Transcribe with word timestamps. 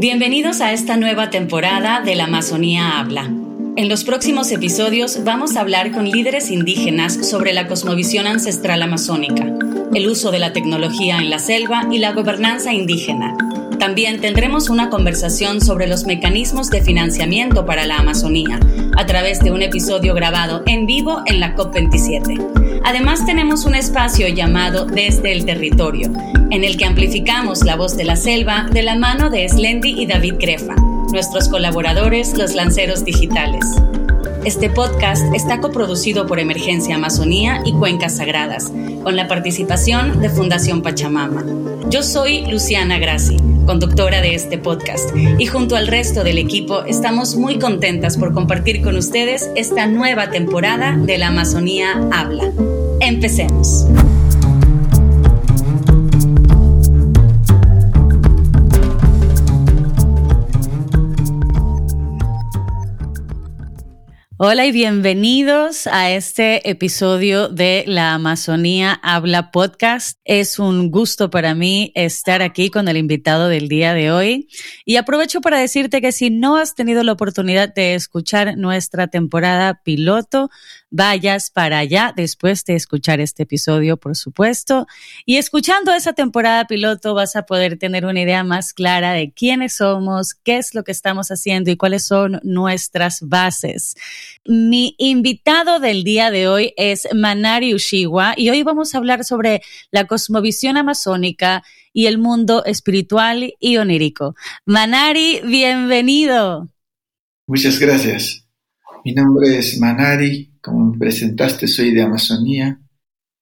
Bienvenidos 0.00 0.60
a 0.60 0.72
esta 0.72 0.96
nueva 0.96 1.30
temporada 1.30 2.00
de 2.00 2.14
La 2.14 2.24
Amazonía 2.24 2.98
Habla. 2.98 3.30
En 3.76 3.88
los 3.88 4.04
próximos 4.04 4.50
episodios 4.52 5.24
vamos 5.24 5.56
a 5.56 5.60
hablar 5.60 5.92
con 5.92 6.08
líderes 6.08 6.50
indígenas 6.50 7.28
sobre 7.28 7.52
la 7.52 7.66
cosmovisión 7.66 8.26
ancestral 8.26 8.82
amazónica, 8.82 9.52
el 9.94 10.08
uso 10.08 10.30
de 10.30 10.38
la 10.38 10.52
tecnología 10.52 11.18
en 11.18 11.30
la 11.30 11.38
selva 11.38 11.88
y 11.90 11.98
la 11.98 12.12
gobernanza 12.12 12.72
indígena. 12.72 13.36
También 13.82 14.20
tendremos 14.20 14.70
una 14.70 14.90
conversación 14.90 15.60
sobre 15.60 15.88
los 15.88 16.04
mecanismos 16.06 16.70
de 16.70 16.82
financiamiento 16.82 17.66
para 17.66 17.84
la 17.84 17.96
Amazonía, 17.96 18.60
a 18.96 19.06
través 19.06 19.40
de 19.40 19.50
un 19.50 19.60
episodio 19.60 20.14
grabado 20.14 20.62
en 20.66 20.86
vivo 20.86 21.20
en 21.26 21.40
la 21.40 21.56
COP27. 21.56 22.80
Además 22.84 23.26
tenemos 23.26 23.64
un 23.64 23.74
espacio 23.74 24.28
llamado 24.28 24.86
Desde 24.86 25.32
el 25.32 25.44
Territorio, 25.44 26.12
en 26.52 26.62
el 26.62 26.76
que 26.76 26.84
amplificamos 26.84 27.64
la 27.64 27.74
voz 27.74 27.96
de 27.96 28.04
la 28.04 28.14
selva 28.14 28.68
de 28.72 28.84
la 28.84 28.94
mano 28.94 29.30
de 29.30 29.48
Slendy 29.48 30.00
y 30.00 30.06
David 30.06 30.34
Grefa, 30.38 30.76
nuestros 31.10 31.48
colaboradores, 31.48 32.38
los 32.38 32.54
lanceros 32.54 33.04
digitales. 33.04 33.66
Este 34.44 34.70
podcast 34.70 35.24
está 35.34 35.60
coproducido 35.60 36.28
por 36.28 36.38
Emergencia 36.38 36.94
Amazonía 36.94 37.62
y 37.64 37.72
Cuencas 37.72 38.18
Sagradas, 38.18 38.70
con 39.02 39.16
la 39.16 39.26
participación 39.26 40.20
de 40.20 40.30
Fundación 40.30 40.82
Pachamama. 40.82 41.44
Yo 41.90 42.04
soy 42.04 42.46
Luciana 42.46 42.98
Grassi, 42.98 43.36
conductora 43.64 44.20
de 44.20 44.34
este 44.34 44.58
podcast, 44.58 45.10
y 45.16 45.46
junto 45.46 45.76
al 45.76 45.86
resto 45.86 46.24
del 46.24 46.38
equipo 46.38 46.84
estamos 46.84 47.36
muy 47.36 47.58
contentas 47.58 48.16
por 48.16 48.32
compartir 48.32 48.82
con 48.82 48.96
ustedes 48.96 49.50
esta 49.56 49.86
nueva 49.86 50.30
temporada 50.30 50.96
de 50.96 51.18
la 51.18 51.28
Amazonía 51.28 52.00
Habla. 52.10 52.50
Empecemos. 53.00 53.86
Hola 64.44 64.66
y 64.66 64.72
bienvenidos 64.72 65.86
a 65.86 66.10
este 66.10 66.68
episodio 66.68 67.48
de 67.48 67.84
La 67.86 68.14
Amazonía 68.14 68.98
Habla 69.00 69.52
Podcast. 69.52 70.18
Es 70.24 70.58
un 70.58 70.90
gusto 70.90 71.30
para 71.30 71.54
mí 71.54 71.92
estar 71.94 72.42
aquí 72.42 72.68
con 72.68 72.88
el 72.88 72.96
invitado 72.96 73.46
del 73.46 73.68
día 73.68 73.94
de 73.94 74.10
hoy 74.10 74.48
y 74.84 74.96
aprovecho 74.96 75.40
para 75.42 75.60
decirte 75.60 76.00
que 76.00 76.10
si 76.10 76.30
no 76.30 76.56
has 76.56 76.74
tenido 76.74 77.04
la 77.04 77.12
oportunidad 77.12 77.72
de 77.72 77.94
escuchar 77.94 78.56
nuestra 78.56 79.06
temporada 79.06 79.80
piloto, 79.84 80.50
vayas 80.92 81.50
para 81.50 81.78
allá 81.78 82.12
después 82.14 82.64
de 82.66 82.74
escuchar 82.74 83.18
este 83.20 83.44
episodio, 83.44 83.96
por 83.96 84.14
supuesto. 84.14 84.86
Y 85.24 85.38
escuchando 85.38 85.92
esa 85.92 86.12
temporada 86.12 86.66
piloto 86.66 87.14
vas 87.14 87.34
a 87.34 87.46
poder 87.46 87.78
tener 87.78 88.04
una 88.04 88.20
idea 88.20 88.44
más 88.44 88.72
clara 88.72 89.12
de 89.14 89.32
quiénes 89.32 89.76
somos, 89.76 90.34
qué 90.34 90.58
es 90.58 90.74
lo 90.74 90.84
que 90.84 90.92
estamos 90.92 91.30
haciendo 91.30 91.70
y 91.70 91.76
cuáles 91.76 92.06
son 92.06 92.40
nuestras 92.44 93.20
bases. 93.22 93.96
Mi 94.44 94.94
invitado 94.98 95.80
del 95.80 96.04
día 96.04 96.30
de 96.30 96.46
hoy 96.46 96.74
es 96.76 97.08
Manari 97.14 97.74
Ushiwa 97.74 98.34
y 98.36 98.50
hoy 98.50 98.62
vamos 98.62 98.94
a 98.94 98.98
hablar 98.98 99.24
sobre 99.24 99.62
la 99.90 100.06
cosmovisión 100.06 100.76
amazónica 100.76 101.64
y 101.94 102.06
el 102.06 102.18
mundo 102.18 102.64
espiritual 102.66 103.54
y 103.58 103.76
onírico. 103.78 104.34
Manari, 104.66 105.40
bienvenido. 105.44 106.68
Muchas 107.46 107.78
gracias. 107.78 108.41
Mi 109.04 109.12
nombre 109.12 109.58
es 109.58 109.80
Manari, 109.80 110.52
como 110.60 110.92
me 110.92 110.98
presentaste, 110.98 111.66
soy 111.66 111.92
de 111.92 112.02
Amazonía 112.02 112.78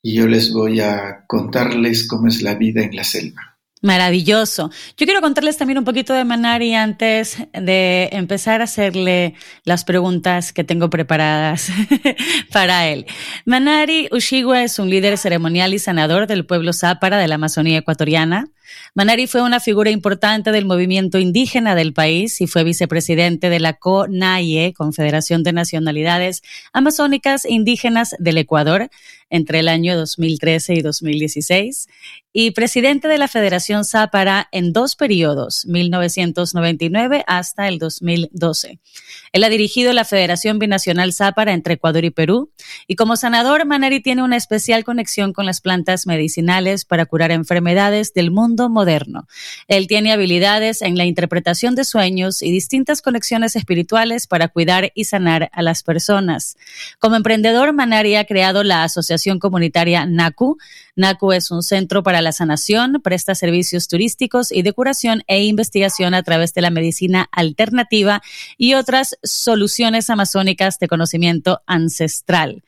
y 0.02 0.14
yo 0.14 0.26
les 0.26 0.54
voy 0.54 0.80
a 0.80 1.24
contarles 1.26 2.08
cómo 2.08 2.28
es 2.28 2.40
la 2.40 2.54
vida 2.54 2.82
en 2.82 2.96
la 2.96 3.04
selva. 3.04 3.58
Maravilloso. 3.82 4.70
Yo 4.96 5.06
quiero 5.06 5.20
contarles 5.20 5.58
también 5.58 5.78
un 5.78 5.84
poquito 5.84 6.14
de 6.14 6.24
Manari 6.24 6.74
antes 6.74 7.38
de 7.52 8.08
empezar 8.12 8.62
a 8.62 8.64
hacerle 8.64 9.34
las 9.64 9.84
preguntas 9.84 10.54
que 10.54 10.64
tengo 10.64 10.88
preparadas 10.88 11.70
para 12.52 12.88
él. 12.88 13.06
Manari 13.44 14.08
Ushigua 14.12 14.62
es 14.62 14.78
un 14.78 14.88
líder 14.88 15.18
ceremonial 15.18 15.74
y 15.74 15.78
sanador 15.78 16.26
del 16.26 16.46
pueblo 16.46 16.72
Zápara 16.72 17.18
de 17.18 17.28
la 17.28 17.34
Amazonía 17.34 17.78
ecuatoriana. 17.78 18.48
Manari 18.94 19.26
fue 19.26 19.42
una 19.42 19.60
figura 19.60 19.90
importante 19.90 20.52
del 20.52 20.64
movimiento 20.64 21.18
indígena 21.18 21.74
del 21.74 21.92
país 21.92 22.40
y 22.40 22.46
fue 22.46 22.64
vicepresidente 22.64 23.48
de 23.50 23.60
la 23.60 23.74
CONAIE, 23.74 24.72
Confederación 24.74 25.42
de 25.42 25.52
Nacionalidades 25.52 26.42
Amazónicas 26.72 27.44
Indígenas 27.44 28.14
del 28.18 28.38
Ecuador, 28.38 28.90
entre 29.30 29.60
el 29.60 29.68
año 29.68 29.96
2013 29.96 30.74
y 30.74 30.82
2016, 30.82 31.86
y 32.32 32.50
presidente 32.50 33.08
de 33.08 33.18
la 33.18 33.28
Federación 33.28 33.84
Zápara 33.84 34.48
en 34.52 34.72
dos 34.72 34.96
periodos, 34.96 35.66
1999 35.66 37.24
hasta 37.26 37.68
el 37.68 37.78
2012. 37.78 38.80
Él 39.32 39.44
ha 39.44 39.48
dirigido 39.48 39.92
la 39.92 40.04
Federación 40.04 40.58
Binacional 40.58 41.12
Zápara 41.12 41.52
entre 41.52 41.74
Ecuador 41.74 42.04
y 42.04 42.10
Perú, 42.10 42.52
y 42.86 42.96
como 42.96 43.16
sanador, 43.16 43.64
Manari 43.66 44.00
tiene 44.00 44.22
una 44.22 44.36
especial 44.36 44.84
conexión 44.84 45.32
con 45.32 45.46
las 45.46 45.60
plantas 45.60 46.06
medicinales 46.06 46.84
para 46.84 47.06
curar 47.06 47.30
enfermedades 47.30 48.12
del 48.12 48.30
mundo 48.30 48.59
moderno. 48.68 49.26
Él 49.68 49.86
tiene 49.86 50.12
habilidades 50.12 50.82
en 50.82 50.96
la 50.96 51.04
interpretación 51.04 51.74
de 51.74 51.84
sueños 51.84 52.42
y 52.42 52.50
distintas 52.50 53.02
conexiones 53.02 53.56
espirituales 53.56 54.26
para 54.26 54.48
cuidar 54.48 54.92
y 54.94 55.04
sanar 55.04 55.50
a 55.52 55.62
las 55.62 55.82
personas. 55.82 56.56
Como 56.98 57.16
emprendedor, 57.16 57.72
Manari 57.72 58.16
ha 58.16 58.24
creado 58.24 58.62
la 58.62 58.84
asociación 58.84 59.38
comunitaria 59.38 60.06
NACU. 60.06 60.58
NACU 60.96 61.32
es 61.32 61.50
un 61.50 61.62
centro 61.62 62.02
para 62.02 62.22
la 62.22 62.32
sanación, 62.32 63.00
presta 63.02 63.34
servicios 63.34 63.88
turísticos 63.88 64.52
y 64.52 64.62
de 64.62 64.72
curación 64.72 65.22
e 65.26 65.44
investigación 65.44 66.14
a 66.14 66.22
través 66.22 66.54
de 66.54 66.60
la 66.60 66.70
medicina 66.70 67.28
alternativa 67.32 68.22
y 68.58 68.74
otras 68.74 69.18
soluciones 69.22 70.10
amazónicas 70.10 70.78
de 70.78 70.88
conocimiento 70.88 71.62
ancestral. 71.66 72.62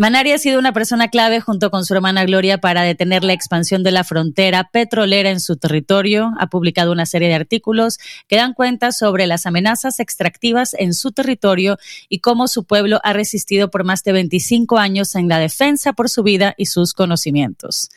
Manari 0.00 0.30
ha 0.30 0.38
sido 0.38 0.60
una 0.60 0.72
persona 0.72 1.08
clave 1.08 1.40
junto 1.40 1.72
con 1.72 1.84
su 1.84 1.92
hermana 1.92 2.24
Gloria 2.24 2.58
para 2.58 2.82
detener 2.82 3.24
la 3.24 3.32
expansión 3.32 3.82
de 3.82 3.90
la 3.90 4.04
frontera 4.04 4.70
petrolera 4.72 5.30
en 5.30 5.40
su 5.40 5.56
territorio. 5.56 6.34
Ha 6.38 6.46
publicado 6.46 6.92
una 6.92 7.04
serie 7.04 7.26
de 7.26 7.34
artículos 7.34 7.98
que 8.28 8.36
dan 8.36 8.54
cuenta 8.54 8.92
sobre 8.92 9.26
las 9.26 9.44
amenazas 9.44 9.98
extractivas 9.98 10.72
en 10.74 10.94
su 10.94 11.10
territorio 11.10 11.78
y 12.08 12.20
cómo 12.20 12.46
su 12.46 12.62
pueblo 12.62 13.00
ha 13.02 13.12
resistido 13.12 13.72
por 13.72 13.82
más 13.82 14.04
de 14.04 14.12
25 14.12 14.78
años 14.78 15.16
en 15.16 15.26
la 15.26 15.40
defensa 15.40 15.92
por 15.94 16.08
su 16.08 16.22
vida 16.22 16.54
y 16.56 16.66
sus 16.66 16.94
conocimientos. 16.94 17.88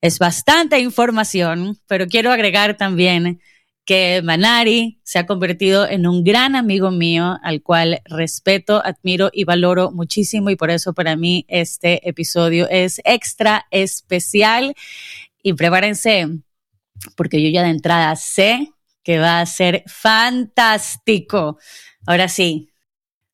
Es 0.00 0.20
bastante 0.20 0.78
información, 0.78 1.76
pero 1.88 2.06
quiero 2.06 2.30
agregar 2.30 2.76
también 2.76 3.40
que 3.84 4.20
Manari 4.22 5.00
se 5.02 5.18
ha 5.18 5.26
convertido 5.26 5.88
en 5.88 6.06
un 6.06 6.22
gran 6.22 6.54
amigo 6.54 6.90
mío 6.90 7.38
al 7.42 7.62
cual 7.62 8.00
respeto, 8.04 8.80
admiro 8.84 9.30
y 9.32 9.44
valoro 9.44 9.90
muchísimo 9.90 10.50
y 10.50 10.56
por 10.56 10.70
eso 10.70 10.92
para 10.94 11.16
mí 11.16 11.44
este 11.48 12.08
episodio 12.08 12.68
es 12.70 13.00
extra 13.04 13.66
especial 13.70 14.74
y 15.42 15.54
prepárense 15.54 16.28
porque 17.16 17.42
yo 17.42 17.48
ya 17.48 17.62
de 17.62 17.70
entrada 17.70 18.14
sé 18.16 18.72
que 19.02 19.18
va 19.18 19.40
a 19.40 19.46
ser 19.46 19.82
fantástico. 19.86 21.58
Ahora 22.06 22.28
sí, 22.28 22.70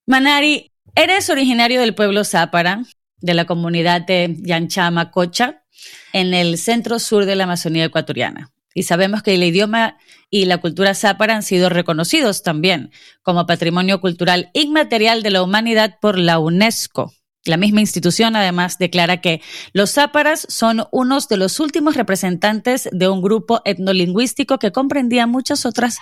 Manari, 0.07 0.71
eres 0.95 1.29
originario 1.29 1.81
del 1.81 1.93
pueblo 1.93 2.23
Zápara, 2.23 2.83
de 3.21 3.33
la 3.35 3.45
comunidad 3.45 4.01
de 4.01 4.35
Yanchama 4.39 5.11
Cocha, 5.11 5.63
en 6.13 6.33
el 6.33 6.57
centro 6.57 6.97
sur 6.97 7.25
de 7.25 7.35
la 7.35 7.43
Amazonía 7.43 7.85
ecuatoriana. 7.85 8.51
Y 8.79 8.83
sabemos 8.83 9.23
que 9.23 9.35
el 9.35 9.43
idioma 9.43 9.97
y 10.29 10.45
la 10.45 10.59
cultura 10.59 10.93
zápara 10.93 11.35
han 11.35 11.43
sido 11.43 11.67
reconocidos 11.67 12.43
también 12.43 12.91
como 13.23 13.45
patrimonio 13.45 13.99
cultural 13.99 14.51
inmaterial 14.53 15.21
de 15.21 15.31
la 15.31 15.43
humanidad 15.43 15.97
por 15.99 16.17
la 16.17 16.39
UNESCO. 16.39 17.11
La 17.43 17.57
misma 17.57 17.81
institución 17.81 18.37
además 18.37 18.77
declara 18.77 19.19
que 19.19 19.41
los 19.73 19.91
záparas 19.91 20.45
son 20.47 20.85
unos 20.93 21.27
de 21.27 21.35
los 21.35 21.59
últimos 21.59 21.97
representantes 21.97 22.87
de 22.93 23.09
un 23.09 23.21
grupo 23.21 23.61
etnolingüístico 23.65 24.59
que 24.59 24.71
comprendía 24.71 25.27
muchas 25.27 25.65
otras 25.65 25.97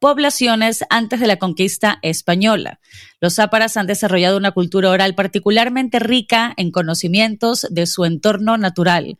poblaciones 0.00 0.84
antes 0.90 1.20
de 1.20 1.28
la 1.28 1.36
conquista 1.36 2.00
española. 2.02 2.80
Los 3.20 3.34
záparas 3.34 3.76
han 3.76 3.86
desarrollado 3.86 4.36
una 4.36 4.50
cultura 4.50 4.90
oral 4.90 5.14
particularmente 5.14 6.00
rica 6.00 6.54
en 6.56 6.72
conocimientos 6.72 7.68
de 7.70 7.86
su 7.86 8.04
entorno 8.04 8.58
natural. 8.58 9.16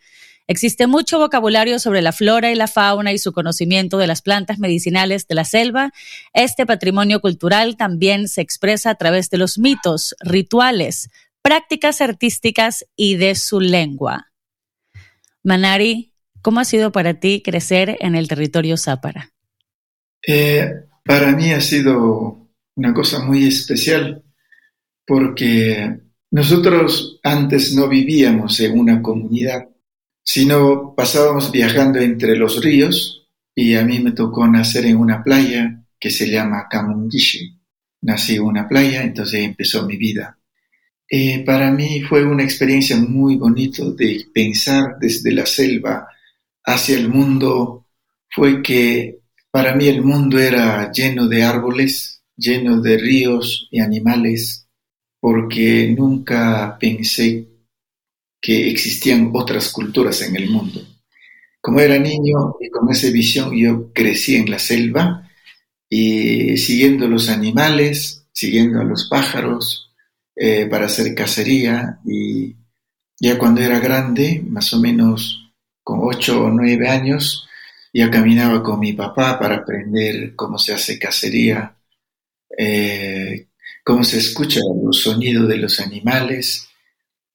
Existe 0.49 0.87
mucho 0.87 1.19
vocabulario 1.19 1.81
sobre 1.81 2.03
la 2.03 2.13
flora 2.13 2.53
y 2.53 2.55
la 2.55 2.69
fauna 2.69 3.13
y 3.13 3.19
su 3.19 3.33
conocimiento 3.33 3.99
de 3.99 4.07
las 4.07 4.23
plantas 4.23 4.61
medicinales 4.61 5.27
de 5.27 5.35
la 5.35 5.45
selva. 5.45 5.93
Este 6.33 6.67
patrimonio 6.67 7.21
cultural 7.21 7.77
también 7.77 8.29
se 8.29 8.43
expresa 8.43 8.91
a 8.91 8.95
través 8.95 9.29
de 9.29 9.39
los 9.39 9.59
mitos, 9.59 10.15
rituales, 10.21 11.11
prácticas 11.43 12.01
artísticas 12.01 12.87
y 12.95 13.17
de 13.17 13.35
su 13.35 13.61
lengua. 13.61 14.31
Manari, 15.43 16.13
¿cómo 16.43 16.61
ha 16.61 16.65
sido 16.65 16.93
para 16.93 17.15
ti 17.15 17.43
crecer 17.45 17.97
en 18.01 18.15
el 18.15 18.29
territorio 18.29 18.77
zápara? 18.77 19.33
Eh, 20.25 20.73
para 21.05 21.33
mí 21.33 21.51
ha 21.53 21.61
sido 21.61 22.49
una 22.77 22.95
cosa 22.95 23.21
muy 23.25 23.47
especial 23.49 24.23
porque 25.05 25.99
nosotros 26.31 27.19
antes 27.23 27.75
no 27.75 27.89
vivíamos 27.89 28.61
en 28.61 28.79
una 28.79 29.03
comunidad 29.03 29.69
sino 30.27 30.93
pasábamos 30.97 31.53
viajando 31.53 32.01
entre 32.01 32.37
los 32.37 32.63
ríos 32.63 33.29
y 33.55 33.75
a 33.75 33.85
mí 33.85 34.01
me 34.01 34.11
tocó 34.11 34.47
nacer 34.49 34.85
en 34.85 34.97
una 34.97 35.23
playa 35.23 35.85
que 35.99 36.11
se 36.11 36.29
llama 36.29 36.67
Kamungishi. 36.69 37.57
Nací 38.03 38.35
en 38.35 38.43
una 38.43 38.69
playa, 38.69 39.03
entonces 39.03 39.41
empezó 39.41 39.87
mi 39.87 39.97
vida. 39.97 40.37
Eh, 41.09 41.45
para 41.45 41.71
mí 41.71 42.03
fue 42.03 42.25
una 42.25 42.43
experiencia 42.43 42.97
muy 42.97 43.37
bonita 43.37 43.85
de 43.85 44.27
pensar 44.35 44.97
desde 45.01 45.33
la 45.33 45.47
selva 45.47 46.09
hacia 46.65 46.99
el 46.99 47.09
mundo. 47.09 47.87
Fue 48.29 48.63
que 48.63 49.21
para 49.51 49.77
mí 49.77 49.87
el 49.87 50.03
mundo 50.03 50.41
era 50.41 50.91
lleno 50.91 51.29
de 51.29 51.45
árboles, 51.45 52.23
lleno 52.37 52.81
de 52.81 52.99
ríos 52.99 53.69
y 53.71 53.79
animales, 53.81 54.67
porque 55.21 55.95
nunca 55.97 56.77
pensé 56.81 57.47
que 58.47 58.71
existían 58.71 59.33
otras 59.35 59.73
culturas 59.73 60.23
en 60.23 60.37
el 60.37 60.49
mundo. 60.49 60.81
Como 61.61 61.81
era 61.81 61.99
niño 61.99 62.55
y 62.61 62.71
con 62.71 62.89
esa 62.93 63.11
visión 63.11 63.51
yo 63.57 63.93
crecí 63.93 64.37
en 64.37 64.49
la 64.49 64.61
selva 64.61 65.29
y 65.91 66.57
siguiendo 66.57 67.09
los 67.09 67.29
animales, 67.29 68.25
siguiendo 68.31 68.81
a 68.81 68.85
los 68.85 69.09
pájaros 69.09 69.91
eh, 70.37 70.67
para 70.67 70.87
hacer 70.87 71.13
cacería 71.17 71.99
y 72.07 72.55
ya 73.19 73.37
cuando 73.37 73.63
era 73.63 73.81
grande, 73.81 74.45
más 74.49 74.73
o 74.73 74.79
menos 74.79 75.51
con 75.83 75.99
ocho 76.03 76.45
o 76.45 76.49
nueve 76.49 76.89
años, 76.89 77.49
ya 77.93 78.09
caminaba 78.13 78.63
con 78.63 78.79
mi 78.79 78.93
papá 78.93 79.41
para 79.41 79.57
aprender 79.57 80.37
cómo 80.37 80.57
se 80.57 80.73
hace 80.73 81.01
cacería, 81.01 81.77
eh, 82.57 83.49
cómo 83.83 84.05
se 84.05 84.19
escucha 84.19 84.61
los 84.85 85.01
sonidos 85.03 85.49
de 85.49 85.57
los 85.57 85.81
animales, 85.81 86.69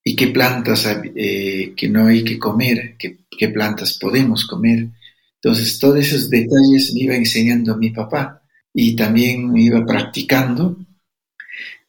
y 0.03 0.15
qué 0.15 0.27
plantas 0.27 0.87
eh, 1.15 1.73
que 1.75 1.89
no 1.89 2.07
hay 2.07 2.23
que 2.23 2.39
comer, 2.39 2.95
qué, 2.97 3.17
plantas 3.49 3.97
podemos 3.99 4.45
comer. 4.45 4.87
Entonces, 5.35 5.79
todos 5.79 5.97
esos 5.97 6.29
detalles 6.29 6.93
me 6.93 7.01
iba 7.01 7.15
enseñando 7.15 7.75
mi 7.77 7.89
papá 7.89 8.41
y 8.73 8.95
también 8.95 9.51
me 9.51 9.63
iba 9.63 9.85
practicando. 9.85 10.77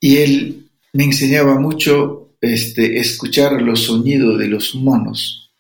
Y 0.01 0.17
él 0.17 0.71
me 0.95 1.05
enseñaba 1.05 1.59
mucho 1.59 2.37
este, 2.41 2.99
escuchar 2.99 3.61
los 3.61 3.85
sonidos 3.85 4.39
de 4.39 4.49
los 4.49 4.75
monos. 4.75 5.51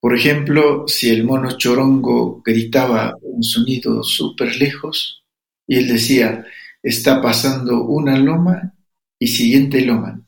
Por 0.00 0.16
ejemplo, 0.16 0.86
si 0.86 1.10
el 1.10 1.24
mono 1.24 1.56
chorongo 1.56 2.42
gritaba 2.44 3.16
un 3.22 3.42
sonido 3.42 4.02
súper 4.02 4.56
lejos, 4.56 5.24
y 5.66 5.76
él 5.76 5.88
decía, 5.88 6.44
está 6.82 7.20
pasando 7.20 7.84
una 7.84 8.16
loma 8.18 8.74
y 9.18 9.28
siguiente 9.28 9.80
loma 9.82 10.27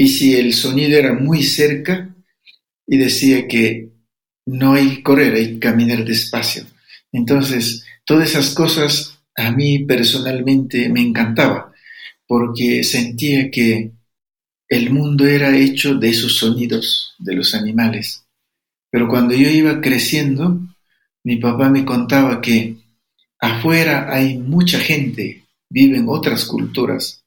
y 0.00 0.08
si 0.08 0.36
el 0.36 0.54
sonido 0.54 0.96
era 0.96 1.12
muy 1.12 1.42
cerca 1.42 2.14
y 2.86 2.96
decía 2.96 3.48
que 3.48 3.90
no 4.46 4.72
hay 4.72 5.02
correr, 5.02 5.34
hay 5.34 5.58
caminar 5.58 6.04
despacio. 6.04 6.64
Entonces, 7.12 7.84
todas 8.04 8.30
esas 8.30 8.54
cosas 8.54 9.18
a 9.36 9.50
mí 9.50 9.80
personalmente 9.80 10.88
me 10.88 11.00
encantaba 11.00 11.72
porque 12.26 12.84
sentía 12.84 13.50
que 13.50 13.90
el 14.68 14.90
mundo 14.90 15.26
era 15.26 15.56
hecho 15.56 15.94
de 15.96 16.10
esos 16.10 16.36
sonidos 16.36 17.14
de 17.18 17.34
los 17.34 17.54
animales. 17.54 18.24
Pero 18.90 19.08
cuando 19.08 19.34
yo 19.34 19.48
iba 19.50 19.80
creciendo, 19.80 20.60
mi 21.24 21.36
papá 21.36 21.70
me 21.70 21.84
contaba 21.84 22.40
que 22.40 22.76
afuera 23.40 24.12
hay 24.12 24.38
mucha 24.38 24.78
gente, 24.78 25.44
viven 25.68 26.04
otras 26.08 26.44
culturas, 26.44 27.24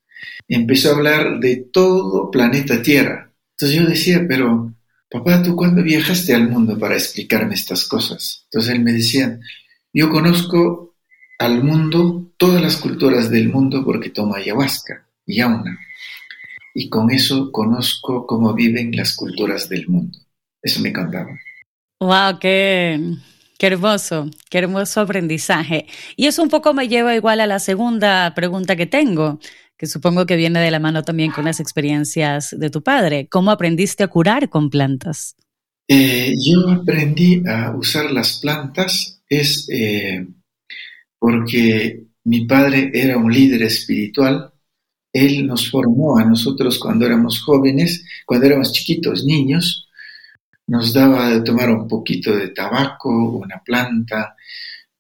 empezó 0.48 0.90
a 0.90 0.96
hablar 0.96 1.40
de 1.40 1.58
todo 1.58 2.32
planeta 2.32 2.82
Tierra. 2.82 3.32
Entonces 3.52 3.78
yo 3.78 3.88
decía, 3.88 4.26
pero 4.28 4.74
papá, 5.10 5.44
¿tú 5.44 5.56
cuándo 5.56 5.84
viajaste 5.84 6.34
al 6.34 6.50
mundo 6.50 6.78
para 6.80 6.96
explicarme 6.96 7.54
estas 7.54 7.88
cosas? 7.88 8.46
Entonces 8.46 8.74
él 8.74 8.82
me 8.82 8.94
decía, 8.94 9.40
yo 9.94 10.10
conozco 10.10 10.96
al 11.38 11.64
mundo, 11.64 12.32
todas 12.38 12.62
las 12.62 12.78
culturas 12.78 13.30
del 13.30 13.50
mundo 13.50 13.84
porque 13.84 14.10
tomo 14.10 14.36
ayahuasca, 14.36 15.08
yauna. 15.26 15.80
Y 16.74 16.90
con 16.90 17.12
eso 17.12 17.52
conozco 17.52 18.26
cómo 18.26 18.54
viven 18.54 18.92
las 18.96 19.16
culturas 19.16 19.68
del 19.68 19.88
mundo. 19.88 20.18
Eso 20.62 20.82
me 20.82 20.94
contaba. 20.94 21.32
¡Wow! 22.00 22.40
¡Qué, 22.40 23.16
qué 23.58 23.68
hermoso! 23.68 24.30
¡Qué 24.50 24.60
hermoso 24.60 25.02
aprendizaje! 25.02 25.88
Y 26.16 26.28
eso 26.28 26.42
un 26.42 26.50
poco 26.50 26.74
me 26.74 26.88
lleva 26.88 27.16
igual 27.16 27.42
a 27.42 27.48
la 27.48 27.60
segunda 27.60 28.34
pregunta 28.34 28.76
que 28.76 28.86
tengo 28.86 29.40
que 29.82 29.88
supongo 29.88 30.28
que 30.28 30.36
viene 30.36 30.60
de 30.60 30.70
la 30.70 30.78
mano 30.78 31.02
también 31.02 31.32
con 31.32 31.46
las 31.46 31.60
experiencias 31.60 32.56
de 32.56 32.70
tu 32.70 32.84
padre. 32.84 33.28
¿Cómo 33.28 33.50
aprendiste 33.50 34.04
a 34.04 34.10
curar 34.10 34.48
con 34.48 34.70
plantas? 34.70 35.36
Eh, 35.88 36.36
yo 36.40 36.70
aprendí 36.70 37.42
a 37.48 37.76
usar 37.76 38.12
las 38.12 38.38
plantas 38.38 39.24
es 39.28 39.68
eh, 39.72 40.28
porque 41.18 42.04
mi 42.26 42.46
padre 42.46 42.92
era 42.94 43.18
un 43.18 43.34
líder 43.34 43.64
espiritual. 43.64 44.54
Él 45.12 45.48
nos 45.48 45.72
formó 45.72 46.20
a 46.20 46.26
nosotros 46.26 46.78
cuando 46.78 47.08
éramos 47.08 47.42
jóvenes, 47.42 48.06
cuando 48.28 48.46
éramos 48.46 48.74
chiquitos, 48.74 49.26
niños. 49.26 49.90
Nos 50.68 50.94
daba 50.94 51.32
de 51.32 51.42
tomar 51.42 51.72
un 51.72 51.88
poquito 51.88 52.36
de 52.36 52.50
tabaco, 52.50 53.10
una 53.32 53.64
planta, 53.66 54.36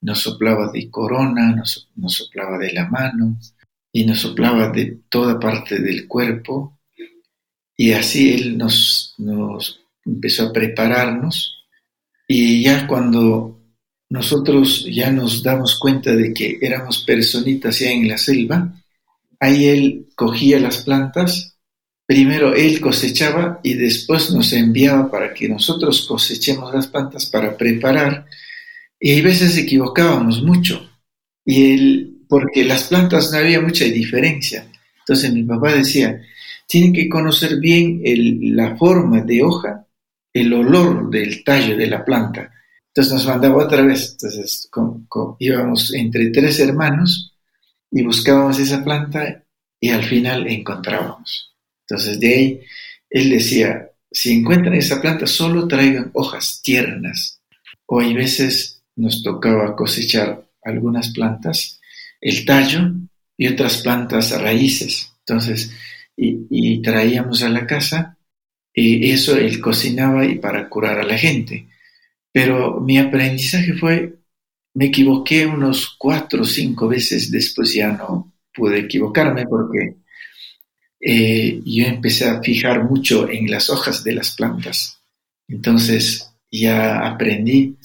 nos 0.01 0.23
soplaba 0.23 0.71
de 0.71 0.89
corona, 0.89 1.53
nos, 1.55 1.87
nos 1.97 2.15
soplaba 2.15 2.57
de 2.57 2.73
la 2.73 2.89
mano 2.89 3.37
y 3.91 4.05
nos 4.05 4.19
soplaba 4.19 4.69
de 4.69 4.99
toda 5.09 5.39
parte 5.39 5.79
del 5.79 6.07
cuerpo. 6.07 6.79
Y 7.75 7.91
así 7.91 8.33
Él 8.33 8.57
nos, 8.57 9.15
nos 9.17 9.81
empezó 10.05 10.47
a 10.47 10.53
prepararnos. 10.53 11.65
Y 12.27 12.63
ya 12.63 12.87
cuando 12.87 13.59
nosotros 14.09 14.85
ya 14.91 15.11
nos 15.11 15.43
damos 15.43 15.79
cuenta 15.79 16.15
de 16.15 16.33
que 16.33 16.57
éramos 16.61 17.03
personitas 17.03 17.79
ya 17.79 17.91
en 17.91 18.07
la 18.07 18.17
selva, 18.17 18.73
ahí 19.39 19.65
Él 19.65 20.09
cogía 20.15 20.59
las 20.59 20.83
plantas, 20.83 21.57
primero 22.05 22.53
Él 22.53 22.79
cosechaba 22.79 23.59
y 23.63 23.73
después 23.73 24.31
nos 24.31 24.53
enviaba 24.53 25.09
para 25.09 25.33
que 25.33 25.49
nosotros 25.49 26.05
cosechemos 26.07 26.73
las 26.73 26.87
plantas 26.87 27.25
para 27.25 27.57
preparar. 27.57 28.25
Y 28.99 29.19
a 29.19 29.23
veces 29.23 29.57
equivocábamos 29.57 30.43
mucho. 30.43 30.89
Y 31.43 31.73
Él 31.73 32.10
porque 32.31 32.63
las 32.63 32.85
plantas 32.85 33.29
no 33.29 33.39
había 33.39 33.59
mucha 33.59 33.83
diferencia. 33.83 34.65
Entonces 34.99 35.33
mi 35.33 35.43
papá 35.43 35.73
decía, 35.73 36.21
tienen 36.65 36.93
que 36.93 37.09
conocer 37.09 37.59
bien 37.59 38.01
la 38.55 38.77
forma 38.77 39.19
de 39.19 39.43
hoja, 39.43 39.85
el 40.31 40.53
olor 40.53 41.09
del 41.09 41.43
tallo 41.43 41.75
de 41.75 41.87
la 41.87 42.05
planta. 42.05 42.49
Entonces 42.87 43.13
nos 43.15 43.27
mandaba 43.27 43.65
otra 43.65 43.81
vez. 43.81 44.11
Entonces 44.13 44.69
íbamos 45.39 45.93
entre 45.93 46.29
tres 46.29 46.57
hermanos 46.61 47.33
y 47.91 48.01
buscábamos 48.01 48.57
esa 48.59 48.81
planta 48.81 49.43
y 49.77 49.89
al 49.89 50.05
final 50.05 50.47
encontrábamos. 50.47 51.53
Entonces 51.85 52.17
de 52.17 52.33
ahí 52.33 52.61
él 53.09 53.29
decía, 53.29 53.89
si 54.09 54.31
encuentran 54.31 54.75
esa 54.75 55.01
planta, 55.01 55.27
solo 55.27 55.67
traigan 55.67 56.11
hojas 56.13 56.61
tiernas. 56.63 57.41
O 57.87 57.99
hay 57.99 58.13
veces 58.13 58.83
nos 58.95 59.21
tocaba 59.21 59.75
cosechar 59.75 60.47
algunas 60.63 61.09
plantas 61.09 61.80
el 62.21 62.45
tallo 62.45 62.93
y 63.35 63.47
otras 63.47 63.81
plantas 63.81 64.39
raíces. 64.39 65.11
Entonces, 65.25 65.71
y, 66.15 66.81
traíamos 66.81 67.41
a 67.41 67.49
la 67.49 67.65
casa 67.65 68.17
y 68.73 69.09
eso 69.11 69.35
él 69.35 69.59
cocinaba 69.59 70.25
y 70.25 70.35
para 70.35 70.69
curar 70.69 70.99
a 70.99 71.03
la 71.03 71.17
gente. 71.17 71.67
Pero 72.31 72.79
mi 72.79 72.97
aprendizaje 72.99 73.73
fue, 73.73 74.19
me 74.75 74.85
equivoqué 74.85 75.45
unos 75.45 75.95
cuatro 75.97 76.43
o 76.43 76.45
cinco 76.45 76.87
veces, 76.87 77.31
después 77.31 77.73
ya 77.73 77.91
no 77.91 78.33
pude 78.53 78.79
equivocarme 78.79 79.45
porque 79.47 79.95
eh, 80.99 81.61
yo 81.65 81.85
empecé 81.85 82.29
a 82.29 82.41
fijar 82.41 82.83
mucho 82.83 83.29
en 83.29 83.49
las 83.49 83.69
hojas 83.69 84.03
de 84.03 84.13
las 84.13 84.35
plantas. 84.35 85.01
Entonces 85.47 86.31
ya 86.51 86.99
aprendí, 87.05 87.75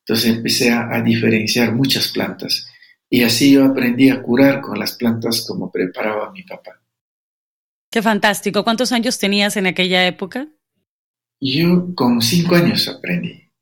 entonces 0.00 0.36
empecé 0.36 0.70
a 0.70 1.00
diferenciar 1.02 1.74
muchas 1.74 2.08
plantas. 2.08 2.66
Y 3.14 3.22
así 3.22 3.52
yo 3.52 3.64
aprendí 3.64 4.10
a 4.10 4.20
curar 4.20 4.60
con 4.60 4.76
las 4.76 4.94
plantas 4.96 5.46
como 5.46 5.70
preparaba 5.70 6.32
mi 6.32 6.42
papá. 6.42 6.82
Qué 7.88 8.02
fantástico. 8.02 8.64
¿Cuántos 8.64 8.90
años 8.90 9.20
tenías 9.20 9.56
en 9.56 9.68
aquella 9.68 10.04
época? 10.04 10.48
Yo 11.40 11.94
con 11.94 12.20
cinco 12.20 12.56
años 12.56 12.88
aprendí. 12.88 13.52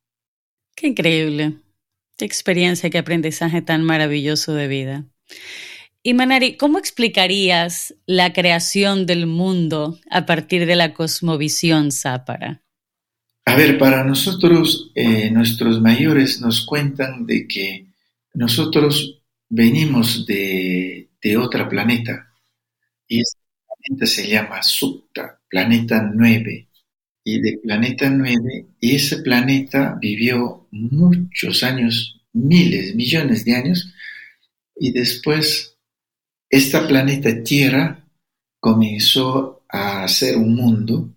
Qué 0.75 0.87
increíble. 0.87 1.59
Qué 2.16 2.25
experiencia, 2.25 2.88
qué 2.88 2.97
aprendizaje 2.97 3.61
tan 3.61 3.82
maravilloso 3.82 4.54
de 4.54 4.68
vida. 4.68 5.04
Y 6.02 6.14
Manari, 6.14 6.56
¿cómo 6.56 6.78
explicarías 6.78 7.94
la 8.06 8.32
creación 8.32 9.04
del 9.04 9.26
mundo 9.26 9.99
a 10.11 10.25
partir 10.25 10.64
de 10.64 10.76
la 10.76 10.94
cosmovisión 10.94 11.92
zápara? 11.92 12.62
A 13.44 13.54
ver, 13.54 13.76
para 13.76 14.02
nosotros, 14.02 14.92
eh, 14.94 15.30
nuestros 15.30 15.82
mayores 15.82 16.40
nos 16.40 16.64
cuentan 16.64 17.26
de 17.26 17.47
que 17.47 17.88
nosotros 18.32 19.18
venimos 19.52 20.25
de, 20.25 21.11
de 21.23 21.37
otro 21.37 21.68
planeta 21.68 22.32
y 23.06 23.21
este 23.21 23.38
planeta 23.66 24.06
se 24.06 24.26
llama 24.26 24.62
Sukta, 24.62 25.40
planeta 25.47 26.02
9. 26.02 26.68
y 27.25 27.40
de 27.40 27.59
planeta 27.59 28.09
9, 28.09 28.66
y 28.80 28.97
ese 28.97 29.18
planeta 29.18 29.99
vivió 30.00 30.66
muchos 30.71 31.62
años, 31.62 32.21
miles, 32.32 32.94
millones 32.97 33.44
de 33.44 33.54
años, 33.54 33.92
y 34.75 34.90
después 34.90 35.76
esta 36.49 36.88
planeta 36.88 37.42
Tierra 37.44 38.04
comenzó 38.59 39.64
a 39.68 40.09
ser 40.09 40.37
un 40.38 40.56
mundo, 40.56 41.11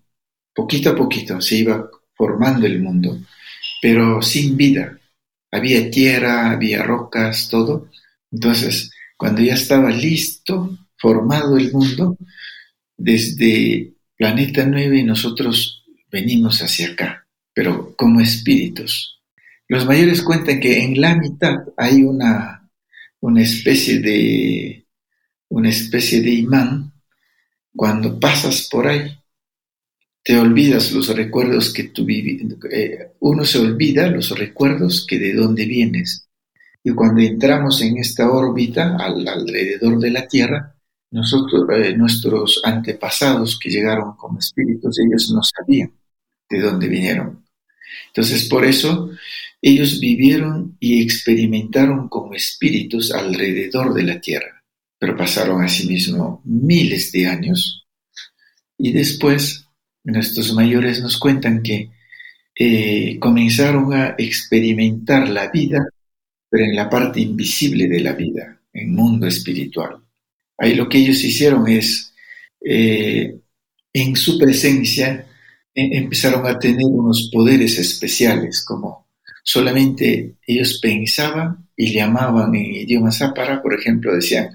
poquito 0.54 0.90
a 0.90 0.96
poquito 0.96 1.40
se 1.40 1.56
iba 1.56 1.90
formando 2.14 2.66
el 2.66 2.82
mundo, 2.82 3.18
pero 3.80 4.20
sin 4.20 4.56
vida. 4.58 4.98
Había 5.50 5.90
tierra, 5.90 6.50
había 6.50 6.82
rocas, 6.82 7.48
todo. 7.48 7.88
Entonces, 8.32 8.90
cuando 9.16 9.42
ya 9.42 9.54
estaba 9.54 9.90
listo, 9.90 10.78
formado 10.98 11.56
el 11.56 11.72
mundo, 11.72 12.16
desde 12.96 13.94
Planeta 14.16 14.64
9 14.64 15.02
nosotros 15.04 15.84
venimos 16.10 16.62
hacia 16.62 16.88
acá, 16.88 17.26
pero 17.52 17.94
como 17.96 18.20
espíritus. 18.20 19.20
Los 19.68 19.84
mayores 19.84 20.22
cuentan 20.22 20.60
que 20.60 20.82
en 20.82 21.00
la 21.00 21.16
mitad 21.16 21.56
hay 21.76 22.02
una, 22.02 22.70
una 23.20 23.42
especie 23.42 24.00
de 24.00 24.86
una 25.48 25.70
especie 25.70 26.22
de 26.22 26.30
imán. 26.30 26.92
Cuando 27.74 28.18
pasas 28.18 28.68
por 28.70 28.86
ahí, 28.86 29.18
te 30.22 30.38
olvidas 30.38 30.92
los 30.92 31.14
recuerdos 31.14 31.72
que 31.72 31.84
tú. 31.84 32.06
Eh, 32.08 33.12
uno 33.20 33.44
se 33.44 33.58
olvida 33.58 34.10
los 34.10 34.36
recuerdos 34.36 35.06
que 35.06 35.18
de 35.18 35.34
dónde 35.34 35.66
vienes. 35.66 36.25
Y 36.88 36.94
cuando 36.94 37.20
entramos 37.20 37.82
en 37.82 37.96
esta 37.98 38.30
órbita 38.30 38.96
alrededor 38.96 39.98
de 39.98 40.08
la 40.12 40.28
Tierra, 40.28 40.72
nosotros, 41.10 41.66
eh, 41.74 41.96
nuestros 41.96 42.60
antepasados 42.62 43.58
que 43.58 43.70
llegaron 43.70 44.14
como 44.16 44.38
espíritus, 44.38 44.96
ellos 45.00 45.32
no 45.34 45.40
sabían 45.42 45.92
de 46.48 46.60
dónde 46.60 46.86
vinieron. 46.86 47.44
Entonces, 48.06 48.48
por 48.48 48.64
eso, 48.64 49.10
ellos 49.60 49.98
vivieron 49.98 50.76
y 50.78 51.02
experimentaron 51.02 52.08
como 52.08 52.34
espíritus 52.34 53.10
alrededor 53.10 53.92
de 53.92 54.04
la 54.04 54.20
tierra, 54.20 54.62
pero 54.96 55.16
pasaron 55.16 55.64
asimismo 55.64 56.40
miles 56.44 57.10
de 57.10 57.26
años 57.26 57.84
y 58.78 58.92
después 58.92 59.66
nuestros 60.04 60.54
mayores 60.54 61.02
nos 61.02 61.18
cuentan 61.18 61.64
que 61.64 61.90
eh, 62.54 63.18
comenzaron 63.18 63.92
a 63.92 64.14
experimentar 64.16 65.28
la 65.28 65.48
vida, 65.48 65.84
pero 66.48 66.64
en 66.64 66.76
la 66.76 66.88
parte 66.88 67.20
invisible 67.20 67.88
de 67.88 68.00
la 68.00 68.12
vida, 68.12 68.60
en 68.72 68.94
mundo 68.94 69.26
espiritual. 69.26 69.96
Ahí 70.58 70.74
lo 70.74 70.88
que 70.88 70.98
ellos 70.98 71.22
hicieron 71.22 71.68
es, 71.68 72.12
eh, 72.64 73.36
en 73.92 74.16
su 74.16 74.38
presencia, 74.38 75.26
e, 75.74 75.98
empezaron 75.98 76.46
a 76.46 76.58
tener 76.58 76.86
unos 76.86 77.30
poderes 77.32 77.78
especiales, 77.78 78.64
como 78.64 79.08
solamente 79.44 80.36
ellos 80.46 80.78
pensaban 80.82 81.68
y 81.76 81.92
llamaban 81.92 82.54
en 82.54 82.74
idioma 82.74 83.12
zápara, 83.12 83.62
por 83.62 83.74
ejemplo, 83.74 84.14
decían, 84.14 84.50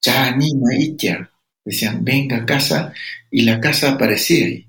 Chanima 0.00 0.74
Itya, 0.78 1.30
decían, 1.64 2.04
venga 2.04 2.44
casa, 2.46 2.92
y 3.30 3.42
la 3.42 3.60
casa 3.60 3.92
aparecía 3.92 4.46
ahí. 4.46 4.68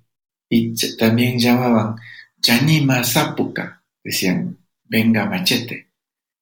Y 0.50 0.74
también 0.98 1.38
llamaban 1.39 1.96
Chanima 2.41 3.03
Zapuca, 3.03 3.84
decían, 4.03 4.57
venga 4.86 5.25
machete, 5.25 5.87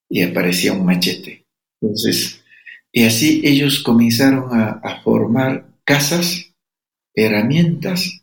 y 0.09 0.21
aparecía 0.23 0.73
un 0.73 0.85
machete. 0.85 1.45
Entonces, 1.81 2.43
y 2.91 3.03
así 3.03 3.41
ellos 3.43 3.83
comenzaron 3.83 4.49
a, 4.57 5.01
formar 5.03 5.67
casas, 5.83 6.53
herramientas 7.13 8.21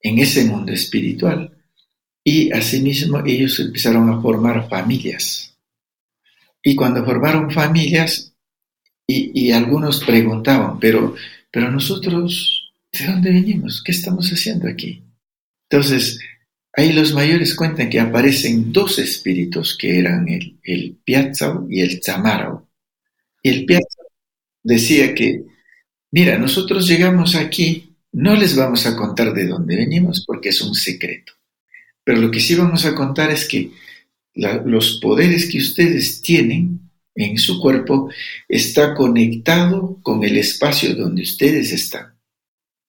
en 0.00 0.18
ese 0.18 0.44
mundo 0.44 0.72
espiritual. 0.72 1.56
Y 2.22 2.52
asimismo 2.52 3.24
ellos 3.24 3.58
empezaron 3.60 4.10
a 4.10 4.20
formar 4.20 4.68
familias. 4.68 5.56
Y 6.62 6.74
cuando 6.74 7.04
formaron 7.04 7.50
familias, 7.50 8.34
y, 9.08 9.52
algunos 9.52 10.04
preguntaban, 10.04 10.80
pero, 10.80 11.14
pero 11.50 11.70
nosotros, 11.70 12.72
¿de 12.92 13.06
dónde 13.06 13.30
venimos? 13.30 13.82
¿Qué 13.84 13.92
estamos 13.92 14.28
haciendo 14.30 14.68
aquí? 14.68 15.04
Entonces, 15.70 16.18
ahí 16.76 16.92
los 16.92 17.14
mayores 17.14 17.54
cuentan 17.54 17.88
que 17.88 17.98
aparecen 17.98 18.70
dos 18.70 18.98
espíritus 18.98 19.76
que 19.76 19.98
eran 19.98 20.28
el, 20.28 20.98
Piazzao 21.02 21.66
y 21.70 21.80
el 21.80 22.00
Chamaro. 22.00 22.68
Y 23.42 23.48
el 23.48 23.64
Piazza 23.64 24.02
decía 24.62 25.14
que, 25.14 25.42
mira, 26.10 26.38
nosotros 26.38 26.86
llegamos 26.86 27.34
aquí, 27.34 27.96
no 28.12 28.36
les 28.36 28.54
vamos 28.54 28.86
a 28.86 28.94
contar 28.94 29.32
de 29.32 29.46
dónde 29.46 29.76
venimos 29.76 30.22
porque 30.26 30.50
es 30.50 30.60
un 30.60 30.74
secreto. 30.74 31.32
Pero 32.04 32.20
lo 32.20 32.30
que 32.30 32.40
sí 32.40 32.54
vamos 32.54 32.84
a 32.84 32.94
contar 32.94 33.30
es 33.30 33.48
que 33.48 33.70
los 34.34 35.00
poderes 35.00 35.50
que 35.50 35.58
ustedes 35.58 36.20
tienen 36.20 36.90
en 37.14 37.38
su 37.38 37.58
cuerpo 37.58 38.10
está 38.46 38.94
conectado 38.94 39.98
con 40.02 40.22
el 40.22 40.36
espacio 40.36 40.94
donde 40.94 41.22
ustedes 41.22 41.72
están. 41.72 42.14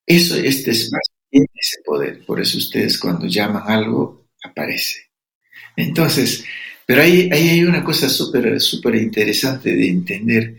Eso, 0.06 0.36
este 0.36 0.72
espacio 0.72 1.07
ese 1.53 1.77
poder. 1.86 2.25
Por 2.25 2.39
eso 2.39 2.58
ustedes 2.58 2.98
cuando 3.00 3.27
llaman 3.27 3.63
algo, 3.65 4.27
aparece. 4.44 5.12
Entonces, 5.75 6.44
pero 6.86 7.01
ahí, 7.01 7.29
hay 7.32 7.63
una 7.63 7.84
cosa 7.84 8.10
súper 8.10 8.60
súper 8.62 8.96
interesante 8.96 9.75
de 9.75 9.89
entender. 9.89 10.58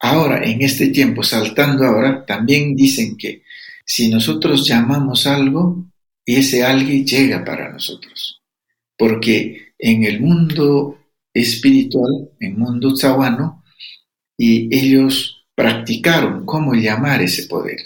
Ahora, 0.00 0.44
en 0.44 0.62
este 0.62 0.88
tiempo, 0.88 1.22
saltando 1.22 1.84
ahora, 1.84 2.24
también 2.24 2.76
dicen 2.76 3.16
que 3.16 3.42
si 3.84 4.08
nosotros 4.08 4.66
llamamos 4.66 5.26
algo, 5.26 5.86
ese 6.24 6.64
alguien 6.64 7.06
llega 7.06 7.44
para 7.44 7.72
nosotros. 7.72 8.40
Porque 8.96 9.72
en 9.78 10.04
el 10.04 10.20
mundo 10.20 10.98
espiritual, 11.32 12.30
en 12.40 12.52
el 12.52 12.58
mundo 12.58 12.94
tzahuano, 12.94 13.64
y 14.36 14.72
ellos 14.74 15.44
practicaron 15.54 16.46
cómo 16.46 16.74
llamar 16.74 17.20
ese 17.22 17.48
poder. 17.48 17.78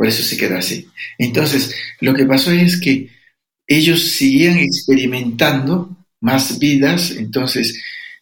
Por 0.00 0.08
eso 0.08 0.22
se 0.22 0.38
queda 0.38 0.60
así. 0.60 0.88
Entonces, 1.18 1.74
lo 2.00 2.14
que 2.14 2.24
pasó 2.24 2.52
es 2.52 2.80
que 2.80 3.10
ellos 3.66 4.12
seguían 4.12 4.56
experimentando 4.56 5.94
más 6.22 6.58
vidas. 6.58 7.10
Entonces, 7.10 7.78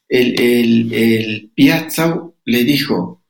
el, 0.09 0.41
el, 0.41 0.93
el 0.93 1.53
le 2.47 2.65
dijo, 2.65 3.23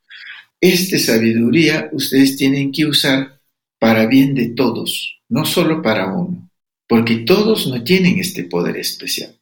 esta 0.59 0.97
sabiduría 0.97 1.89
ustedes 1.91 2.37
tienen 2.37 2.71
que 2.71 2.87
usar 2.87 3.39
para 3.77 4.07
bien 4.07 4.33
de 4.33 4.49
todos, 4.49 5.19
no 5.29 5.45
solo 5.45 5.83
para 5.83 6.11
uno, 6.11 6.49
porque 6.87 7.17
todos 7.17 7.67
no 7.67 7.83
tienen 7.83 8.17
este 8.17 8.45
poder 8.45 8.77
especial. 8.77 9.39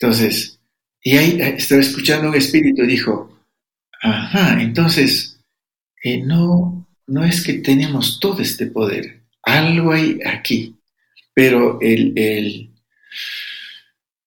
Entonces, 0.00 0.58
y 1.00 1.16
ahí 1.16 1.40
eh, 1.40 1.54
estaba 1.56 1.80
escuchando 1.80 2.28
un 2.28 2.34
espíritu 2.34 2.82
y 2.82 2.88
dijo, 2.88 3.38
ajá, 4.02 4.60
entonces, 4.60 5.38
eh, 6.02 6.24
no, 6.24 6.77
no 7.08 7.24
es 7.24 7.42
que 7.44 7.54
tenemos 7.54 8.20
todo 8.20 8.40
este 8.40 8.66
poder, 8.66 9.24
algo 9.42 9.92
hay 9.92 10.18
aquí, 10.24 10.76
pero 11.34 11.80
el, 11.80 12.12
el 12.16 12.70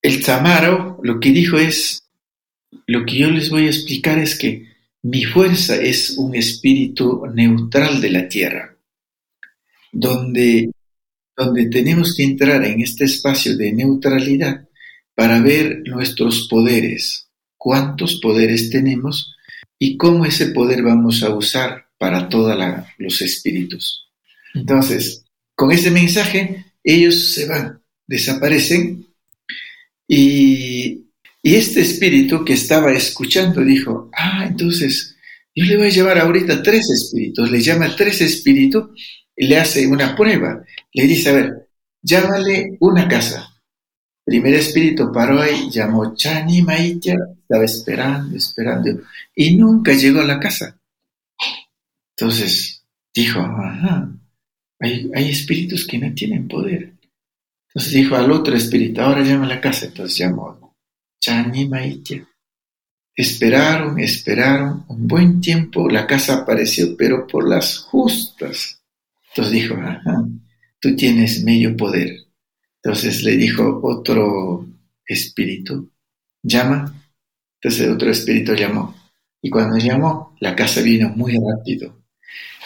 el 0.02 0.24
Tamaro 0.24 1.00
lo 1.04 1.20
que 1.20 1.32
dijo 1.32 1.58
es, 1.58 2.04
lo 2.88 3.06
que 3.06 3.18
yo 3.18 3.30
les 3.30 3.50
voy 3.50 3.68
a 3.68 3.70
explicar 3.70 4.18
es 4.18 4.38
que 4.38 4.68
mi 5.04 5.24
fuerza 5.24 5.76
es 5.76 6.18
un 6.18 6.36
espíritu 6.36 7.24
neutral 7.34 8.02
de 8.02 8.10
la 8.10 8.28
tierra, 8.28 8.78
donde, 9.92 10.72
donde 11.36 11.68
tenemos 11.68 12.16
que 12.16 12.24
entrar 12.24 12.64
en 12.66 12.82
este 12.82 13.06
espacio 13.06 13.56
de 13.56 13.74
neutralidad 13.74 14.68
para 15.14 15.40
ver 15.40 15.84
nuestros 15.86 16.48
poderes, 16.48 17.30
cuántos 17.58 18.20
poderes 18.20 18.72
tenemos 18.72 19.36
y 19.78 19.98
cómo 19.98 20.26
ese 20.26 20.48
poder 20.48 20.82
vamos 20.82 21.22
a 21.22 21.36
usar 21.36 21.90
para 22.01 22.27
todos 22.27 22.58
los 22.98 23.22
espíritus. 23.22 24.10
Entonces, 24.55 25.24
con 25.53 25.72
ese 25.72 25.91
mensaje, 25.91 26.65
ellos 26.84 27.34
se 27.36 27.48
van, 27.48 27.79
desaparecen 28.08 29.05
y, 30.08 31.05
este 31.43 31.81
espíritu 31.81 32.43
que 32.43 32.53
estaba 32.53 32.91
escuchando 32.91 33.62
dijo, 33.62 34.10
ah, 34.13 34.46
entonces 34.48 35.15
yo 35.55 35.65
le 35.65 35.77
voy 35.77 35.88
a 35.88 35.91
llevar 35.91 36.17
ahorita 36.17 36.63
tres 36.63 36.89
espíritus, 36.89 37.51
le 37.51 37.62
llama 37.62 37.96
tres 37.96 38.22
espíritus 38.22 38.89
y 39.36 39.48
le 39.48 39.58
hace 39.58 39.86
una 39.86 40.15
prueba. 40.15 40.63
Le 40.93 41.05
dice, 41.05 41.29
a 41.29 41.34
ver, 41.34 41.67
llámale 42.01 42.77
una 42.79 43.08
casa. 43.08 43.48
Primer 44.24 44.55
espíritu 44.55 45.12
paró 45.12 45.39
ahí, 45.39 45.70
llamó 45.70 46.15
Chani 46.15 46.63
Maitya, 46.63 47.15
estaba 47.41 47.63
esperando, 47.63 48.38
esperando, 48.38 49.01
y 49.36 49.55
nunca 49.55 49.93
llegó 49.93 50.22
a 50.22 50.25
la 50.25 50.39
casa. 50.39 50.81
Entonces 52.15 52.86
dijo, 53.13 53.39
ajá, 53.39 54.12
hay, 54.80 55.30
espíritus 55.30 55.86
que 55.86 55.98
no 55.98 56.13
tienen 56.13 56.48
poder. 56.48 56.94
Entonces 57.68 57.94
dijo 57.94 58.15
al 58.15 58.32
otro 58.32 58.56
espíritu, 58.56 59.01
ahora 59.01 59.22
llama 59.22 59.46
a 59.46 59.50
la 59.50 59.62
casa. 59.62 59.86
Entonces 59.86 60.18
llamó 60.18 60.75
Chani 61.20 61.68
Maitia. 61.68 62.27
Esperaron, 63.15 64.00
esperaron 64.00 64.86
un 64.88 65.08
buen 65.08 65.41
tiempo, 65.41 65.89
la 65.89 66.08
casa 66.08 66.38
apareció, 66.38 66.96
pero 66.98 67.27
por 67.27 67.48
las 67.48 67.77
justas. 67.77 68.82
Entonces 69.30 69.53
dijo, 69.53 69.75
ajá, 69.75 70.25
tú 70.80 70.96
tienes 70.96 71.44
medio 71.44 71.75
poder. 71.77 72.15
Entonces 72.84 73.24
le 73.24 73.38
dijo 73.38 73.80
otro 73.84 74.68
espíritu, 75.06 75.91
llama. 76.41 76.94
Entonces 77.62 77.89
otro 77.89 78.10
espíritu 78.10 78.56
llamó. 78.56 78.96
Y 79.41 79.50
cuando 79.50 79.77
llamó, 79.77 80.36
la 80.39 80.56
casa 80.56 80.82
vino 80.82 81.10
muy 81.10 81.38
rápido. 81.38 82.00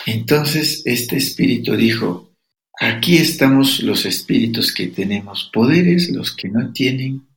Entonces 0.06 0.84
este 0.86 1.18
espíritu 1.18 1.76
dijo, 1.76 2.36
aquí 2.80 3.18
estamos 3.18 3.82
los 3.82 4.06
espíritus 4.06 4.72
que 4.74 4.88
tenemos 4.88 5.50
poderes, 5.52 6.10
los 6.10 6.36
que 6.36 6.50
no 6.50 6.72
tienen 6.72 7.28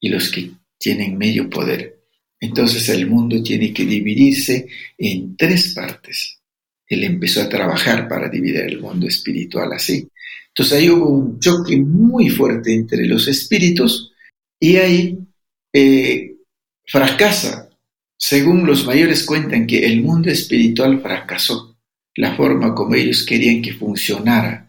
y 0.00 0.08
los 0.10 0.30
que 0.30 0.50
tienen 0.78 1.16
medio 1.16 1.48
poder. 1.48 2.00
Entonces 2.38 2.88
el 2.88 3.08
mundo 3.08 3.42
tiene 3.42 3.72
que 3.72 3.86
dividirse 3.86 4.66
en 4.98 5.36
tres 5.36 5.74
partes. 5.74 6.38
Él 6.86 7.04
empezó 7.04 7.40
a 7.40 7.48
trabajar 7.48 8.08
para 8.08 8.28
dividir 8.28 8.62
el 8.62 8.80
mundo 8.80 9.06
espiritual 9.06 9.72
así. 9.72 10.08
Entonces 10.48 10.78
ahí 10.78 10.90
hubo 10.90 11.08
un 11.08 11.38
choque 11.38 11.78
muy 11.78 12.28
fuerte 12.28 12.74
entre 12.74 13.06
los 13.06 13.26
espíritus 13.28 14.12
y 14.60 14.76
ahí 14.76 15.18
eh, 15.72 16.34
fracasa. 16.84 17.70
Según 18.18 18.66
los 18.66 18.84
mayores 18.84 19.24
cuentan 19.24 19.66
que 19.66 19.86
el 19.86 20.02
mundo 20.02 20.30
espiritual 20.30 21.00
fracasó, 21.00 21.71
la 22.16 22.36
forma 22.36 22.74
como 22.74 22.94
ellos 22.94 23.24
querían 23.24 23.62
que 23.62 23.74
funcionara. 23.74 24.68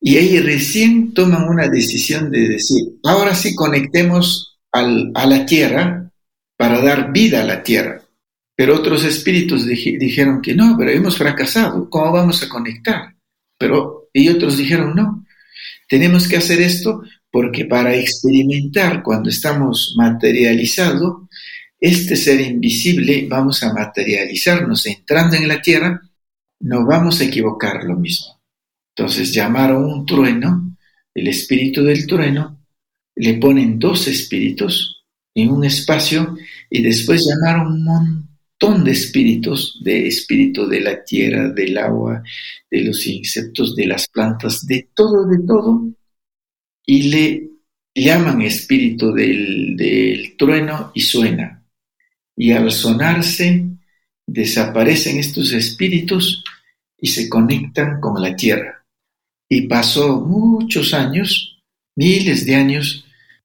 Y 0.00 0.16
ahí 0.16 0.38
recién 0.40 1.14
toman 1.14 1.48
una 1.48 1.68
decisión 1.68 2.30
de 2.30 2.48
decir, 2.48 2.84
ahora 3.04 3.34
sí 3.34 3.54
conectemos 3.54 4.58
a 4.70 5.26
la 5.26 5.46
tierra 5.46 6.10
para 6.56 6.80
dar 6.80 7.12
vida 7.12 7.42
a 7.42 7.44
la 7.44 7.62
tierra. 7.62 8.02
Pero 8.56 8.76
otros 8.76 9.04
espíritus 9.04 9.66
dijeron 9.66 10.40
que 10.40 10.54
no, 10.54 10.76
pero 10.78 10.90
hemos 10.90 11.16
fracasado, 11.16 11.88
¿cómo 11.90 12.12
vamos 12.12 12.42
a 12.42 12.48
conectar? 12.48 13.14
Pero 13.58 14.04
y 14.12 14.28
otros 14.28 14.56
dijeron, 14.56 14.94
no, 14.94 15.26
tenemos 15.88 16.28
que 16.28 16.36
hacer 16.36 16.60
esto 16.60 17.02
porque 17.30 17.64
para 17.64 17.96
experimentar 17.96 19.02
cuando 19.02 19.28
estamos 19.28 19.94
materializados, 19.98 21.22
este 21.80 22.14
ser 22.14 22.40
invisible 22.40 23.26
vamos 23.28 23.62
a 23.64 23.72
materializarnos 23.72 24.86
entrando 24.86 25.34
en 25.34 25.48
la 25.48 25.60
tierra, 25.60 26.00
no 26.64 26.86
vamos 26.86 27.20
a 27.20 27.24
equivocar 27.24 27.84
lo 27.84 27.96
mismo. 27.96 28.40
Entonces 28.96 29.34
llamaron 29.34 29.84
un 29.84 30.06
trueno, 30.06 30.76
el 31.14 31.28
espíritu 31.28 31.82
del 31.82 32.06
trueno, 32.06 32.58
le 33.16 33.34
ponen 33.34 33.78
dos 33.78 34.08
espíritus 34.08 35.04
en 35.34 35.50
un 35.50 35.64
espacio 35.64 36.36
y 36.70 36.82
después 36.82 37.26
llamaron 37.28 37.74
un 37.74 37.84
montón 37.84 38.82
de 38.82 38.92
espíritus, 38.92 39.78
de 39.84 40.08
espíritu 40.08 40.66
de 40.66 40.80
la 40.80 41.04
tierra, 41.04 41.50
del 41.50 41.76
agua, 41.76 42.22
de 42.70 42.80
los 42.82 43.06
insectos, 43.06 43.76
de 43.76 43.86
las 43.86 44.08
plantas, 44.08 44.66
de 44.66 44.88
todo, 44.94 45.26
de 45.26 45.46
todo, 45.46 45.86
y 46.86 47.02
le 47.10 47.50
llaman 47.94 48.40
espíritu 48.40 49.12
del, 49.12 49.76
del 49.76 50.34
trueno 50.38 50.92
y 50.94 51.02
suena. 51.02 51.62
Y 52.36 52.52
al 52.52 52.72
sonarse, 52.72 53.66
desaparecen 54.26 55.18
estos 55.18 55.52
espíritus 55.52 56.42
y 57.04 57.08
se 57.08 57.28
conectan 57.28 58.00
con 58.00 58.22
la 58.22 58.34
tierra. 58.34 58.82
Y 59.46 59.68
pasó 59.68 60.22
muchos 60.22 60.94
años, 60.94 61.62
miles 61.96 62.46
de 62.46 62.54
años, 62.54 63.04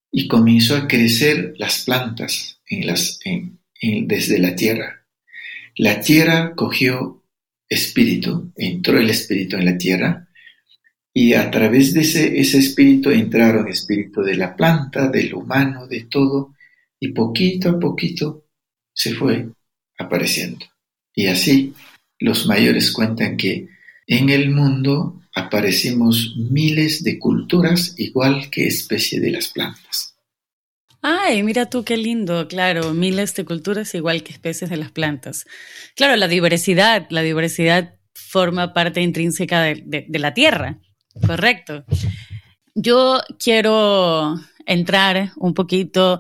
y 0.10 0.30
comenzó 0.30 0.78
a 0.78 0.88
crecer 0.88 1.56
las 1.58 1.84
plantas 1.84 2.62
en 2.70 2.88
las, 2.88 3.20
desde 3.82 4.40
la 4.40 4.56
tierra. 4.56 5.06
La 5.76 6.00
tierra 6.00 6.56
cogió 6.56 7.22
espíritu, 7.68 8.54
entró 8.56 8.98
el 8.98 9.10
espíritu 9.10 9.58
en 9.58 9.66
la 9.66 9.78
tierra 9.78 10.30
y 11.14 11.34
a 11.34 11.52
través 11.52 11.94
de 11.94 12.02
ese, 12.02 12.40
ese 12.40 12.60
espíritu 12.60 13.10
entraron 13.10 13.68
espíritu 13.68 14.22
de 14.22 14.38
la 14.38 14.56
planta, 14.56 15.10
del 15.10 15.34
humano, 15.34 15.86
de 15.86 16.06
todo 16.06 16.56
y 16.98 17.10
poquito 17.10 17.72
a 17.72 17.78
poquito 17.78 18.46
se 18.94 19.14
fue 19.16 19.50
apareciendo. 19.98 20.66
Y 21.14 21.28
así 21.28 21.74
los 22.20 22.46
mayores 22.46 22.92
cuentan 22.92 23.38
que 23.38 23.68
en 24.08 24.30
el 24.30 24.52
mundo 24.52 25.22
aparecimos 25.34 26.36
miles 26.38 27.04
de 27.04 27.18
culturas 27.20 27.94
igual 27.98 28.50
que 28.50 28.68
especie 28.68 29.20
de 29.20 29.32
las 29.32 29.48
plantas. 29.50 30.16
Ay, 31.02 31.44
mira 31.44 31.70
tú 31.70 31.86
qué 31.86 31.96
lindo, 31.96 32.48
claro, 32.48 32.94
miles 32.94 33.34
de 33.34 33.46
culturas 33.46 33.96
igual 33.96 34.22
que 34.22 34.34
especies 34.34 34.70
de 34.70 34.78
las 34.78 34.92
plantas. 34.92 35.46
Claro, 35.96 36.16
la 36.18 36.28
diversidad, 36.28 37.08
la 37.10 37.22
diversidad 37.22 37.96
forma 38.14 38.74
parte 38.74 39.02
intrínseca 39.02 39.62
de, 39.62 40.06
la 40.10 40.34
tierra, 40.34 40.80
correcto. 41.26 41.86
Yo 42.76 43.22
quiero 43.40 44.36
entrar 44.66 45.32
un 45.38 45.54
poquito 45.54 46.20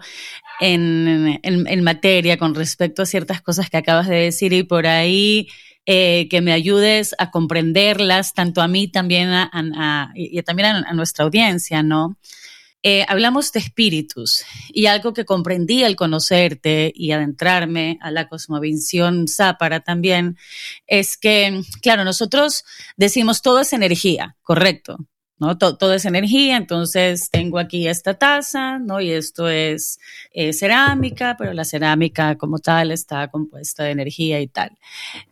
en, 0.62 1.84
materia 1.84 2.38
con 2.38 2.56
respecto 2.56 3.02
a 3.02 3.06
ciertas 3.06 3.42
cosas 3.42 3.70
que 3.70 3.78
acabas 3.78 4.08
de 4.08 4.16
decir 4.16 4.54
y 4.54 4.64
por 4.64 4.88
ahí 4.88 5.50
eh, 5.86 6.28
que 6.30 6.42
me 6.42 6.54
ayudes 6.54 7.16
a 7.18 7.32
comprenderlas, 7.32 8.34
tanto 8.34 8.62
a 8.62 8.68
mí 8.68 8.88
también 8.88 9.32
y 10.16 10.42
también 10.44 10.68
a, 10.68 10.94
nuestra 10.94 11.26
audiencia, 11.26 11.84
¿no? 11.84 12.18
Eh, 12.82 13.06
hablamos 13.10 13.52
de 13.52 13.60
espíritus 13.60 14.46
y 14.70 14.86
algo 14.86 15.14
que 15.14 15.26
comprendí 15.26 15.84
al 15.84 15.98
conocerte 15.98 16.94
y 16.96 17.12
adentrarme 17.12 17.98
a 18.02 18.10
la 18.10 18.30
cosmovisión 18.30 19.28
zápara 19.28 19.82
también 19.82 20.38
es 20.88 21.18
que, 21.18 21.62
claro, 21.82 22.06
nosotros 22.06 22.64
decimos 22.96 23.42
todo 23.42 23.60
es 23.60 23.74
energía, 23.74 24.38
correcto, 24.44 25.09
¿no? 25.40 25.58
Todo, 25.58 25.94
es 25.94 26.06
energía, 26.06 26.58
entonces 26.58 27.30
tengo 27.30 27.60
aquí 27.60 27.88
esta 27.88 28.14
taza, 28.16 28.80
¿no? 28.80 29.02
Y 29.02 29.12
esto 29.12 29.50
es 29.50 30.00
eh, 30.32 30.54
cerámica, 30.54 31.36
pero 31.38 31.54
la 31.54 31.66
cerámica 31.66 32.38
como 32.38 32.60
tal 32.60 32.92
está 32.92 33.30
compuesta 33.30 33.84
de 33.84 33.92
energía 33.92 34.42
y 34.42 34.48
tal. 34.48 34.78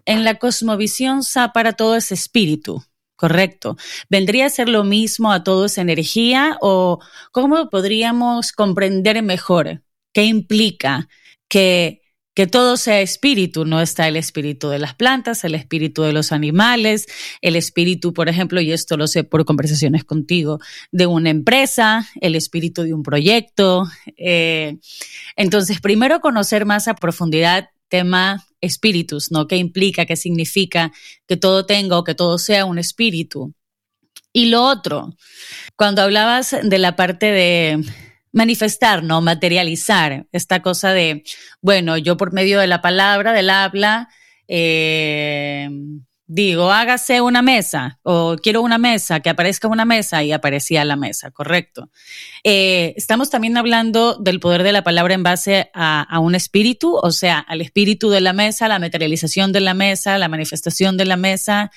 En 0.06 0.24
la 0.24 0.36
cosmovisión 0.36 1.24
zápara 1.24 1.74
todo 1.74 1.96
es 1.96 2.12
espíritu, 2.12 2.84
Correcto. 3.18 3.78
¿Vendría 4.10 4.46
a 4.46 4.50
ser 4.50 4.70
lo 4.70 4.84
mismo 4.84 5.32
a 5.32 5.44
todo 5.44 5.66
esa 5.66 5.82
energía 5.82 6.56
o 6.62 7.00
cómo 7.32 7.68
podríamos 7.72 8.52
comprender 8.52 9.24
mejor 9.24 9.82
qué 10.14 10.26
implica 10.26 11.10
que, 11.50 12.02
que 12.38 12.46
todo 12.46 12.78
sea 12.78 13.02
espíritu? 13.02 13.66
No 13.66 13.82
está 13.82 14.08
el 14.08 14.16
espíritu 14.16 14.70
de 14.70 14.78
las 14.78 14.94
plantas, 14.94 15.44
el 15.44 15.56
espíritu 15.56 16.04
de 16.04 16.14
los 16.14 16.32
animales, 16.32 17.08
el 17.42 17.56
espíritu, 17.56 18.14
por 18.14 18.30
ejemplo, 18.30 18.62
y 18.62 18.72
esto 18.72 18.96
lo 18.96 19.08
sé 19.08 19.24
por 19.24 19.44
conversaciones 19.44 20.04
contigo, 20.04 20.60
de 20.92 21.08
una 21.08 21.32
empresa, 21.32 22.08
el 22.22 22.36
espíritu 22.36 22.84
de 22.84 22.94
un 22.94 23.02
proyecto. 23.02 23.88
Eh, 24.18 24.78
entonces, 25.36 25.82
primero 25.82 26.20
conocer 26.20 26.68
más 26.68 26.88
a 26.88 26.94
profundidad 26.94 27.72
tema 27.88 28.46
espíritus, 28.62 29.32
¿no? 29.32 29.48
¿Qué 29.48 29.58
implica, 29.58 30.06
qué 30.06 30.16
significa 30.16 30.92
que 31.26 31.38
todo 31.38 31.66
tenga 31.66 31.98
o 31.98 32.04
que 32.04 32.14
todo 32.14 32.38
sea 32.38 32.66
un 32.66 32.78
espíritu? 32.78 33.56
Y 34.32 34.46
lo 34.50 34.62
otro, 34.62 35.16
cuando 35.76 36.04
hablabas 36.04 36.56
de 36.62 36.78
la 36.78 36.96
parte 36.96 37.32
de 37.32 37.84
manifestar, 38.38 39.04
¿no? 39.04 39.20
Materializar, 39.20 40.28
esta 40.32 40.62
cosa 40.62 40.94
de, 40.94 41.24
bueno, 41.62 41.98
yo 41.98 42.16
por 42.16 42.32
medio 42.32 42.60
de 42.60 42.68
la 42.68 42.82
palabra, 42.82 43.34
del 43.34 43.50
habla, 43.50 44.08
eh, 44.48 45.70
digo, 46.28 46.72
hágase 46.72 47.22
una 47.22 47.42
mesa 47.42 48.00
o 48.04 48.36
quiero 48.42 48.62
una 48.62 48.78
mesa, 48.78 49.22
que 49.22 49.30
aparezca 49.30 49.68
una 49.68 49.86
mesa 49.86 50.24
y 50.24 50.34
aparecía 50.34 50.86
la 50.86 50.96
mesa, 50.98 51.32
correcto. 51.32 51.90
Eh, 52.44 52.94
estamos 52.98 53.30
también 53.30 53.58
hablando 53.58 54.16
del 54.18 54.40
poder 54.40 54.64
de 54.64 54.74
la 54.74 54.84
palabra 54.84 55.16
en 55.16 55.24
base 55.24 55.72
a, 55.74 56.20
un 56.20 56.36
espíritu, 56.36 56.96
o 56.96 57.12
sea, 57.12 57.40
al 57.40 57.62
espíritu 57.62 58.10
de 58.10 58.22
la 58.22 58.34
mesa, 58.34 58.68
la 58.68 58.80
materialización 58.80 59.52
de 59.52 59.62
la 59.62 59.74
mesa, 59.74 60.18
la 60.18 60.28
manifestación 60.28 60.96
de 60.96 61.06
la 61.06 61.18
mesa. 61.18 61.72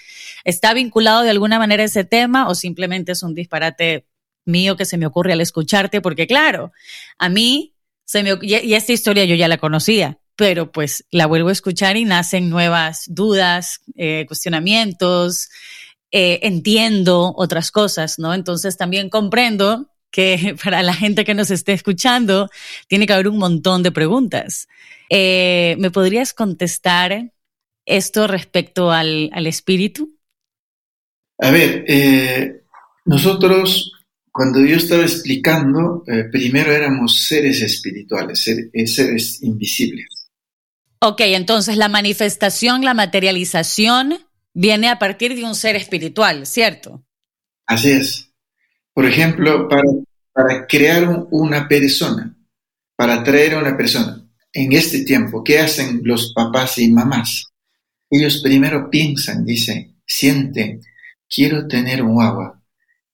¿Está 0.45 0.75
vinculado 0.75 1.23
de 1.23 1.31
alguna 1.31 1.59
manera 1.59 1.85
ese 1.85 2.05
tema 2.05 2.49
o 2.49 2.55
simplemente 2.55 3.13
es 3.13 3.23
un 3.23 3.35
disparate 3.35 4.10
mío 4.51 4.77
que 4.77 4.85
se 4.85 4.99
me 4.99 5.07
ocurre 5.07 5.33
al 5.33 5.41
escucharte? 5.41 6.01
Porque 6.01 6.27
claro, 6.27 6.73
a 7.19 7.29
mí 7.29 7.75
se 8.05 8.23
me, 8.23 8.39
y 8.43 8.75
esta 8.75 8.93
historia 8.93 9.25
yo 9.25 9.37
ya 9.37 9.47
la 9.47 9.59
conocía, 9.59 10.19
pero 10.41 10.73
pues 10.73 11.05
la 11.11 11.27
vuelvo 11.27 11.51
a 11.51 11.53
escuchar 11.53 11.99
y 11.99 12.07
nacen 12.07 12.49
nuevas 12.49 13.05
dudas, 13.09 13.83
eh, 13.95 14.25
cuestionamientos, 14.27 15.51
eh, 16.11 16.41
entiendo 16.43 17.35
otras 17.37 17.71
cosas, 17.71 18.19
¿no? 18.19 18.33
Entonces 18.33 18.79
también 18.79 19.11
comprendo 19.11 19.91
que 20.11 20.57
para 20.65 20.83
la 20.83 20.95
gente 20.95 21.27
que 21.27 21.35
nos 21.35 21.51
esté 21.51 21.75
escuchando 21.75 22.49
tiene 22.89 23.07
que 23.07 23.13
haber 23.13 23.29
un 23.29 23.37
montón 23.37 23.83
de 23.83 23.93
preguntas. 23.93 24.67
Eh, 25.11 25.77
¿Me 25.79 25.91
podrías 25.91 26.33
contestar 26.33 27.33
esto 27.85 28.27
respecto 28.27 28.91
al, 28.91 29.31
espíritu? 29.47 30.19
A 31.39 31.51
ver, 31.51 32.65
nosotros 33.05 33.93
cuando 34.33 34.65
yo 34.65 34.77
estaba 34.77 35.03
explicando, 35.03 36.05
primero 36.31 36.73
éramos 36.73 37.21
seres 37.25 37.63
espirituales, 37.63 38.41
seres 38.41 39.43
invisibles. 39.43 40.07
Ok, 41.03 41.23
entonces 41.23 41.77
la 41.77 41.89
manifestación, 41.89 42.85
la 42.85 42.95
materialización 42.95 44.19
viene 44.53 44.89
a 44.89 44.99
partir 44.99 45.35
de 45.35 45.45
un 45.45 45.55
ser 45.55 45.75
espiritual, 45.77 46.47
¿cierto? 46.47 47.05
Así 47.67 47.91
es. 47.91 48.31
Por 48.93 49.07
ejemplo, 49.07 49.69
para, 49.69 49.89
para 50.33 50.67
crear 50.67 51.27
una 51.31 51.67
persona, 51.69 52.37
para 52.97 53.25
traer 53.25 53.55
a 53.55 53.61
una 53.61 53.77
persona. 53.77 54.27
En 54.53 54.73
este 54.73 55.05
tiempo, 55.05 55.43
¿qué 55.43 55.61
hacen 55.61 56.03
los 56.05 56.33
papás 56.35 56.77
y 56.79 56.91
mamás? 56.91 57.47
Ellos 58.11 58.43
primero 58.43 58.91
piensan, 58.91 59.45
dicen, 59.45 60.01
sienten, 60.05 60.83
quiero 61.29 61.67
tener 61.67 62.03
un 62.03 62.21
agua. 62.21 62.60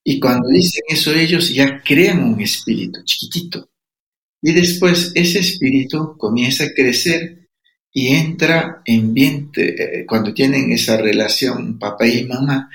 Y 0.08 0.20
cuando 0.20 0.48
dicen 0.48 0.84
eso 0.88 1.12
ellos 1.12 1.52
ya 1.52 1.82
crean 1.82 2.22
un 2.22 2.40
espíritu 2.40 3.02
chiquitito. 3.02 3.68
Y 4.40 4.52
después 4.52 5.10
ese 5.16 5.40
espíritu 5.40 6.16
comienza 6.16 6.62
a 6.62 6.72
crecer 6.72 7.48
y 7.92 8.14
entra 8.14 8.82
en 8.84 9.12
vientre, 9.12 9.74
eh, 10.00 10.06
cuando 10.06 10.32
tienen 10.32 10.70
esa 10.70 10.96
relación 10.96 11.76
papá 11.76 12.06
y 12.06 12.24
mamá, 12.24 12.70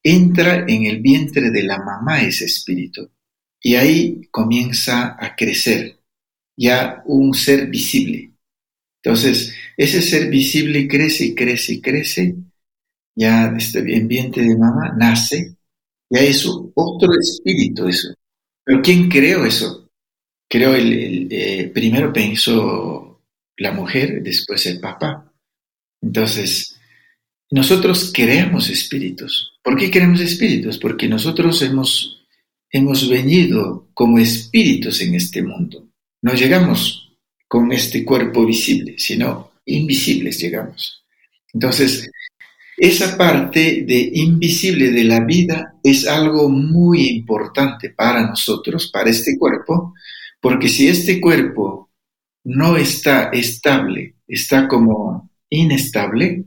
entra 0.00 0.64
en 0.68 0.86
el 0.86 1.00
vientre 1.00 1.50
de 1.50 1.64
la 1.64 1.78
mamá 1.78 2.22
ese 2.22 2.44
espíritu. 2.44 3.10
Y 3.60 3.74
ahí 3.74 4.20
comienza 4.30 5.16
a 5.18 5.34
crecer 5.34 5.98
ya 6.56 7.02
un 7.06 7.34
ser 7.34 7.66
visible. 7.66 8.30
Entonces, 9.02 9.52
ese 9.76 10.00
ser 10.02 10.30
visible 10.30 10.86
crece 10.86 11.24
y 11.26 11.34
crece 11.34 11.72
y 11.74 11.80
crece, 11.80 12.36
ya 13.16 13.52
este 13.56 13.80
ambiente 13.80 14.40
de 14.40 14.56
mamá 14.56 14.94
nace, 14.96 15.55
ya 16.10 16.20
es 16.20 16.46
otro 16.46 17.08
espíritu 17.20 17.88
eso. 17.88 18.14
Pero 18.64 18.82
¿quién 18.82 19.08
creó 19.08 19.44
eso? 19.44 19.90
Creo 20.48 20.74
el, 20.74 21.28
eh, 21.30 21.70
primero 21.72 22.12
pensó 22.12 23.22
la 23.56 23.72
mujer, 23.72 24.22
después 24.22 24.66
el 24.66 24.80
papá. 24.80 25.32
Entonces, 26.00 26.76
nosotros 27.50 28.10
creamos 28.12 28.70
espíritus. 28.70 29.52
¿Por 29.62 29.76
qué 29.76 29.90
queremos 29.90 30.20
espíritus? 30.20 30.78
Porque 30.78 31.08
nosotros 31.08 31.62
hemos, 31.62 32.26
hemos 32.70 33.08
venido 33.08 33.88
como 33.94 34.18
espíritus 34.18 35.00
en 35.00 35.14
este 35.14 35.42
mundo. 35.42 35.88
No 36.22 36.34
llegamos 36.34 37.16
con 37.48 37.72
este 37.72 38.04
cuerpo 38.04 38.44
visible, 38.44 38.96
sino 38.98 39.52
invisibles 39.64 40.38
llegamos. 40.38 41.04
Entonces, 41.52 42.10
esa 42.76 43.16
parte 43.16 43.84
de 43.86 44.10
invisible 44.14 44.90
de 44.90 45.04
la 45.04 45.20
vida 45.20 45.74
es 45.82 46.06
algo 46.06 46.48
muy 46.48 47.08
importante 47.08 47.90
para 47.90 48.26
nosotros, 48.26 48.90
para 48.92 49.10
este 49.10 49.38
cuerpo, 49.38 49.94
porque 50.40 50.68
si 50.68 50.86
este 50.86 51.20
cuerpo 51.20 51.90
no 52.44 52.76
está 52.76 53.30
estable, 53.30 54.16
está 54.28 54.68
como 54.68 55.30
inestable, 55.48 56.44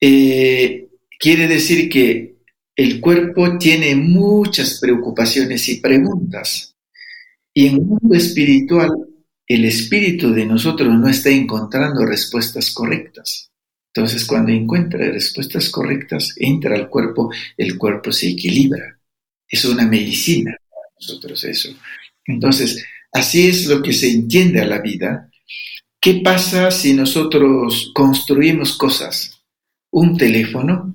eh, 0.00 0.88
quiere 1.18 1.46
decir 1.46 1.88
que 1.88 2.38
el 2.74 3.00
cuerpo 3.00 3.58
tiene 3.58 3.94
muchas 3.96 4.78
preocupaciones 4.80 5.68
y 5.68 5.80
preguntas. 5.80 6.76
Y 7.52 7.66
en 7.66 7.74
el 7.74 7.80
mundo 7.82 8.14
espiritual, 8.14 8.90
el 9.46 9.64
espíritu 9.64 10.32
de 10.32 10.46
nosotros 10.46 10.94
no 10.94 11.08
está 11.08 11.30
encontrando 11.30 12.06
respuestas 12.06 12.70
correctas. 12.72 13.50
Entonces, 13.94 14.26
cuando 14.26 14.52
encuentra 14.52 15.10
respuestas 15.10 15.70
correctas, 15.70 16.34
entra 16.36 16.76
al 16.76 16.88
cuerpo, 16.88 17.30
el 17.56 17.76
cuerpo 17.76 18.12
se 18.12 18.28
equilibra. 18.28 18.98
Es 19.48 19.64
una 19.64 19.86
medicina 19.86 20.56
para 20.70 20.86
nosotros 20.94 21.44
eso. 21.44 21.70
Entonces, 22.26 22.84
así 23.12 23.48
es 23.48 23.66
lo 23.66 23.82
que 23.82 23.92
se 23.92 24.10
entiende 24.10 24.60
a 24.60 24.66
la 24.66 24.80
vida. 24.80 25.30
¿Qué 26.00 26.20
pasa 26.22 26.70
si 26.70 26.92
nosotros 26.92 27.90
construimos 27.94 28.76
cosas? 28.76 29.40
Un 29.90 30.16
teléfono. 30.16 30.94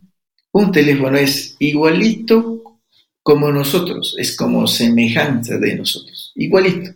Un 0.51 0.71
teléfono 0.71 1.17
es 1.17 1.55
igualito 1.59 2.79
como 3.23 3.51
nosotros, 3.51 4.15
es 4.19 4.35
como 4.35 4.67
semejanza 4.67 5.57
de 5.57 5.75
nosotros, 5.75 6.33
igualito. 6.35 6.91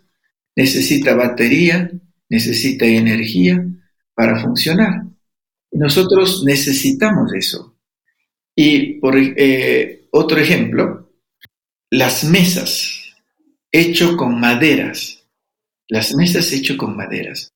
Necesita 0.54 1.14
batería, 1.14 1.90
necesita 2.28 2.84
energía 2.86 3.64
para 4.14 4.38
funcionar. 4.40 5.07
Nosotros 5.78 6.42
necesitamos 6.44 7.32
eso. 7.34 7.76
Y 8.56 8.94
por 8.94 9.14
eh, 9.16 10.08
otro 10.10 10.40
ejemplo, 10.40 11.12
las 11.90 12.24
mesas 12.24 13.14
hecho 13.70 14.16
con 14.16 14.40
maderas, 14.40 15.24
las 15.88 16.14
mesas 16.14 16.52
hecho 16.52 16.76
con 16.76 16.96
maderas. 16.96 17.54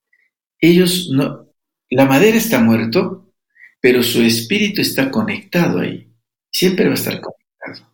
Ellos 0.61 1.11
no, 1.13 1.49
la 1.91 2.07
madera 2.07 2.37
está 2.37 2.61
muerto, 2.61 3.35
pero 3.81 4.05
su 4.05 4.23
espíritu 4.23 4.81
está 4.81 5.11
conectado 5.11 5.81
ahí. 5.81 6.09
Siempre 6.53 6.85
va 6.87 6.93
a 6.93 6.95
estar 6.95 7.21
conectado. 7.21 7.93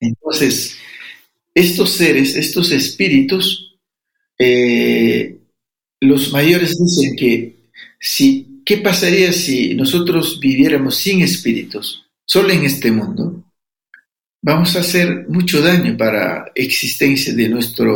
Entonces, 0.00 0.76
estos 1.54 1.92
seres, 1.92 2.36
estos 2.36 2.70
espíritus, 2.72 3.78
eh, 4.38 5.38
los 6.00 6.30
mayores 6.30 6.78
dicen 6.78 7.16
que 7.16 7.70
si, 7.98 8.51
¿qué 8.64 8.78
pasaría 8.78 9.32
si 9.32 9.74
nosotros 9.74 10.38
viviéramos 10.40 10.96
sin 10.96 11.22
espíritus, 11.22 12.06
solo 12.24 12.50
en 12.50 12.64
este 12.64 12.90
mundo? 12.90 13.44
Vamos 14.42 14.74
a 14.76 14.80
hacer 14.80 15.26
mucho 15.28 15.62
daño 15.62 15.96
para 15.96 16.50
existencia 16.54 17.32
de 17.32 17.48
nuestra 17.48 17.92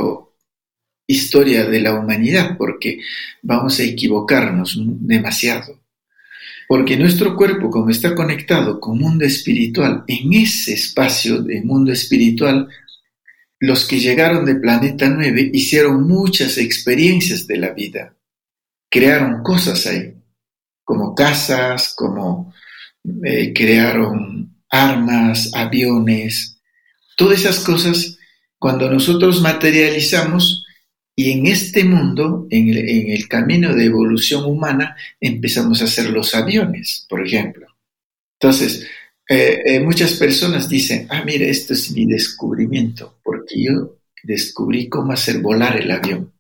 historia 1.06 1.64
de 1.66 1.80
la 1.80 1.94
humanidad, 1.94 2.56
porque 2.56 3.00
vamos 3.42 3.78
a 3.80 3.84
equivocarnos 3.84 4.78
demasiado. 4.78 5.80
Porque 6.68 6.96
nuestro 6.96 7.36
cuerpo, 7.36 7.70
como 7.70 7.90
está 7.90 8.14
conectado 8.14 8.80
con 8.80 8.98
mundo 8.98 9.24
espiritual, 9.24 10.04
en 10.08 10.32
ese 10.32 10.74
espacio 10.74 11.42
de 11.42 11.62
mundo 11.62 11.92
espiritual, 11.92 12.68
los 13.60 13.86
que 13.86 14.00
llegaron 14.00 14.44
de 14.44 14.56
Planeta 14.56 15.08
9 15.08 15.50
hicieron 15.54 16.06
muchas 16.06 16.58
experiencias 16.58 17.46
de 17.46 17.56
la 17.56 17.70
vida. 17.70 18.14
Crearon 18.90 19.42
cosas 19.42 19.86
ahí, 19.86 20.15
como 20.86 21.16
casas, 21.16 21.94
como 21.96 22.54
eh, 23.24 23.52
crearon 23.52 24.56
armas, 24.70 25.50
aviones, 25.52 26.60
todas 27.16 27.40
esas 27.40 27.58
cosas, 27.64 28.16
cuando 28.56 28.88
nosotros 28.88 29.42
materializamos, 29.42 30.64
y 31.16 31.32
en 31.32 31.46
este 31.46 31.82
mundo, 31.82 32.46
en 32.50 32.68
el, 32.68 33.26
camino 33.26 33.74
de 33.74 33.86
evolución 33.86 34.44
humana, 34.44 34.96
empezamos 35.18 35.80
a 35.80 35.86
hacer 35.86 36.10
los 36.10 36.34
aviones, 36.34 37.04
por 37.08 37.26
ejemplo. 37.26 37.66
Entonces, 38.38 38.86
eh, 39.28 39.62
eh, 39.64 39.80
muchas 39.80 40.12
personas 40.12 40.68
dicen, 40.68 41.08
ah, 41.10 41.24
mira, 41.24 41.46
esto 41.46 41.72
es 41.72 41.90
mi 41.90 42.06
descubrimiento, 42.06 43.18
porque 43.24 43.64
yo 43.64 43.96
descubrí 44.22 44.88
cómo 44.88 45.12
hacer 45.12 45.40
volar 45.40 45.80
el 45.80 45.90
avión. 45.90 46.32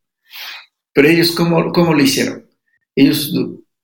Pero 0.92 1.08
ellos, 1.08 1.32
¿cómo, 1.32 1.72
cómo 1.72 1.94
lo 1.94 2.02
hicieron? 2.02 2.46
Ellos 2.94 3.32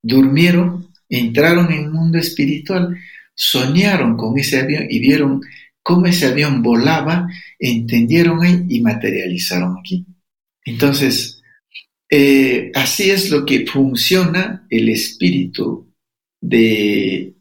durmieron, 0.03 0.89
entraron 1.09 1.73
en 1.73 1.85
el 1.85 1.91
mundo 1.91 2.19
espiritual, 2.19 2.97
soñaron 3.35 4.17
con 4.17 4.39
ese 4.39 4.61
avión 4.61 4.87
y 4.91 4.99
vieron 5.01 5.41
cómo 5.83 6.07
ese 6.07 6.27
avión 6.27 6.63
volaba, 6.63 7.29
entendieron 7.59 8.43
ahí 8.43 8.67
y 8.69 8.81
materializaron 8.81 9.79
aquí. 9.79 10.05
Entonces, 10.65 11.43
eh, 12.11 12.71
así 12.75 13.11
es 13.11 13.31
lo 13.31 13.45
que 13.47 13.67
funciona 13.67 14.67
el 14.69 14.89
espíritu 14.89 15.93
de 16.41 17.35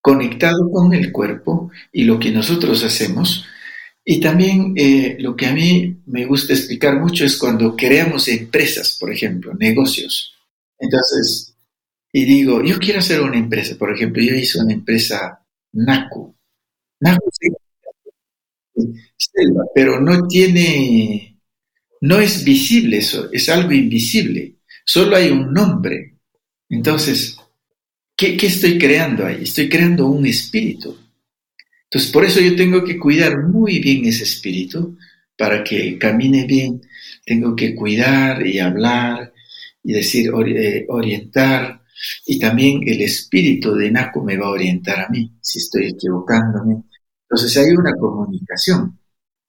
conectado 0.00 0.70
con 0.70 0.94
el 0.94 1.10
cuerpo 1.12 1.70
y 1.92 2.04
lo 2.04 2.18
que 2.18 2.30
nosotros 2.30 2.84
hacemos. 2.84 3.44
Y 4.04 4.20
también 4.20 4.72
eh, 4.76 5.16
lo 5.18 5.36
que 5.36 5.46
a 5.46 5.52
mí 5.52 5.96
me 6.06 6.24
gusta 6.24 6.54
explicar 6.54 6.98
mucho 6.98 7.24
es 7.24 7.36
cuando 7.36 7.76
creamos 7.76 8.28
empresas, 8.28 8.96
por 8.98 9.12
ejemplo, 9.12 9.52
negocios. 9.54 10.34
Entonces, 10.78 11.47
y 12.20 12.24
digo, 12.24 12.64
yo 12.64 12.78
quiero 12.78 12.98
hacer 12.98 13.20
una 13.20 13.38
empresa, 13.38 13.76
por 13.78 13.92
ejemplo, 13.94 14.22
yo 14.22 14.34
hice 14.34 14.60
una 14.60 14.74
empresa 14.74 15.44
NACU. 15.72 16.34
NACU 17.00 17.30
selva, 19.16 19.64
pero 19.74 20.00
no 20.00 20.26
tiene 20.28 21.38
no 22.00 22.18
es 22.20 22.44
visible 22.44 22.98
eso, 22.98 23.28
es 23.32 23.48
algo 23.48 23.72
invisible. 23.72 24.56
Solo 24.84 25.16
hay 25.16 25.30
un 25.30 25.52
nombre. 25.52 26.14
Entonces, 26.68 27.36
¿qué, 28.16 28.36
estoy 28.40 28.78
creando 28.78 29.26
ahí? 29.26 29.42
Estoy 29.42 29.68
creando 29.68 30.06
un 30.06 30.26
espíritu. 30.26 30.96
Entonces, 31.84 32.10
por 32.10 32.24
eso 32.24 32.40
yo 32.40 32.54
tengo 32.54 32.84
que 32.84 32.98
cuidar 32.98 33.42
muy 33.44 33.80
bien 33.80 34.04
ese 34.04 34.24
espíritu 34.24 34.96
para 35.36 35.64
que 35.64 35.98
camine 35.98 36.46
bien. 36.46 36.80
Tengo 37.24 37.56
que 37.56 37.74
cuidar 37.74 38.46
y 38.46 38.58
hablar 38.58 39.32
y 39.82 39.92
decir, 39.92 40.30
eh, 40.46 40.84
orientar. 40.88 41.77
Y 42.26 42.38
también 42.38 42.80
el 42.86 43.00
espíritu 43.02 43.74
de 43.74 43.90
Naco 43.90 44.22
me 44.22 44.36
va 44.36 44.46
a 44.46 44.50
orientar 44.50 45.00
a 45.00 45.08
mí 45.08 45.32
si 45.40 45.58
estoy 45.58 45.88
equivocándome. 45.88 46.84
Entonces 47.28 47.56
hay 47.56 47.70
una 47.72 47.92
comunicación 47.94 48.98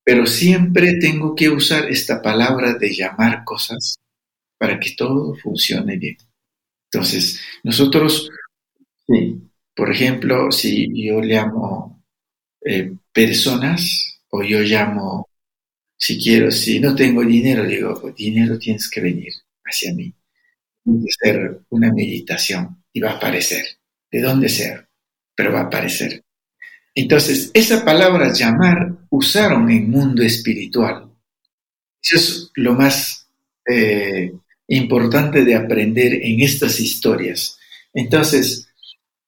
pero 0.09 0.25
siempre 0.25 0.95
tengo 0.95 1.35
que 1.35 1.49
usar 1.49 1.85
esta 1.85 2.19
palabra 2.19 2.73
de 2.73 2.91
llamar 2.91 3.43
cosas 3.43 3.95
para 4.57 4.79
que 4.79 4.95
todo 4.97 5.35
funcione 5.35 5.97
bien. 5.97 6.17
Entonces, 6.91 7.39
nosotros, 7.63 8.27
por 9.75 9.91
ejemplo, 9.91 10.51
si 10.51 10.87
yo 11.05 11.21
llamo 11.21 12.03
eh, 12.65 12.91
personas 13.13 14.19
o 14.29 14.41
yo 14.41 14.61
llamo 14.61 15.27
Si 15.97 16.17
quiero, 16.19 16.51
si 16.51 16.79
no 16.79 16.95
tengo 16.95 17.23
dinero, 17.23 17.63
digo, 17.65 18.11
dinero 18.17 18.57
tienes 18.57 18.89
que 18.89 19.01
venir 19.01 19.33
hacia 19.63 19.93
mí. 19.93 20.13
Que 21.03 21.11
ser 21.11 21.61
una 21.69 21.91
meditación 21.93 22.83
y 22.91 22.99
va 22.99 23.11
a 23.11 23.15
aparecer. 23.15 23.65
¿De 24.11 24.21
dónde 24.21 24.49
ser? 24.49 24.87
Pero 25.35 25.53
va 25.53 25.61
a 25.61 25.63
aparecer. 25.63 26.23
Entonces, 26.95 27.51
esa 27.53 27.85
palabra 27.85 28.33
llamar 28.33 28.97
usaron 29.09 29.69
en 29.69 29.89
mundo 29.89 30.23
espiritual. 30.23 31.11
Eso 32.01 32.15
es 32.15 32.51
lo 32.55 32.73
más 32.73 33.27
eh, 33.69 34.31
importante 34.67 35.45
de 35.45 35.55
aprender 35.55 36.13
en 36.13 36.41
estas 36.41 36.79
historias. 36.79 37.57
Entonces, 37.93 38.67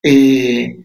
eh, 0.03 0.83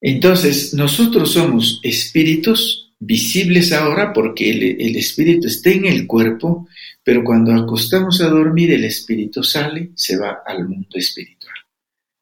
entonces 0.00 0.74
nosotros 0.74 1.32
somos 1.32 1.80
espíritus 1.82 2.94
visibles 2.98 3.72
ahora 3.72 4.12
porque 4.12 4.50
el, 4.50 4.96
espíritu 4.96 5.48
está 5.48 5.70
en 5.70 5.86
el 5.86 6.06
cuerpo, 6.06 6.68
pero 7.06 7.22
cuando 7.22 7.54
acostamos 7.54 8.20
a 8.20 8.26
dormir 8.28 8.72
el 8.72 8.82
espíritu 8.82 9.44
sale, 9.44 9.90
se 9.94 10.16
va 10.16 10.42
al 10.44 10.68
mundo 10.68 10.88
espiritual 10.94 11.54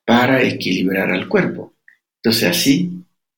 para 0.05 0.43
equilibrar 0.43 1.11
al 1.11 1.27
cuerpo. 1.27 1.73
Entonces 2.23 2.51
así 2.51 2.93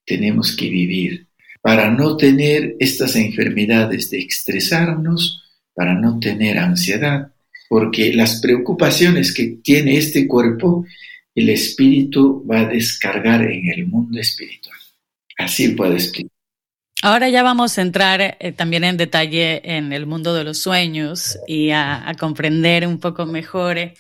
tenemos 0.04 0.56
que 0.56 0.68
vivir 0.68 1.28
para 1.62 1.88
no 1.88 2.16
tener 2.16 2.74
estas 2.80 3.14
enfermedades 3.14 4.10
de 4.10 4.22
estresarnos, 4.22 5.44
para 5.72 5.94
no 5.94 6.18
tener 6.18 6.58
ansiedad, 6.58 7.30
porque 7.68 8.12
las 8.12 8.40
preocupaciones 8.40 9.32
que 9.32 9.58
tiene 9.62 9.98
este 9.98 10.26
cuerpo, 10.26 10.84
el 11.32 11.48
espíritu 11.50 12.44
va 12.44 12.62
a 12.62 12.68
descargar 12.68 13.42
en 13.42 13.70
el 13.70 13.86
mundo 13.86 14.18
espiritual. 14.18 14.78
Así 15.38 15.68
puedo 15.68 15.92
explicar. 15.92 16.35
Ahora 17.02 17.28
ya 17.28 17.42
vamos 17.42 17.76
a 17.76 17.82
entrar 17.82 18.36
eh, 18.40 18.52
también 18.52 18.82
en 18.82 18.96
detalle 18.96 19.60
en 19.76 19.92
el 19.92 20.06
mundo 20.06 20.34
de 20.34 20.44
los 20.44 20.58
sueños 20.58 21.38
y 21.46 21.70
a, 21.70 22.14
comprender 22.18 22.86
un 22.86 22.98
poco 22.98 23.26
mejor 23.26 23.76
eh, 23.76 23.94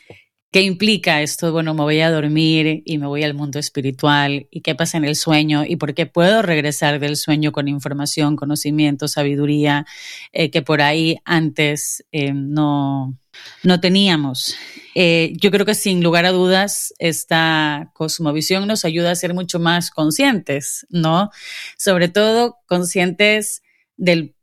qué 0.50 0.62
implica 0.62 1.20
esto. 1.20 1.52
Bueno, 1.52 1.74
me 1.74 1.82
voy 1.82 2.00
a 2.00 2.10
dormir 2.10 2.82
y 2.86 2.96
me 2.96 3.06
voy 3.06 3.22
al 3.22 3.34
mundo 3.34 3.58
espiritual 3.58 4.48
y 4.50 4.62
qué 4.62 4.74
pasa 4.74 4.96
en 4.96 5.04
el 5.04 5.14
sueño 5.14 5.64
y 5.66 5.76
por 5.76 5.92
qué 5.92 6.06
puedo 6.06 6.40
regresar 6.40 6.98
del 6.98 7.16
sueño 7.16 7.52
con 7.52 7.68
información, 7.68 8.34
conocimiento, 8.34 9.08
sabiduría 9.08 9.84
eh, 10.32 10.50
que 10.50 10.62
por 10.62 10.80
ahí 10.80 11.18
antes 11.26 12.02
no, 12.12 13.14
no 13.62 13.80
teníamos. 13.80 14.56
Eh, 14.94 15.34
yo 15.36 15.50
creo 15.50 15.66
que 15.66 15.74
sin 15.74 16.02
lugar 16.02 16.24
a 16.24 16.32
dudas 16.32 16.94
esta 16.98 17.90
cosmovisión 17.92 18.66
nos 18.66 18.86
ayuda 18.86 19.10
a 19.10 19.14
ser 19.14 19.34
mucho 19.34 19.58
más 19.58 19.90
conscientes, 19.90 20.86
¿no? 20.88 21.30
Sobre 21.76 22.08
todo 22.08 22.56
conscientes 22.66 23.62
del, 23.96 24.34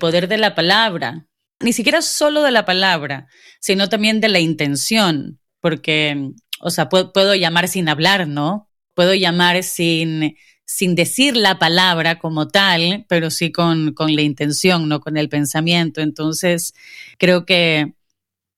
poder 0.00 0.26
de 0.26 0.38
la 0.38 0.56
palabra, 0.56 1.28
ni 1.60 1.72
siquiera 1.72 2.02
solo 2.02 2.42
de 2.42 2.50
la 2.50 2.64
palabra, 2.64 3.28
sino 3.60 3.88
también 3.88 4.20
de 4.20 4.28
la 4.28 4.40
intención, 4.40 5.38
porque, 5.60 6.32
o 6.60 6.70
sea, 6.70 6.88
puedo, 6.88 7.34
llamar 7.36 7.68
sin 7.68 7.88
hablar, 7.88 8.26
¿no? 8.26 8.68
Puedo 8.94 9.14
llamar 9.14 9.62
sin, 9.62 10.36
sin 10.64 10.96
decir 10.96 11.36
la 11.36 11.60
palabra 11.60 12.18
como 12.18 12.48
tal, 12.48 13.06
pero 13.08 13.30
sí 13.30 13.52
con, 13.52 13.92
con 13.92 14.16
la 14.16 14.22
intención, 14.22 14.88
¿no? 14.88 14.98
Con 14.98 15.16
el 15.16 15.28
pensamiento. 15.28 16.00
Entonces, 16.00 16.74
creo 17.18 17.46
que 17.46 17.94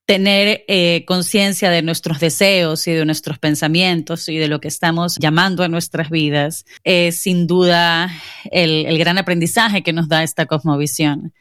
tener 0.05 0.65
eh, 0.67 1.05
conciencia 1.07 1.71
de 1.71 1.83
nuestros 1.83 2.19
deseos 2.19 2.87
y 2.87 2.93
de 2.93 3.05
nuestros 3.05 3.39
pensamientos 3.39 4.29
y 4.29 4.37
de 4.37 4.49
lo 4.49 4.61
que 4.61 4.69
estamos 4.69 5.17
llamando 5.19 5.63
a 5.63 5.69
nuestras 5.69 6.11
vidas 6.11 6.65
es 6.83 7.17
sin 7.21 7.47
duda 7.47 8.11
el, 8.51 8.99
gran 8.99 9.19
aprendizaje 9.19 9.83
que 9.83 9.93
nos 9.93 10.09
da 10.09 10.23
esta 10.23 10.47
cosmovisión. 10.47 11.33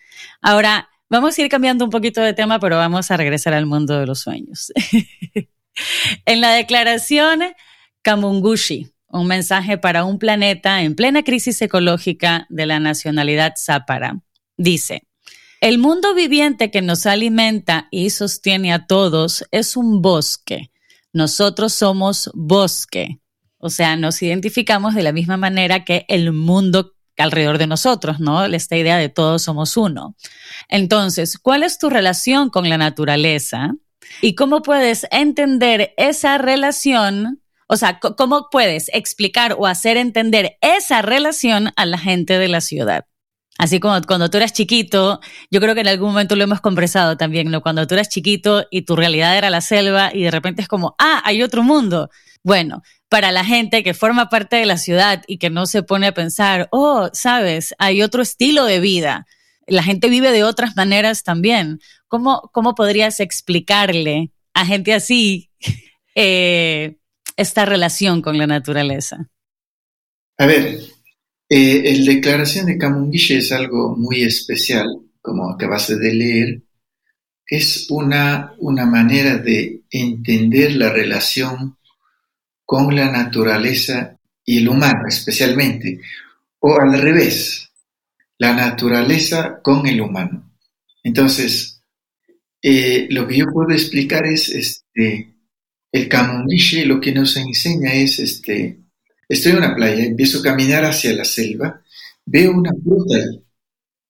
Ahora, 0.42 0.90
vamos 1.10 1.38
a 1.38 1.42
ir 1.42 1.50
cambiando 1.50 1.86
un 1.86 1.92
poquito 1.92 2.22
de 2.22 2.34
tema, 2.34 2.60
pero 2.60 2.78
vamos 2.78 3.10
a 3.10 3.18
regresar 3.18 3.54
al 3.54 3.66
mundo 3.66 4.00
de 4.00 4.06
los 4.06 4.20
sueños. 4.20 4.72
en 6.26 6.42
la 6.42 6.52
declaración 6.54 7.42
Kamungushi, 8.04 8.92
un 9.08 9.28
mensaje 9.28 9.78
para 9.78 10.06
un 10.06 10.20
planeta 10.20 10.84
en 10.84 10.96
plena 10.96 11.24
crisis 11.24 11.62
ecológica 11.62 12.46
de 12.50 12.66
la 12.68 12.80
nacionalidad 12.80 13.54
zápara, 13.58 14.22
dice, 14.56 15.04
el 15.62 15.78
mundo 15.78 16.16
viviente 16.16 16.72
que 16.72 16.82
nos 16.82 17.06
alimenta 17.06 17.88
y 17.92 18.10
sostiene 18.10 18.74
a 18.74 18.88
todos 18.88 19.46
es 19.52 19.78
un 19.78 20.02
bosque. 20.02 20.72
Nosotros 21.14 21.72
somos 21.74 22.32
bosque. 22.34 23.22
O 23.60 23.70
sea, 23.70 23.96
nos 23.96 24.20
identificamos 24.24 24.96
de 24.96 25.04
la 25.04 25.12
misma 25.12 25.38
manera 25.38 25.86
que 25.86 26.06
el 26.08 26.34
mundo 26.34 26.94
alrededor 27.16 27.60
de 27.60 27.68
nosotros, 27.68 28.20
¿no? 28.20 28.44
Esta 28.44 28.76
idea 28.76 28.98
de 28.98 29.10
todos 29.10 29.44
somos 29.44 29.78
uno. 29.78 30.16
Entonces, 30.68 31.38
¿cuál 31.38 31.62
es 31.62 31.78
tu 31.78 31.92
relación 31.92 32.50
con 32.50 32.68
la 32.68 32.80
naturaleza? 32.80 33.76
¿Y 34.20 34.34
cómo 34.34 34.64
puedes 34.64 35.06
entender 35.12 35.94
esa 35.98 36.40
relación? 36.40 37.44
O 37.68 37.78
sea, 37.78 38.00
¿cómo 38.00 38.48
puedes 38.50 38.90
explicar 38.94 39.56
o 39.60 39.68
hacer 39.68 39.98
entender 39.98 40.58
esa 40.62 41.04
relación 41.04 41.72
a 41.76 41.86
la 41.86 42.00
gente 42.00 42.40
de 42.40 42.48
la 42.48 42.62
ciudad? 42.62 43.06
Así 43.62 43.80
como 43.80 44.02
cuando 44.08 44.28
tú 44.32 44.38
eras 44.38 44.54
chiquito, 44.54 45.20
yo 45.52 45.62
creo 45.62 45.76
que 45.76 45.82
en 45.82 45.88
algún 45.88 46.10
momento 46.10 46.36
lo 46.36 46.44
hemos 46.44 46.62
conversado 46.62 47.16
también, 47.16 47.52
¿no? 47.52 47.62
Cuando 47.62 47.86
tú 47.86 47.94
eras 47.94 48.10
chiquito 48.10 48.66
y 48.72 48.82
tu 48.82 48.96
realidad 48.96 49.38
era 49.38 49.52
la 49.52 49.62
selva 49.62 50.10
y 50.12 50.24
de 50.24 50.32
repente 50.32 50.64
es 50.64 50.68
como, 50.68 50.96
ah, 50.98 51.22
hay 51.24 51.44
otro 51.44 51.62
mundo. 51.62 52.10
Bueno, 52.44 52.82
para 53.08 53.32
la 53.32 53.46
gente 53.46 53.84
que 53.84 53.94
forma 53.94 54.30
parte 54.30 54.56
de 54.56 54.66
la 54.66 54.78
ciudad 54.78 55.22
y 55.28 55.38
que 55.38 55.52
no 55.52 55.68
se 55.68 55.84
pone 55.84 56.08
a 56.08 56.14
pensar, 56.16 56.70
oh, 56.72 57.12
sabes, 57.14 57.76
hay 57.78 58.02
otro 58.02 58.24
estilo 58.24 58.66
de 58.66 58.80
vida. 58.80 59.28
La 59.68 59.84
gente 59.84 60.10
vive 60.10 60.32
de 60.32 60.44
otras 60.44 60.76
maneras 60.76 61.22
también. 61.22 61.82
¿Cómo, 62.08 62.50
cómo 62.52 62.74
podrías 62.74 63.20
explicarle 63.20 64.32
a 64.56 64.66
gente 64.66 64.92
así 64.96 65.52
eh, 66.16 66.98
esta 67.38 67.66
relación 67.66 68.24
con 68.24 68.40
la 68.40 68.48
naturaleza? 68.48 69.30
A 70.40 70.48
ver, 70.48 70.80
eh, 71.54 71.92
el 71.92 72.06
Declaración 72.06 72.66
de 72.68 72.78
Kamungishi 72.78 73.34
es 73.34 73.52
algo 73.52 73.94
muy 73.98 74.24
especial, 74.24 74.88
como 75.22 75.50
acabas 75.50 75.90
de 75.90 76.14
leer. 76.14 76.62
Es 77.46 77.88
una, 77.90 78.54
una 78.60 78.86
manera 78.86 79.36
de 79.38 79.82
entender 79.92 80.78
la 80.78 80.94
relación 80.94 81.76
con 82.66 82.96
la 82.96 83.12
naturaleza 83.12 84.18
y 84.46 84.60
el 84.60 84.70
humano 84.70 85.10
especialmente, 85.10 86.00
o 86.60 86.80
al 86.80 87.02
revés, 87.02 87.70
la 88.38 88.54
naturaleza 88.54 89.60
con 89.62 89.86
el 89.86 90.00
humano. 90.00 90.54
Entonces, 91.04 91.82
eh, 92.62 93.08
lo 93.10 93.28
que 93.28 93.40
yo 93.40 93.48
puedo 93.48 93.72
explicar 93.72 94.26
es, 94.26 94.48
este, 94.48 95.36
el 95.92 96.08
Kamungishi 96.08 96.86
lo 96.86 97.02
que 97.02 97.12
nos 97.12 97.36
enseña 97.36 97.92
es 97.92 98.20
este, 98.20 98.81
Estoy 99.32 99.54
en 99.54 99.60
una 99.60 99.74
playa, 99.74 100.04
empiezo 100.04 100.40
a 100.40 100.44
caminar 100.44 100.84
hacia 100.84 101.14
la 101.14 101.24
selva, 101.24 101.82
veo 102.26 102.52
una 102.52 102.72
fruta 102.84 103.16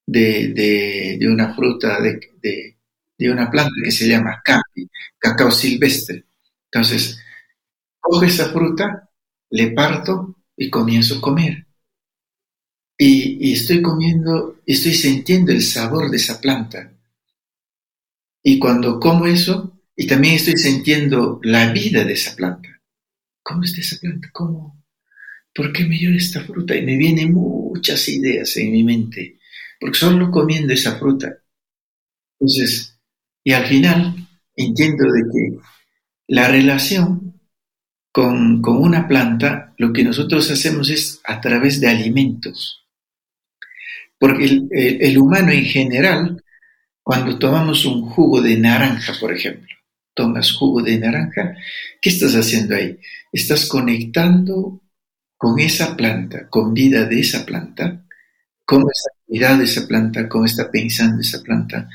de, 0.07 1.19
una 1.31 1.53
fruta 1.53 1.99
de, 2.01 3.29
una 3.31 3.51
planta 3.51 3.75
que 3.84 3.91
se 3.91 4.07
llama 4.07 4.41
capi, 4.43 4.89
cacao 5.19 5.51
silvestre. 5.51 6.25
Entonces, 6.71 7.19
cojo 7.99 8.23
esa 8.23 8.49
fruta, 8.49 9.12
le 9.51 9.69
parto 9.73 10.38
y 10.57 10.71
comienzo 10.71 11.19
a 11.19 11.21
comer. 11.21 11.67
Y, 12.97 13.47
y, 13.47 13.53
estoy 13.53 13.84
comiendo, 13.84 14.60
estoy 14.65 14.95
sintiendo 14.95 15.51
el 15.51 15.62
sabor 15.62 16.10
de 16.10 16.17
esa 16.17 16.41
planta. 16.41 16.93
Y 18.41 18.57
cuando 18.57 18.99
como 18.99 19.27
eso, 19.27 19.79
y 19.95 20.07
también 20.07 20.34
estoy 20.34 20.57
sintiendo 20.57 21.39
la 21.43 21.71
vida 21.71 22.03
de 22.05 22.13
esa 22.13 22.36
planta. 22.36 22.81
¿Cómo 23.43 23.63
está 23.63 23.81
esa 23.81 23.99
planta? 23.99 24.27
¿Cómo, 24.34 24.81
¿por 25.53 25.71
qué 25.73 25.85
me 25.85 25.97
dio 25.97 26.11
esta 26.11 26.41
fruta? 26.41 26.75
Y 26.75 26.85
me 26.85 26.97
vienen 26.97 27.33
muchas 27.33 28.07
ideas 28.09 28.55
en 28.57 28.71
mi 28.71 28.83
mente, 28.83 29.37
porque 29.79 29.97
solo 29.97 30.31
comiendo 30.31 30.73
esa 30.73 30.97
fruta. 30.97 31.37
Entonces, 32.39 32.99
y 33.43 33.51
al 33.53 33.65
final 33.65 34.15
entiendo 34.55 35.05
de 35.11 35.21
que 35.21 35.57
la 36.27 36.47
relación 36.47 37.39
con, 38.11 38.61
una 38.65 39.07
planta, 39.07 39.73
lo 39.77 39.93
que 39.93 40.03
nosotros 40.03 40.49
hacemos 40.51 40.89
es 40.89 41.21
a 41.23 41.39
través 41.39 41.79
de 41.79 41.87
alimentos. 41.87 42.85
Porque 44.19 44.45
el, 44.45 44.67
el 44.71 45.17
humano 45.17 45.51
en 45.51 45.65
general, 45.65 46.43
cuando 47.01 47.39
tomamos 47.39 47.85
un 47.85 48.03
jugo 48.03 48.41
de 48.41 48.57
naranja, 48.57 49.13
por 49.19 49.33
ejemplo, 49.33 49.75
tomas 50.13 50.51
jugo 50.51 50.81
de 50.81 50.99
naranja, 50.99 51.55
¿qué 52.01 52.09
estás 52.09 52.35
haciendo 52.35 52.75
ahí? 52.75 52.97
Estás 53.31 53.67
conectando 53.67 54.81
con 55.41 55.60
esa 55.60 55.97
planta, 55.97 56.47
con 56.49 56.71
vida 56.71 57.06
de 57.06 57.19
esa 57.19 57.43
planta, 57.43 58.06
cómo 58.63 58.86
es 58.91 59.01
la 59.08 59.17
actividad 59.17 59.58
de 59.58 59.63
esa 59.63 59.88
planta, 59.88 60.30
cómo 60.30 60.45
está 60.45 60.69
pensando 60.69 61.19
esa 61.19 61.41
planta, 61.41 61.89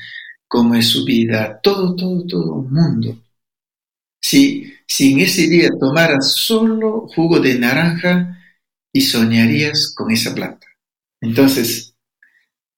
cómo 0.49 0.75
es 0.75 0.87
su 0.87 1.05
vida, 1.05 1.57
todo, 1.63 1.95
todo, 1.95 2.25
todo 2.27 2.55
un 2.55 2.73
mundo. 2.73 3.23
Si, 4.21 4.73
si 4.85 5.13
en 5.13 5.21
ese 5.21 5.47
día 5.47 5.69
tomaras 5.79 6.33
solo 6.33 7.07
jugo 7.15 7.39
de 7.39 7.57
naranja 7.57 8.37
y 8.91 8.99
soñarías 8.99 9.93
con 9.95 10.11
esa 10.11 10.35
planta. 10.35 10.67
Entonces, 11.21 11.95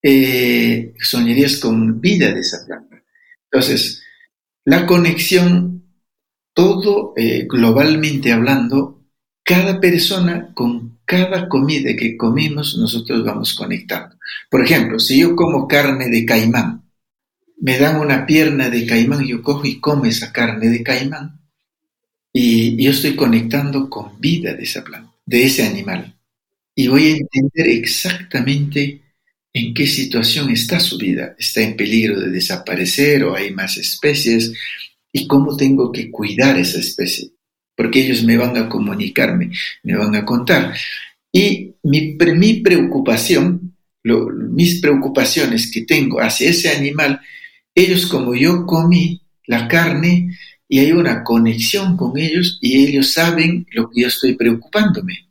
eh, 0.03 0.93
soñarías 0.99 1.57
con 1.57 1.99
vida 1.99 2.31
de 2.31 2.41
esa 2.41 2.63
planta. 2.67 3.03
Entonces, 3.51 4.03
la 4.65 4.85
conexión, 4.85 5.83
todo 6.53 7.13
eh, 7.17 7.47
globalmente 7.49 8.31
hablando, 8.31 8.98
cada 9.49 9.79
persona 9.79 10.51
con 10.53 10.99
cada 11.05 11.49
comida 11.49 11.95
que 11.95 12.15
comimos, 12.15 12.77
nosotros 12.77 13.23
vamos 13.23 13.55
conectando. 13.55 14.15
Por 14.47 14.63
ejemplo, 14.63 14.99
si 14.99 15.21
yo 15.21 15.35
como 15.35 15.67
carne 15.67 16.07
de 16.07 16.23
caimán, 16.23 16.83
me 17.57 17.79
dan 17.79 17.99
una 17.99 18.27
pierna 18.27 18.69
de 18.69 18.85
caimán, 18.85 19.25
yo 19.25 19.41
cojo 19.41 19.65
y 19.65 19.79
como 19.79 20.05
esa 20.05 20.31
carne 20.31 20.69
de 20.69 20.83
caimán, 20.83 21.41
y 22.31 22.79
yo 22.79 22.91
estoy 22.91 23.15
conectando 23.15 23.89
con 23.89 24.21
vida 24.21 24.53
de 24.53 24.61
esa 24.61 24.83
planta, 24.83 25.11
de 25.25 25.43
ese 25.43 25.65
animal. 25.65 26.15
Y 26.75 26.87
voy 26.87 27.07
a 27.07 27.17
entender 27.17 27.69
exactamente 27.69 29.01
en 29.51 29.73
qué 29.73 29.87
situación 29.87 30.51
está 30.51 30.79
su 30.79 30.95
vida. 30.95 31.35
¿Está 31.39 31.61
en 31.61 31.75
peligro 31.75 32.19
de 32.19 32.29
desaparecer 32.29 33.23
o 33.23 33.33
hay 33.33 33.49
más 33.49 33.77
especies? 33.77 34.53
¿Y 35.11 35.25
cómo 35.25 35.57
tengo 35.57 35.91
que 35.91 36.11
cuidar 36.11 36.55
esa 36.59 36.77
especie? 36.77 37.31
Porque 37.79 38.03
ellos 38.03 38.25
me 38.25 38.35
van 38.35 38.57
a 38.57 38.67
comunicarme, 38.67 39.51
me 39.83 39.95
van 39.95 40.13
a 40.13 40.25
contar. 40.25 40.75
Y 41.31 41.75
mi, 41.83 42.17
mi 42.35 42.53
preocupación, 42.55 43.73
mis 44.03 44.81
preocupaciones 44.81 45.71
que 45.71 45.83
tengo 45.83 46.19
hacia 46.19 46.49
ese 46.49 46.75
animal, 46.75 47.21
ellos 47.73 48.05
como 48.07 48.35
yo 48.35 48.65
comí 48.65 49.21
la 49.45 49.69
carne 49.69 50.37
y 50.67 50.79
hay 50.79 50.91
una 50.91 51.23
conexión 51.23 51.95
con 51.95 52.17
ellos 52.17 52.59
y 52.61 52.85
ellos 52.85 53.13
saben 53.13 53.65
lo 53.71 53.89
que 53.89 54.01
yo 54.01 54.07
estoy 54.07 54.35
preocupándome. 54.35 55.29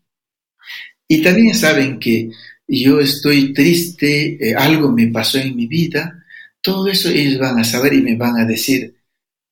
Y 1.07 1.21
también 1.21 1.55
saben 1.55 1.99
que 1.99 2.31
yo 2.67 2.99
estoy 2.99 3.53
triste, 3.53 4.39
eh, 4.41 4.55
algo 4.55 4.91
me 4.91 5.09
pasó 5.09 5.37
en 5.37 5.55
mi 5.55 5.67
vida, 5.67 6.25
todo 6.63 6.89
eso 6.89 7.11
ellos 7.11 7.39
van 7.39 7.59
a 7.59 7.65
saber 7.65 7.93
y 7.93 8.01
me 8.01 8.17
van 8.17 8.39
a 8.39 8.47
decir, 8.47 8.95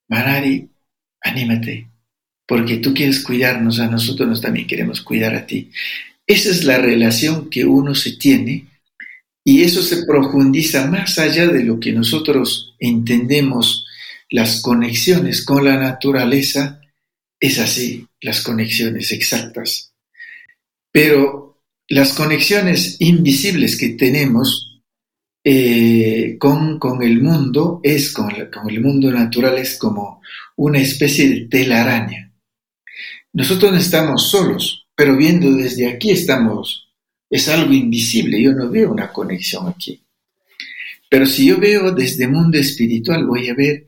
Marari, 0.09 0.67
anímate, 1.21 1.89
porque 2.47 2.79
tú 2.79 2.95
quieres 2.95 3.21
cuidarnos 3.21 3.81
a 3.81 3.87
nosotros, 3.87 4.29
nosotros 4.29 4.41
también 4.41 4.67
queremos 4.67 5.01
cuidar 5.01 5.35
a 5.35 5.47
ti. 5.47 5.71
Esa 6.27 6.51
es 6.51 6.65
la 6.65 6.79
relación 6.79 7.51
que 7.51 7.65
uno 7.65 7.95
se 7.95 8.13
tiene 8.17 8.67
y 9.45 9.63
eso 9.63 9.83
se 9.83 10.05
profundiza 10.05 10.87
más 10.87 11.19
allá 11.19 11.47
de 11.47 11.63
lo 11.63 11.79
que 11.79 11.93
nosotros 11.93 12.75
entendemos, 12.81 13.87
las 14.29 14.61
conexiones 14.61 15.45
con 15.45 15.65
la 15.65 15.77
naturaleza, 15.77 16.81
es 17.39 17.59
así, 17.59 18.07
las 18.21 18.43
conexiones 18.43 19.13
exactas. 19.13 19.93
Pero 20.91 21.63
las 21.89 22.13
conexiones 22.13 22.97
invisibles 23.01 23.77
que 23.77 23.91
tenemos 23.91 24.81
eh, 25.45 26.37
con, 26.41 26.81
el 27.03 27.23
mundo 27.23 27.81
es 27.85 28.13
con, 28.13 28.29
con, 28.53 28.69
el 28.69 28.81
mundo 28.81 29.13
natural 29.13 29.59
es 29.59 29.79
como 29.79 30.21
una 30.57 30.81
especie 30.81 31.29
de 31.29 31.41
telaraña. 31.43 32.26
Nosotros 33.37 33.73
no 33.73 33.79
estamos 33.79 34.29
solos, 34.31 34.87
pero 34.95 35.17
viendo 35.17 35.53
desde 35.53 35.87
aquí 35.87 36.11
estamos, 36.11 36.89
es 37.31 37.49
algo 37.49 37.73
invisible, 37.73 38.43
yo 38.43 38.53
no 38.53 38.69
veo 38.71 38.91
una 38.91 39.13
conexión 39.13 39.69
aquí. 39.69 40.03
Pero 41.09 41.27
si 41.27 41.47
yo 41.47 41.59
veo 41.59 41.93
desde 41.93 42.25
el 42.25 42.33
mundo 42.33 42.59
espiritual, 42.59 43.27
voy 43.27 43.49
a 43.49 43.55
ver, 43.55 43.87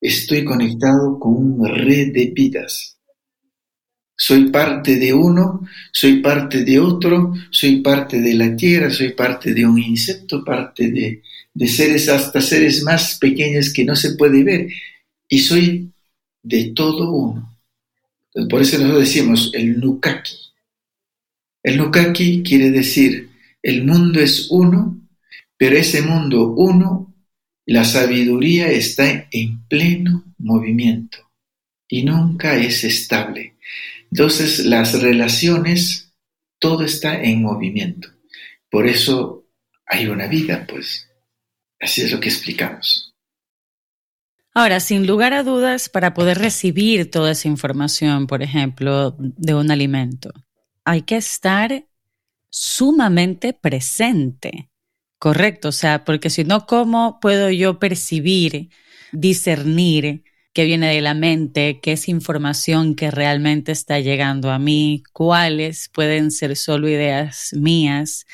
estoy 0.00 0.44
conectado 0.44 1.18
con 1.18 1.36
una 1.36 1.68
red 1.72 2.12
de 2.12 2.32
vidas 2.34 2.96
soy 4.16 4.50
parte 4.50 4.96
de 4.96 5.12
uno, 5.12 5.60
soy 5.92 6.20
parte 6.22 6.64
de 6.64 6.80
otro, 6.80 7.34
soy 7.50 7.82
parte 7.82 8.20
de 8.20 8.32
la 8.32 8.56
tierra, 8.56 8.90
soy 8.90 9.12
parte 9.12 9.52
de 9.52 9.66
un 9.66 9.78
insecto, 9.78 10.42
parte 10.42 10.90
de, 10.90 11.22
seres 11.68 12.08
hasta 12.08 12.40
seres 12.40 12.82
más 12.82 13.18
pequeños 13.18 13.72
que 13.72 13.84
no 13.84 13.94
se 13.94 14.14
puede 14.14 14.42
ver. 14.42 14.68
Y 15.28 15.38
soy 15.38 15.92
de 16.42 16.72
todo 16.74 17.10
uno. 17.10 17.55
Por 18.48 18.62
eso 18.62 18.78
nosotros 18.78 19.00
decimos 19.00 19.50
el 19.54 19.80
Nukaki. 19.80 20.36
El 21.62 21.78
Nukaki 21.78 22.42
quiere 22.42 22.70
decir 22.70 23.30
el 23.62 23.84
mundo 23.84 24.20
es 24.20 24.48
uno, 24.50 25.00
pero 25.56 25.76
ese 25.76 26.02
mundo 26.02 26.52
uno, 26.52 27.14
la 27.64 27.84
sabiduría 27.84 28.70
está 28.70 29.26
en 29.30 29.66
pleno 29.66 30.24
movimiento 30.38 31.18
y 31.88 32.04
nunca 32.04 32.56
es 32.56 32.84
estable. 32.84 33.56
Entonces, 34.10 34.64
las 34.64 35.00
relaciones, 35.00 36.12
todo 36.60 36.84
está 36.84 37.20
en 37.20 37.42
movimiento. 37.42 38.08
Por 38.70 38.86
eso 38.86 39.48
hay 39.84 40.06
una 40.06 40.26
vida, 40.26 40.64
pues. 40.68 41.08
Así 41.80 42.02
es 42.02 42.12
lo 42.12 42.20
que 42.20 42.28
explicamos. 42.28 43.15
Ahora, 44.58 44.80
sin 44.80 45.06
lugar 45.06 45.34
a 45.34 45.42
dudas, 45.42 45.90
para 45.90 46.14
poder 46.14 46.38
recibir 46.38 47.10
toda 47.10 47.32
esa 47.32 47.46
información, 47.46 48.26
por 48.26 48.42
ejemplo, 48.42 49.14
de 49.18 49.52
un 49.54 49.70
alimento, 49.70 50.32
hay 50.82 51.02
que 51.02 51.16
estar 51.16 51.86
sumamente 52.48 53.52
presente, 53.52 54.70
¿correcto? 55.18 55.68
O 55.68 55.72
sea, 55.72 56.06
porque 56.06 56.30
si 56.30 56.44
no, 56.44 56.64
¿cómo 56.64 57.20
puedo 57.20 57.50
yo 57.50 57.78
percibir, 57.78 58.70
discernir 59.12 60.24
qué 60.56 60.64
viene 60.64 60.88
de 60.88 61.02
la 61.02 61.12
mente, 61.12 61.80
qué 61.82 61.92
es 61.92 62.08
información 62.08 62.94
que 62.94 63.10
realmente 63.10 63.72
está 63.72 64.00
llegando 64.00 64.50
a 64.50 64.58
mí, 64.58 65.02
cuáles 65.12 65.90
pueden 65.92 66.30
ser 66.30 66.56
solo 66.56 66.88
ideas 66.88 67.50
mías. 67.52 68.24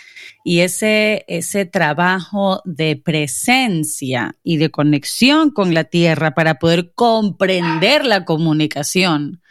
Y 0.44 0.60
ese, 0.60 1.24
ese 1.26 1.66
trabajo 1.66 2.62
de 2.64 2.94
presencia 2.94 4.36
y 4.44 4.58
de 4.58 4.70
conexión 4.70 5.50
con 5.50 5.74
la 5.74 5.82
tierra 5.82 6.32
para 6.32 6.60
poder 6.60 6.92
comprender 6.94 8.06
la 8.06 8.24
comunicación. 8.24 9.42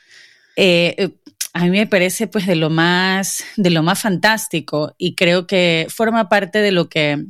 Eh, 0.56 0.96
eh, 0.98 1.10
a 1.52 1.66
mí 1.66 1.72
me 1.72 1.88
parece 1.88 2.28
pues 2.28 2.48
de 2.48 2.56
lo 2.56 2.70
más 2.70 3.44
de 3.58 3.70
lo 3.70 3.84
más 3.84 4.00
fantástico 4.00 4.96
y 4.98 5.16
creo 5.16 5.46
que 5.46 5.88
forma 5.90 6.30
parte 6.30 6.60
de 6.60 6.72
lo 6.72 6.88
que 6.88 7.26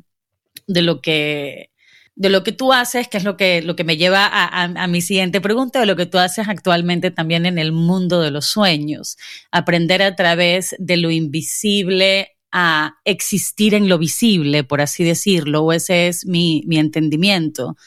de 0.68 0.82
lo 0.84 1.02
que 1.02 1.71
de 2.16 2.30
lo 2.30 2.44
que 2.44 2.52
tú 2.52 2.74
haces, 2.74 3.08
que 3.08 3.18
es 3.18 3.24
lo 3.24 3.38
que, 3.38 3.62
lo 3.62 3.76
que 3.76 3.84
me 3.84 3.98
lleva 3.98 4.28
a, 4.32 4.88
mi 4.88 5.02
siguiente 5.02 5.42
pregunta, 5.42 5.80
de 5.80 5.86
lo 5.86 5.96
que 5.96 6.06
tú 6.06 6.18
haces 6.18 6.48
actualmente 6.48 7.12
también 7.12 7.46
en 7.46 7.58
el 7.58 7.72
mundo 7.72 8.22
de 8.22 8.32
los 8.32 8.46
sueños. 8.46 9.18
Aprender 9.52 10.02
a 10.02 10.16
través 10.16 10.76
de 10.78 10.98
lo 10.98 11.10
invisible 11.10 12.38
a 12.52 12.96
existir 13.06 13.74
en 13.74 13.88
lo 13.88 13.98
visible, 13.98 14.66
por 14.66 14.82
así 14.82 15.06
decirlo, 15.06 15.64
o 15.64 15.72
ese 15.72 16.10
es 16.10 16.26
mi, 16.26 16.64
entendimiento. 16.70 17.78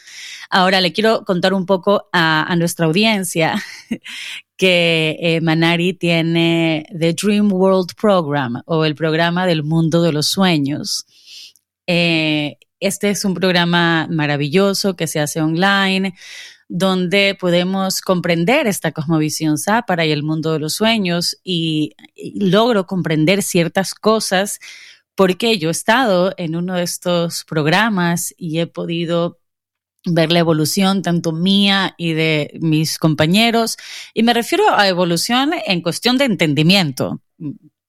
Ahora 0.48 0.80
le 0.80 0.92
quiero 0.92 1.24
contar 1.24 1.52
un 1.52 1.66
poco 1.66 2.08
a, 2.12 2.54
nuestra 2.56 2.86
audiencia 2.86 3.62
que 4.56 5.16
eh, 5.20 5.40
Manari 5.42 5.92
tiene 5.92 6.86
The 6.98 7.12
Dream 7.12 7.52
World 7.52 7.94
Program 8.00 8.62
o 8.64 8.86
el 8.86 8.94
programa 8.94 9.46
del 9.46 9.64
mundo 9.64 10.02
de 10.02 10.12
los 10.12 10.26
sueños. 10.28 11.04
Eh, 11.86 12.56
este 12.80 13.10
es 13.10 13.24
un 13.24 13.34
programa 13.34 14.06
maravilloso 14.10 14.96
que 14.96 15.06
se 15.06 15.20
hace 15.20 15.40
online, 15.40 16.14
donde 16.68 17.36
podemos 17.38 18.00
comprender 18.00 18.66
esta 18.66 18.92
cosmovisión 18.92 19.58
zápara 19.58 20.06
y 20.06 20.12
el 20.12 20.22
mundo 20.22 20.52
de 20.52 20.58
los 20.58 20.74
sueños 20.74 21.36
y, 21.44 21.94
logro 22.34 22.86
comprender 22.86 23.42
ciertas 23.42 23.94
cosas 23.94 24.58
porque 25.14 25.58
yo 25.58 25.68
he 25.68 25.72
estado 25.72 26.34
en 26.36 26.56
uno 26.56 26.74
de 26.74 26.82
estos 26.82 27.44
programas 27.44 28.34
y 28.36 28.58
he 28.58 28.66
podido 28.66 29.38
ver 30.06 30.32
la 30.32 30.40
evolución 30.40 31.02
tanto 31.02 31.32
mía 31.32 31.94
y 31.96 32.12
de 32.12 32.58
mis 32.60 32.98
compañeros. 32.98 33.76
Y 34.12 34.22
me 34.22 34.34
refiero 34.34 34.64
a 34.74 34.88
evolución 34.88 35.52
en 35.66 35.82
cuestión 35.82 36.18
de 36.18 36.24
entendimiento, 36.24 37.22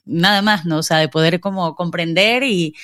nada 0.06 0.42
más, 0.42 0.66
¿no? 0.66 0.78
O 0.78 0.84
sea, 0.84 0.98
de 1.00 1.10
poder 1.10 1.40
como 1.40 1.76
comprender 1.76 2.44
y, 2.44 2.76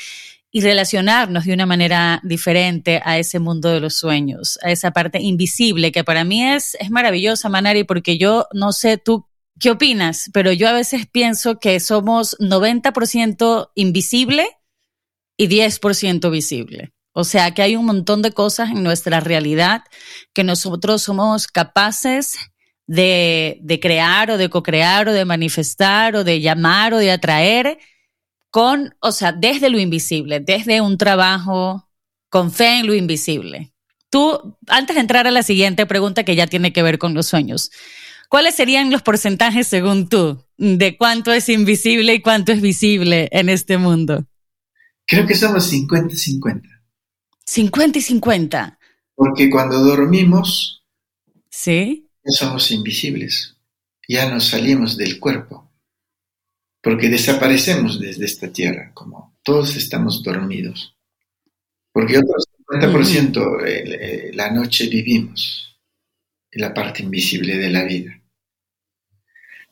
y 0.51 0.61
relacionarnos 0.61 1.45
de 1.45 1.53
una 1.53 1.65
manera 1.65 2.19
diferente 2.23 3.01
a 3.05 3.17
ese 3.17 3.39
mundo 3.39 3.69
de 3.69 3.79
los 3.79 3.95
sueños, 3.95 4.59
a 4.61 4.71
esa 4.71 4.91
parte 4.91 5.19
invisible 5.21 5.93
que 5.93 6.03
para 6.03 6.25
mí 6.25 6.43
es, 6.43 6.75
es 6.79 6.91
maravillosa, 6.91 7.47
Manari, 7.47 7.85
porque 7.85 8.17
yo 8.17 8.47
no 8.53 8.73
sé 8.73 8.97
tú 8.97 9.25
qué 9.59 9.71
opinas, 9.71 10.29
pero 10.33 10.51
yo 10.51 10.67
a 10.67 10.73
veces 10.73 11.07
pienso 11.07 11.59
que 11.59 11.79
somos 11.79 12.35
90% 12.39 13.69
invisible 13.75 14.45
y 15.37 15.47
10% 15.47 16.29
visible. 16.29 16.91
O 17.13 17.23
sea, 17.23 17.51
que 17.53 17.61
hay 17.61 17.75
un 17.75 17.85
montón 17.85 18.21
de 18.21 18.31
cosas 18.31 18.71
en 18.71 18.83
nuestra 18.83 19.19
realidad 19.19 19.83
que 20.33 20.43
nosotros 20.43 21.01
somos 21.01 21.47
capaces 21.47 22.35
de, 22.87 23.57
de 23.61 23.79
crear 23.79 24.31
o 24.31 24.37
de 24.37 24.49
co-crear 24.49 25.07
o 25.07 25.13
de 25.13 25.25
manifestar 25.25 26.15
o 26.15 26.23
de 26.23 26.41
llamar 26.41 26.93
o 26.93 26.97
de 26.97 27.11
atraer 27.11 27.79
con, 28.51 28.95
o 28.99 29.11
sea, 29.11 29.31
desde 29.31 29.69
lo 29.69 29.79
invisible, 29.79 30.41
desde 30.41 30.81
un 30.81 30.97
trabajo 30.97 31.89
con 32.29 32.51
fe 32.51 32.79
en 32.79 32.87
lo 32.87 32.93
invisible. 32.93 33.73
Tú, 34.09 34.57
antes 34.67 34.95
de 34.95 35.01
entrar 35.01 35.25
a 35.25 35.31
la 35.31 35.41
siguiente 35.41 35.85
pregunta 35.85 36.25
que 36.25 36.35
ya 36.35 36.45
tiene 36.45 36.73
que 36.73 36.83
ver 36.83 36.99
con 36.99 37.13
los 37.13 37.27
sueños, 37.27 37.71
¿cuáles 38.29 38.55
serían 38.55 38.91
los 38.91 39.01
porcentajes 39.01 39.67
según 39.67 40.09
tú 40.09 40.43
de 40.57 40.97
cuánto 40.97 41.31
es 41.31 41.47
invisible 41.47 42.13
y 42.13 42.21
cuánto 42.21 42.51
es 42.51 42.61
visible 42.61 43.29
en 43.31 43.47
este 43.47 43.77
mundo? 43.77 44.25
Creo 45.07 45.25
que 45.25 45.35
somos 45.35 45.71
50-50. 45.71 46.61
50 47.45 47.99
y 47.99 48.01
50. 48.01 48.79
Porque 49.15 49.49
cuando 49.49 49.79
dormimos, 49.79 50.83
¿Sí? 51.49 52.09
ya 52.23 52.31
somos 52.31 52.69
invisibles, 52.71 53.57
ya 54.07 54.29
nos 54.29 54.47
salimos 54.47 54.97
del 54.97 55.19
cuerpo, 55.19 55.70
porque 56.81 57.09
desaparecemos 57.09 57.99
desde 57.99 58.25
esta 58.25 58.51
tierra, 58.51 58.91
como 58.93 59.37
todos 59.43 59.75
estamos 59.75 60.23
dormidos. 60.23 60.95
Porque 61.91 62.17
otro 62.17 62.35
50% 62.69 63.65
eh, 63.65 63.83
eh, 63.85 64.31
la 64.33 64.49
noche 64.49 64.87
vivimos, 64.87 65.79
en 66.51 66.61
la 66.61 66.73
parte 66.73 67.03
invisible 67.03 67.57
de 67.57 67.69
la 67.69 67.83
vida. 67.83 68.19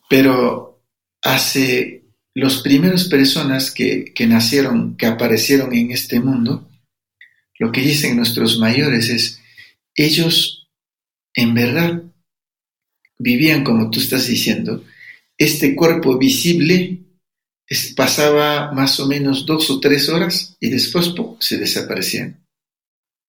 Pero 0.09 0.83
hace 1.21 2.03
los 2.33 2.61
primeros 2.61 3.05
personas 3.05 3.71
que, 3.71 4.13
que 4.13 4.27
nacieron, 4.27 4.95
que 4.95 5.07
aparecieron 5.07 5.73
en 5.73 5.91
este 5.91 6.19
mundo, 6.19 6.69
lo 7.57 7.71
que 7.71 7.81
dicen 7.81 8.15
nuestros 8.15 8.59
mayores 8.59 9.09
es, 9.09 9.41
ellos 9.95 10.69
en 11.33 11.53
verdad 11.53 12.03
vivían 13.17 13.63
como 13.63 13.89
tú 13.89 13.99
estás 13.99 14.27
diciendo, 14.27 14.83
este 15.39 15.73
cuerpo 15.73 16.17
visible 16.17 16.99
pasaba 17.95 18.73
más 18.73 18.99
o 18.99 19.07
menos 19.07 19.45
dos 19.45 19.69
o 19.69 19.79
tres 19.79 20.09
horas 20.09 20.57
y 20.59 20.69
después 20.69 21.13
se 21.39 21.57
desaparecían 21.57 22.45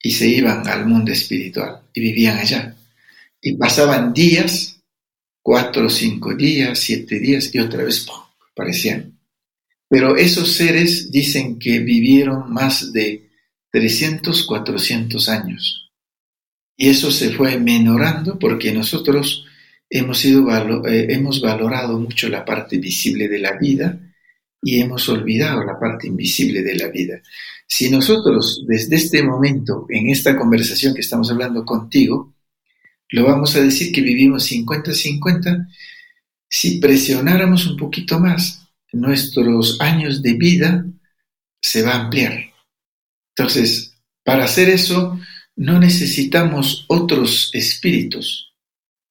y 0.02 0.10
se 0.10 0.26
iban 0.26 0.66
al 0.66 0.86
mundo 0.86 1.12
espiritual 1.12 1.82
y 1.94 2.00
vivían 2.00 2.38
allá. 2.38 2.74
Y 3.40 3.52
pasaban 3.52 4.12
días, 4.12 4.80
cuatro 5.40 5.86
o 5.86 5.90
cinco 5.90 6.34
días, 6.34 6.80
siete 6.80 7.20
días 7.20 7.54
y 7.54 7.60
otra 7.60 7.84
vez 7.84 8.00
¡pum! 8.00 8.16
aparecían. 8.52 9.16
Pero 9.88 10.16
esos 10.16 10.52
seres 10.52 11.12
dicen 11.12 11.58
que 11.58 11.78
vivieron 11.78 12.52
más 12.52 12.92
de 12.92 13.30
300, 13.70 14.46
400 14.46 15.28
años. 15.28 15.90
Y 16.76 16.88
eso 16.88 17.12
se 17.12 17.30
fue 17.30 17.58
menorando 17.58 18.38
porque 18.38 18.72
nosotros 18.72 19.44
eh, 19.90 21.06
hemos 21.10 21.40
valorado 21.40 21.98
mucho 21.98 22.28
la 22.28 22.44
parte 22.44 22.78
visible 22.78 23.28
de 23.28 23.38
la 23.40 23.58
vida 23.58 23.98
y 24.62 24.80
hemos 24.80 25.08
olvidado 25.08 25.64
la 25.64 25.78
parte 25.78 26.06
invisible 26.06 26.62
de 26.62 26.76
la 26.76 26.88
vida. 26.88 27.20
Si 27.66 27.90
nosotros 27.90 28.64
desde 28.66 28.96
este 28.96 29.22
momento, 29.22 29.86
en 29.88 30.08
esta 30.08 30.36
conversación 30.36 30.94
que 30.94 31.00
estamos 31.00 31.30
hablando 31.30 31.64
contigo, 31.64 32.34
lo 33.10 33.24
vamos 33.24 33.56
a 33.56 33.62
decir 33.62 33.92
que 33.92 34.00
vivimos 34.00 34.50
50-50, 34.50 35.68
si 36.48 36.78
presionáramos 36.78 37.66
un 37.66 37.76
poquito 37.76 38.20
más, 38.20 38.68
nuestros 38.92 39.80
años 39.80 40.22
de 40.22 40.34
vida 40.34 40.84
se 41.60 41.82
va 41.82 41.92
a 41.92 42.04
ampliar. 42.04 42.44
Entonces, 43.36 43.94
para 44.24 44.44
hacer 44.44 44.68
eso, 44.68 45.18
no 45.56 45.78
necesitamos 45.78 46.84
otros 46.88 47.50
espíritus, 47.52 48.49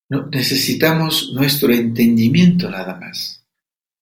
necesitamos 0.10 1.32
nuestro 1.34 1.72
entendimiento 1.72 2.70
nada 2.70 2.99
más 2.99 3.45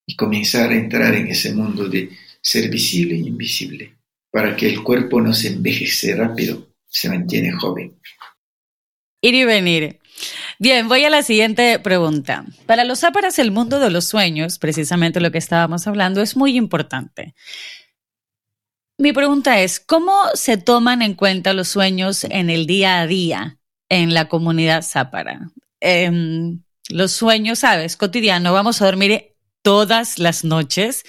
y 0.06 0.16
comenzar 0.16 0.72
a 0.72 0.76
entrar 0.76 1.14
en 1.16 1.28
ese 1.28 1.54
mundo 1.54 1.90
de 1.90 2.10
ser 2.42 2.70
visible 2.70 3.16
e 3.16 3.20
invisible, 3.20 3.98
para 4.32 4.56
que 4.56 4.68
el 4.68 4.82
cuerpo 4.82 5.22
no 5.22 5.34
se 5.34 5.50
envejece 5.50 6.16
rápido, 6.16 6.70
se 6.88 7.10
mantiene 7.10 7.52
joven. 7.52 8.00
Ir 9.22 9.36
y 9.36 9.44
venir. 9.44 10.00
Bien, 10.60 10.88
voy 10.88 11.04
a 11.04 11.10
la 11.10 11.24
siguiente 11.24 11.78
pregunta. 11.80 12.46
Para 12.66 12.86
los 12.86 13.04
áparas, 13.04 13.38
el 13.38 13.52
mundo 13.52 13.80
de 13.80 13.92
los 13.92 14.06
sueños, 14.06 14.60
precisamente 14.60 15.20
lo 15.20 15.32
que 15.32 15.38
estábamos 15.38 15.88
hablando, 15.88 16.22
es 16.22 16.38
muy 16.38 16.56
importante. 16.56 17.36
Mi 18.98 19.12
pregunta 19.14 19.60
es, 19.60 19.80
¿cómo 19.80 20.14
se 20.34 20.58
toman 20.58 21.02
en 21.02 21.14
cuenta 21.14 21.54
los 21.54 21.68
sueños 21.68 22.24
en 22.24 22.50
el 22.50 22.66
día 22.66 23.02
a 23.02 23.08
día 23.08 23.60
en 23.90 24.14
la 24.14 24.28
comunidad 24.28 24.82
zápara? 24.82 25.52
Em, 25.80 26.62
los 26.90 27.12
sueños, 27.12 27.60
sabes, 27.60 27.98
cotidiano, 27.98 28.54
vamos 28.54 28.82
a 28.82 28.86
dormir 28.86 29.36
todas 29.62 30.20
las 30.20 30.44
noches. 30.44 31.04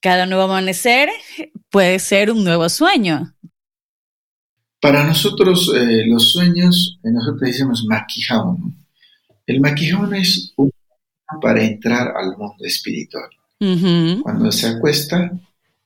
Cada 0.00 0.26
nuevo 0.26 0.44
amanecer 0.44 1.08
puede 1.70 1.98
ser 1.98 2.30
un 2.30 2.44
nuevo 2.44 2.68
sueño. 2.68 3.34
Para 4.80 5.04
nosotros, 5.04 5.72
eh, 5.74 6.06
los 6.06 6.32
sueños, 6.32 6.98
nosotros 7.02 7.40
decimos 7.40 7.84
maquijaón. 7.84 8.76
El 9.46 9.60
maquijaón 9.60 10.14
es 10.14 10.52
un 10.56 10.70
para 11.40 11.62
entrar 11.62 12.14
al 12.16 12.36
mundo 12.36 12.64
espiritual. 12.64 13.28
Cuando 14.22 14.50
se 14.52 14.68
acuesta, 14.68 15.30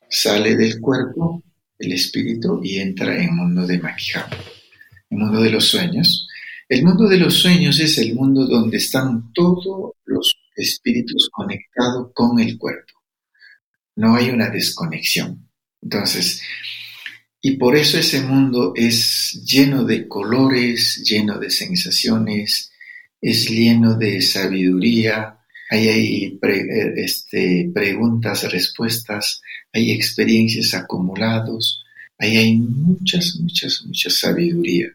sale 0.08 0.56
del 0.56 0.80
cuerpo 0.80 1.42
el 1.78 1.92
espíritu 1.92 2.60
y 2.62 2.78
entra 2.78 3.16
en 3.16 3.22
el 3.22 3.32
mundo 3.32 3.66
de 3.66 3.78
Maquijao, 3.78 4.28
el 5.10 5.18
mundo 5.18 5.40
de 5.40 5.50
los 5.50 5.64
sueños. 5.64 6.28
El 6.72 6.84
mundo 6.84 7.06
de 7.06 7.18
los 7.18 7.34
sueños 7.34 7.78
es 7.80 7.98
el 7.98 8.14
mundo 8.14 8.46
donde 8.46 8.78
están 8.78 9.30
todos 9.34 9.92
los 10.06 10.34
espíritus 10.56 11.28
conectados 11.30 12.12
con 12.14 12.40
el 12.40 12.56
cuerpo. 12.56 12.94
No 13.96 14.16
hay 14.16 14.30
una 14.30 14.48
desconexión. 14.48 15.50
Entonces, 15.82 16.40
y 17.42 17.58
por 17.58 17.76
eso 17.76 17.98
ese 17.98 18.22
mundo 18.22 18.72
es 18.74 19.44
lleno 19.44 19.84
de 19.84 20.08
colores, 20.08 21.04
lleno 21.04 21.38
de 21.38 21.50
sensaciones, 21.50 22.72
es 23.20 23.50
lleno 23.50 23.98
de 23.98 24.22
sabiduría, 24.22 25.40
ahí 25.68 25.88
hay 25.88 26.40
este, 26.96 27.70
preguntas, 27.74 28.50
respuestas, 28.50 29.42
hay 29.74 29.90
experiencias 29.90 30.72
acumulados, 30.72 31.84
ahí 32.16 32.34
hay 32.38 32.56
muchas, 32.56 33.36
muchas, 33.38 33.82
mucha 33.84 34.08
sabiduría. 34.08 34.88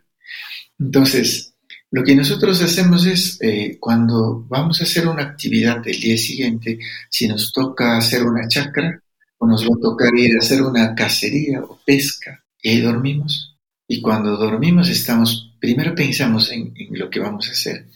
Entonces, 0.80 1.54
lo 1.90 2.04
que 2.04 2.16
nosotros 2.16 2.62
hacemos 2.62 3.06
es, 3.06 3.38
eh, 3.42 3.78
cuando 3.80 4.46
vamos 4.50 4.82
a 4.82 4.84
hacer 4.84 5.08
una 5.08 5.24
actividad 5.24 5.80
del 5.80 6.00
día 6.00 6.18
siguiente, 6.18 6.80
si 7.10 7.28
nos 7.28 7.54
toca 7.54 7.98
hacer 7.98 8.24
una 8.24 8.48
chacra, 8.48 9.02
o 9.38 9.48
nos 9.48 9.64
va 9.64 9.76
a 9.78 9.82
tocar 9.82 10.14
ir 10.16 10.36
a 10.36 10.40
hacer 10.40 10.62
una 10.62 10.94
cacería 10.96 11.62
o 11.62 11.80
pesca, 11.86 12.44
y 12.62 12.70
ahí 12.70 12.82
dormimos. 12.82 13.56
Y 13.88 14.02
cuando 14.02 14.36
dormimos 14.36 14.90
estamos, 14.90 15.56
primero 15.60 15.96
pensamos 15.96 16.52
en, 16.52 16.74
lo 16.92 17.10
que 17.10 17.20
vamos 17.22 17.48
a 17.48 17.52
hacer, 17.52 17.88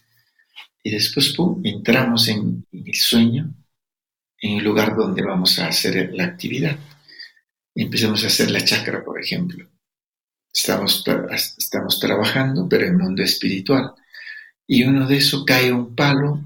y 0.84 0.92
después, 0.92 1.34
pum, 1.34 1.62
entramos 1.66 2.30
en, 2.30 2.66
en 2.72 2.88
el 2.88 2.96
sueño, 2.96 3.54
en 4.39 4.58
el 4.58 4.64
lugar 4.64 4.96
donde 4.96 5.22
vamos 5.22 5.60
a 5.60 5.68
hacer 5.68 6.12
la 6.14 6.26
actividad. 6.26 6.78
Empezamos 7.76 8.24
a 8.24 8.28
hacer 8.28 8.50
la 8.52 8.64
chakra, 8.64 9.04
por 9.04 9.22
ejemplo. 9.22 9.68
Estamos, 10.54 11.04
estamos 11.58 11.99
trabajando, 11.99 12.68
pero 12.68 12.86
en 12.86 12.97
mundo 12.97 13.24
espiritual. 13.24 13.93
Y 14.68 14.84
uno 14.84 15.08
de 15.08 15.18
esos 15.18 15.45
cae 15.45 15.72
un 15.72 15.95
palo, 15.95 16.41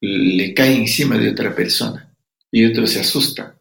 le 0.00 0.54
cae 0.54 0.76
encima 0.76 1.16
de 1.16 1.30
otra 1.30 1.54
persona. 1.54 2.12
Y 2.50 2.64
otro 2.64 2.86
se 2.86 3.00
asusta. 3.00 3.56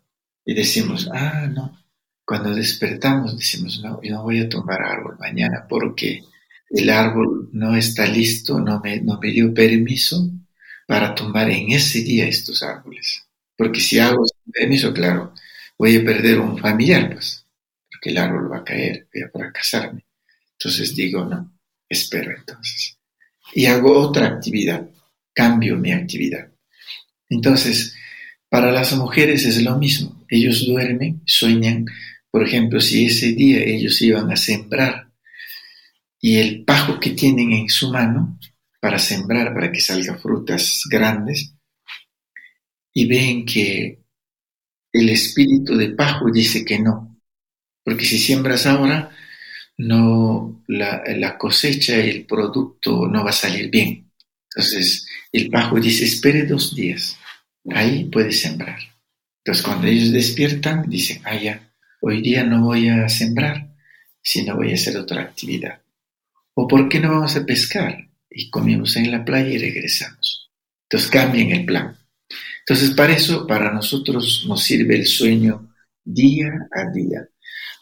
Y 0.46 0.54
decimos, 0.54 1.10
ah, 1.12 1.48
no. 1.48 1.80
Cuando 2.26 2.54
despertamos 2.54 3.38
decimos, 3.38 3.82
no, 3.84 4.02
yo 4.02 4.16
no 4.16 4.24
voy 4.24 4.40
a 4.40 4.50
tomar 4.50 4.82
árbol 4.82 5.18
mañana 5.20 5.66
porque 5.68 6.24
el 6.70 6.90
árbol 6.90 7.50
no 7.52 7.76
está 7.76 8.06
listo, 8.06 8.60
no 8.60 8.80
me, 8.80 9.02
no 9.02 9.20
me 9.20 9.32
dio 9.32 9.54
permiso 9.54 10.30
para 10.88 11.14
tomar 11.14 11.50
en 11.50 11.72
ese 11.72 12.02
día 12.02 12.28
estos 12.28 12.64
árboles. 12.64 13.24
Porque 13.58 13.80
si 13.80 14.00
hago 14.00 14.26
permiso, 14.52 14.94
claro, 14.94 15.34
voy 15.78 15.98
a 15.98 16.04
perder 16.04 16.40
un 16.40 16.58
familiar, 16.58 17.12
pues, 17.14 17.43
porque 18.04 18.10
el 18.10 18.18
árbol 18.18 18.52
va 18.52 18.58
a 18.58 18.64
caer, 18.66 19.08
voy 19.14 19.24
a 19.24 19.32
para 19.32 19.52
casarme. 19.54 20.06
Entonces 20.60 20.94
digo, 20.94 21.24
no, 21.24 21.58
espero 21.88 22.36
entonces. 22.36 22.98
Y 23.54 23.66
hago 23.66 23.98
otra 23.98 24.28
actividad, 24.28 24.90
cambio 25.34 25.78
mi 25.78 25.94
actividad. 25.94 26.52
Entonces, 27.30 27.96
para 28.50 28.74
las 28.74 28.94
mujeres 28.98 29.46
es 29.46 29.64
lo 29.64 29.78
mismo. 29.78 30.26
Ellos 30.28 30.66
duermen, 30.68 31.22
sueñan. 31.26 31.86
Por 32.30 32.46
ejemplo, 32.46 32.82
si 32.82 33.06
ese 33.06 33.32
día 33.32 33.64
ellos 33.64 34.02
iban 34.02 34.30
a 34.30 34.36
sembrar 34.36 35.10
y 36.20 36.40
el 36.40 36.66
pajo 36.66 37.00
que 37.00 37.12
tienen 37.12 37.54
en 37.54 37.70
su 37.70 37.90
mano 37.90 38.38
para 38.82 39.00
sembrar, 39.00 39.54
para 39.54 39.72
que 39.72 39.80
salgan 39.80 40.20
frutas 40.20 40.82
grandes, 40.90 41.54
y 42.92 43.08
ven 43.08 43.46
que 43.46 44.04
el 44.92 45.10
espíritu 45.10 45.78
de 45.78 45.92
pajo 45.92 46.30
dice 46.30 46.66
que 46.66 46.80
no, 46.80 47.13
porque 47.84 48.06
si 48.06 48.18
siembras 48.18 48.66
ahora, 48.66 49.12
no 49.78 50.64
la, 50.68 51.04
la 51.18 51.38
cosecha 51.38 51.96
el 51.98 52.26
producto 52.26 53.08
no 53.08 53.24
va 53.24 53.32
a 53.32 53.34
salir 53.34 53.70
bien. 53.70 54.12
Entonces, 54.56 55.08
el 55.32 55.50
pajo 55.50 55.80
dice, 55.80 56.06
espere 56.06 56.46
dos 56.46 56.76
días, 56.76 57.18
ahí 57.72 58.06
puedes 58.06 58.42
sembrar. 58.42 58.80
Entonces, 59.40 59.66
cuando 59.66 59.88
ellos 59.88 60.12
despiertan, 60.12 60.90
dicen, 60.90 61.22
ah, 61.26 61.36
ya, 61.36 61.74
hoy 62.02 62.22
día 62.22 62.44
no 62.44 62.64
voy 62.64 62.88
a 62.88 63.10
sembrar, 63.10 63.74
sino 64.22 64.56
voy 64.56 64.72
a 64.72 64.76
hacer 64.76 64.96
otra 64.98 65.22
actividad. 65.22 65.82
¿O 66.54 66.68
por 66.68 66.88
qué 66.88 67.00
no 67.00 67.10
vamos 67.10 67.36
a 67.36 67.46
pescar? 67.46 68.08
Y 68.30 68.50
comimos 68.50 68.96
en 68.96 69.12
la 69.12 69.26
playa 69.26 69.50
y 69.50 69.58
regresamos. 69.58 70.52
Entonces 70.84 71.10
cambian 71.10 71.50
el 71.52 71.66
plan. 71.66 71.98
Entonces 72.60 72.92
para 72.92 73.14
eso, 73.14 73.46
para 73.46 73.74
nosotros 73.74 74.46
nos 74.48 74.64
sirve 74.64 74.96
el 74.96 75.06
sueño 75.06 75.74
día 76.04 76.50
a 76.72 76.92
día. 76.92 77.28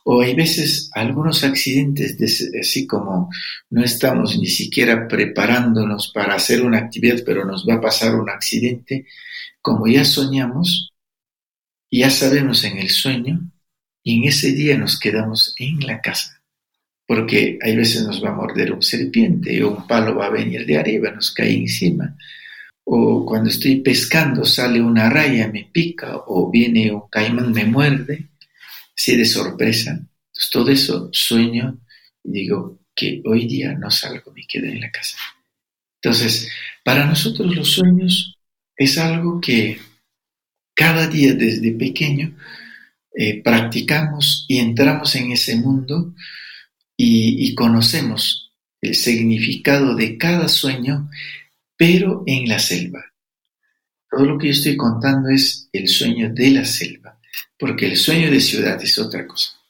O 0.04 0.22
hay 0.22 0.34
veces 0.34 0.90
algunos 0.94 1.44
accidentes, 1.44 2.18
así 2.60 2.88
como 2.88 3.30
no 3.70 3.84
estamos 3.84 4.38
ni 4.38 4.48
siquiera 4.48 5.08
preparándonos 5.08 6.12
para 6.12 6.36
hacer 6.36 6.64
una 6.64 6.80
actividad, 6.80 7.22
pero 7.26 7.46
nos 7.46 7.68
va 7.68 7.76
a 7.76 7.82
pasar 7.82 8.16
un 8.16 8.30
accidente, 8.30 9.06
como 9.62 9.88
ya 9.88 10.04
soñamos, 10.04 10.92
ya 11.92 12.10
sabemos 12.10 12.64
en 12.64 12.80
el 12.80 12.90
sueño, 12.90 13.42
y 14.04 14.18
en 14.18 14.30
ese 14.30 14.54
día 14.54 14.78
nos 14.78 15.00
quedamos 15.00 15.54
en 15.60 15.80
la 15.82 16.02
casa. 16.02 16.42
Porque 17.06 17.60
hay 17.62 17.76
veces 17.76 18.04
nos 18.04 18.24
va 18.24 18.30
a 18.30 18.36
morder 18.36 18.74
un 18.74 18.82
serpiente, 18.82 19.64
o 19.64 19.70
un 19.70 19.88
palo 19.88 20.16
va 20.16 20.28
a 20.28 20.32
venir 20.32 20.66
de 20.66 20.80
arriba, 20.80 21.12
nos 21.12 21.32
cae 21.32 21.54
encima. 21.56 22.18
O 22.84 23.24
cuando 23.24 23.50
estoy 23.50 23.82
pescando 23.82 24.46
sale 24.46 24.82
una 24.82 25.12
raya, 25.12 25.48
me 25.48 25.70
pica, 25.72 26.18
o 26.26 26.50
viene 26.50 26.92
un 26.92 27.04
caimán, 27.10 27.52
me 27.52 27.66
muerde 27.66 28.31
si 29.02 29.18
de 29.18 29.26
sorpresa. 29.26 29.92
Entonces, 29.92 30.50
todo 30.52 30.70
eso 30.70 31.10
sueño 31.12 31.80
y 32.24 32.32
digo 32.32 32.80
que 32.96 33.22
hoy 33.26 33.48
día 33.48 33.74
no 33.74 33.90
salgo, 33.90 34.32
me 34.32 34.46
quedo 34.46 34.68
en 34.68 34.80
la 34.80 34.92
casa. 34.92 35.18
Entonces, 36.00 36.48
para 36.84 37.06
nosotros 37.06 37.56
los 37.56 37.72
sueños 37.72 38.38
es 38.76 39.00
algo 39.00 39.42
que 39.42 39.80
cada 40.76 41.08
día 41.08 41.34
desde 41.34 41.72
pequeño 41.72 42.38
eh, 43.18 43.42
practicamos 43.42 44.46
y 44.48 44.60
entramos 44.60 45.16
en 45.16 45.32
ese 45.32 45.56
mundo 45.56 46.14
y, 46.96 47.48
y 47.48 47.56
conocemos 47.56 48.54
el 48.82 48.94
significado 48.94 49.96
de 49.96 50.18
cada 50.18 50.48
sueño, 50.48 51.10
pero 51.76 52.24
en 52.28 52.48
la 52.48 52.60
selva. 52.60 53.04
Todo 54.12 54.26
lo 54.26 54.38
que 54.38 54.48
yo 54.48 54.54
estoy 54.54 54.78
contando 54.78 55.30
es 55.30 55.70
el 55.74 55.88
sueño 55.88 56.32
de 56.32 56.52
la 56.52 56.66
selva 56.66 57.21
porque 57.58 57.88
el 57.88 57.98
sueño 57.98 58.32
de 58.32 58.40
ciudad 58.40 58.82
es 58.82 58.98
otra 58.98 59.28
cosa. 59.28 59.62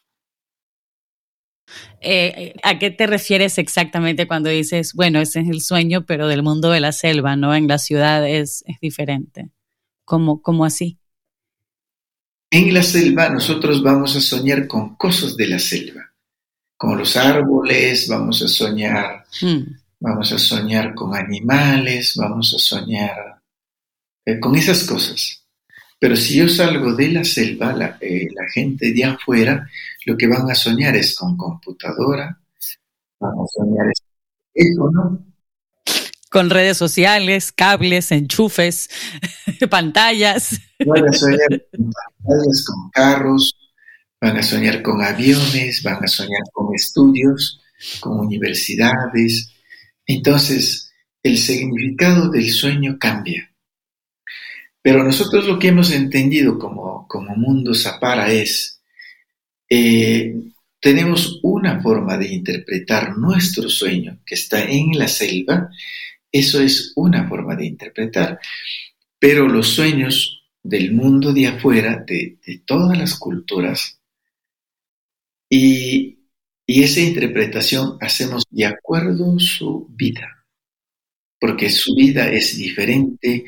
Eh, 2.01 2.55
¿A 2.63 2.80
qué 2.80 2.89
te 2.89 3.05
refieres 3.05 3.57
exactamente 3.59 4.28
cuando 4.28 4.49
dices, 4.49 4.93
bueno, 4.93 5.19
ese 5.22 5.41
es 5.41 5.49
el 5.49 5.61
sueño, 5.61 6.05
pero 6.05 6.28
del 6.28 6.41
mundo 6.41 6.72
de 6.72 6.80
la 6.80 6.91
selva, 6.91 7.36
¿no? 7.36 7.53
En 7.53 7.67
la 7.67 7.78
ciudad 7.78 8.28
es, 8.28 8.63
diferente. 8.82 9.51
¿Cómo, 10.03 10.41
¿Cómo 10.41 10.65
así? 10.65 10.97
En 12.49 12.74
la 12.74 12.84
selva 12.84 13.30
nosotros 13.30 13.82
vamos 13.84 14.15
a 14.15 14.22
soñar 14.22 14.67
con 14.67 14.95
cosas 14.95 15.38
de 15.38 15.47
la 15.47 15.59
selva, 15.59 16.11
con 16.76 16.97
los 16.97 17.15
árboles, 17.15 18.07
vamos 18.09 18.41
a 18.41 18.47
soñar, 18.47 19.24
hmm. 19.39 19.61
vamos 19.99 20.32
a 20.34 20.39
soñar 20.39 20.93
con 20.95 21.15
animales, 21.15 22.15
vamos 22.17 22.53
a 22.53 22.59
soñar 22.59 23.41
eh, 24.26 24.39
con 24.39 24.55
esas 24.55 24.84
cosas. 24.84 25.41
Pero 26.02 26.16
si 26.16 26.38
yo 26.38 26.49
salgo 26.49 26.95
de 26.95 27.10
la 27.10 27.24
selva, 27.24 27.76
eh, 28.02 28.28
la, 28.34 28.49
gente 28.52 28.91
de 28.91 29.04
afuera 29.04 29.70
lo 30.08 30.18
que 30.18 30.26
van 30.26 30.49
a 30.49 30.56
soñar 30.56 30.95
es 30.95 31.16
con 31.16 31.38
computadora, 31.38 32.41
van 33.20 33.34
a 33.34 33.45
soñar 33.45 33.86
es 33.86 34.02
teléfono. 34.52 35.24
Con 36.32 36.49
redes 36.49 36.78
sociales, 36.78 37.52
cables, 37.52 38.12
enchufes, 38.12 38.89
pantallas. 39.70 40.60
Van 40.84 41.08
a 41.08 41.14
soñar 41.14 41.68
con 41.72 41.91
pantallas, 41.91 42.66
con 42.66 42.89
carros, 42.89 43.56
van 44.20 44.38
a 44.38 44.41
soñar 44.41 44.82
con 44.82 45.04
aviones, 45.04 45.84
van 45.84 46.04
a 46.04 46.08
soñar 46.08 46.41
con 46.52 46.74
estudios, 46.74 47.62
con 47.99 48.22
universidades. 48.22 49.54
Entonces, 50.08 50.91
el 51.22 51.38
significado 51.38 52.32
del 52.32 52.49
sueño 52.49 52.97
cambia. 52.99 53.51
Pero 54.82 55.03
nosotros 55.03 55.45
lo 55.45 55.59
que 55.59 55.67
hemos 55.67 55.91
entendido 55.91 56.57
como, 56.57 57.07
como 57.07 57.36
mundo 57.36 57.73
Zapara 57.73 58.32
es, 58.32 58.82
eh, 59.69 60.34
tenemos 60.79 61.39
una 61.43 61.79
forma 61.82 62.17
de 62.17 62.34
interpretar 62.34 63.15
nuestro 63.17 63.69
sueño 63.69 64.19
que 64.25 64.36
está 64.36 64.63
en 64.63 64.97
la 64.97 65.07
selva, 65.07 65.69
eso 66.32 66.59
es 66.61 66.93
una 66.95 67.27
forma 67.27 67.55
de 67.55 67.67
interpretar, 67.67 68.39
pero 69.19 69.47
los 69.47 69.67
sueños 69.67 70.43
del 70.63 70.91
mundo 70.93 71.32
de 71.32 71.47
afuera, 71.47 72.03
de, 72.07 72.39
todas 72.65 72.97
las 72.97 73.15
culturas, 73.15 73.99
y, 75.47 76.19
y 76.65 76.84
esa 76.84 77.01
interpretación 77.01 77.97
hacemos 77.99 78.43
de 78.49 78.65
acuerdo 78.65 79.36
a 79.36 79.39
su 79.39 79.88
vida, 79.91 80.45
porque 81.39 81.69
su 81.69 81.93
vida 81.93 82.32
es 82.32 82.57
diferente, 82.57 83.45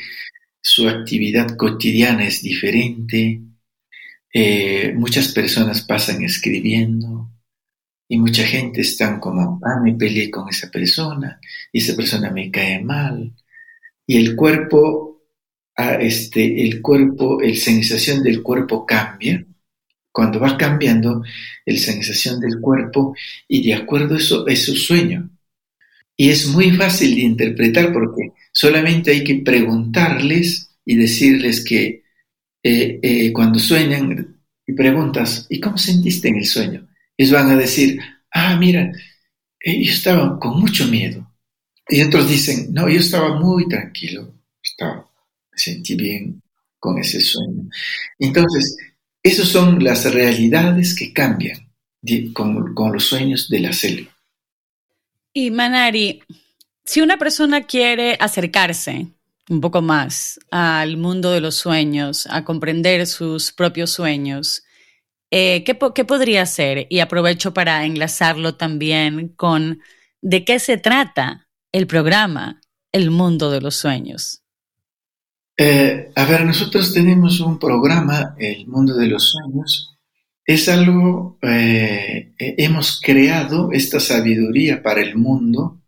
su 0.64 0.88
actividad 0.88 1.58
cotidiana 1.58 2.26
es 2.26 2.42
diferente, 2.42 3.42
eh, 4.34 4.94
muchas 4.96 5.34
personas 5.34 5.82
pasan 5.82 6.24
escribiendo 6.24 7.30
y 8.08 8.18
mucha 8.18 8.46
gente 8.46 8.82
están 8.82 9.20
como, 9.20 9.60
ah, 9.64 9.82
me 9.84 9.94
peleé 9.94 10.32
con 10.32 10.48
esa 10.48 10.72
persona 10.72 11.40
y 11.72 11.80
esa 11.80 11.96
persona 11.96 12.32
me 12.32 12.50
cae 12.50 12.82
mal. 12.82 13.34
Y 14.08 14.18
el 14.18 14.38
cuerpo, 14.38 15.22
ah, 15.76 15.96
este, 15.96 16.64
el 16.66 16.82
cuerpo, 16.82 17.42
el 17.42 17.58
sensación 17.58 18.24
del 18.24 18.42
cuerpo 18.42 18.86
cambia. 18.86 19.46
Cuando 20.14 20.40
va 20.40 20.58
cambiando, 20.58 21.24
el 21.66 21.80
sensación 21.80 22.40
del 22.40 22.62
cuerpo 22.62 23.16
y 23.48 23.68
de 23.68 23.74
acuerdo 23.74 24.16
a 24.16 24.18
eso 24.20 24.48
es 24.48 24.64
su 24.66 24.76
sueño. 24.76 25.30
Y 26.16 26.30
es 26.30 26.48
muy 26.48 26.72
fácil 26.72 27.16
de 27.16 27.22
interpretar 27.22 27.92
porque 27.92 28.32
solamente 28.64 29.12
hay 29.12 29.26
que 29.26 29.36
preguntarles 29.36 30.70
y 30.86 30.96
decirles 30.96 31.66
que 31.66 32.04
eh, 32.64 32.98
eh, 33.04 33.34
cuando 33.34 33.60
sueñan 33.60 34.38
y 34.66 34.72
preguntas, 34.72 35.46
¿y 35.50 35.60
cómo 35.60 35.78
sentiste 35.78 36.30
en 36.30 36.38
el 36.38 36.46
sueño? 36.46 36.88
Ellos 37.18 37.34
van 37.34 37.52
a 37.52 37.58
decir, 37.58 38.00
ah, 38.32 38.56
mira, 38.56 38.90
eh, 39.60 39.84
yo 39.84 39.92
estaba 39.92 40.40
con 40.40 40.62
mucho 40.62 40.88
miedo. 40.88 41.30
Y 41.90 42.02
otros 42.04 42.30
dicen, 42.30 42.70
no, 42.72 42.88
yo 42.88 43.02
estaba 43.02 43.38
muy 43.38 43.68
tranquilo, 43.68 44.34
estaba, 44.64 45.12
me 45.52 45.58
sentí 45.58 45.98
bien 45.98 46.42
con 46.80 46.98
ese 47.00 47.20
sueño. 47.20 47.68
Entonces, 48.18 48.78
esas 49.22 49.50
son 49.50 49.84
las 49.84 50.06
realidades 50.14 50.96
que 50.96 51.12
cambian 51.12 51.70
con, 52.32 52.74
con 52.74 52.94
los 52.94 53.04
sueños 53.04 53.50
de 53.50 53.60
la 53.60 53.74
selva. 53.74 54.10
Y 55.34 55.52
Manari, 55.52 56.22
si 56.86 57.02
una 57.02 57.18
persona 57.18 57.64
quiere 57.64 58.18
acercarse 58.20 59.08
un 59.50 59.62
poco 59.62 59.82
más 59.82 60.40
al 60.52 60.98
mundo 60.98 61.32
de 61.32 61.42
los 61.42 61.56
sueños, 61.56 62.28
a 62.30 62.44
comprender 62.46 63.06
sus 63.08 63.52
propios 63.52 63.92
sueños, 63.92 64.64
eh, 65.32 65.64
¿qué, 65.64 65.78
¿qué, 65.96 66.06
podría 66.06 66.46
ser? 66.46 66.86
Y 66.90 67.00
aprovecho 67.00 67.54
para 67.54 67.86
enlazarlo 67.86 68.56
también 68.56 69.30
con 69.30 69.82
de 70.22 70.46
qué 70.46 70.60
se 70.60 70.78
trata 70.78 71.48
el 71.72 71.88
programa 71.88 72.62
El 72.92 73.12
Mundo 73.12 73.52
de 73.52 73.60
los 73.60 73.76
Sueños. 73.76 74.44
Eh, 75.58 76.12
a 76.16 76.26
ver, 76.26 76.46
nosotros 76.46 76.94
tenemos 76.94 77.40
un 77.40 77.60
programa, 77.60 78.36
El 78.38 78.68
Mundo 78.68 78.96
de 78.96 79.08
los 79.08 79.32
Sueños. 79.32 79.98
Es 80.46 80.70
algo, 80.70 81.38
eh, 81.42 82.34
hemos 82.38 83.00
creado 83.02 83.72
esta 83.72 84.00
sabiduría 84.00 84.82
para 84.84 85.02
el 85.02 85.16
mundo. 85.16 85.83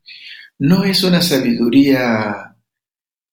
No 0.59 0.83
es 0.83 1.03
una 1.03 1.21
sabiduría 1.21 2.55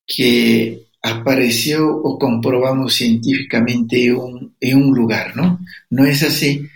que 0.07 0.87
apareció 1.03 1.97
o 1.97 2.19
comprobamos 2.19 2.95
científicamente 2.95 4.07
en 4.07 4.77
un 4.77 4.95
lugar, 4.95 5.37
¿no? 5.37 5.59
No 5.91 6.05
es 6.05 6.23
así, 6.23 6.69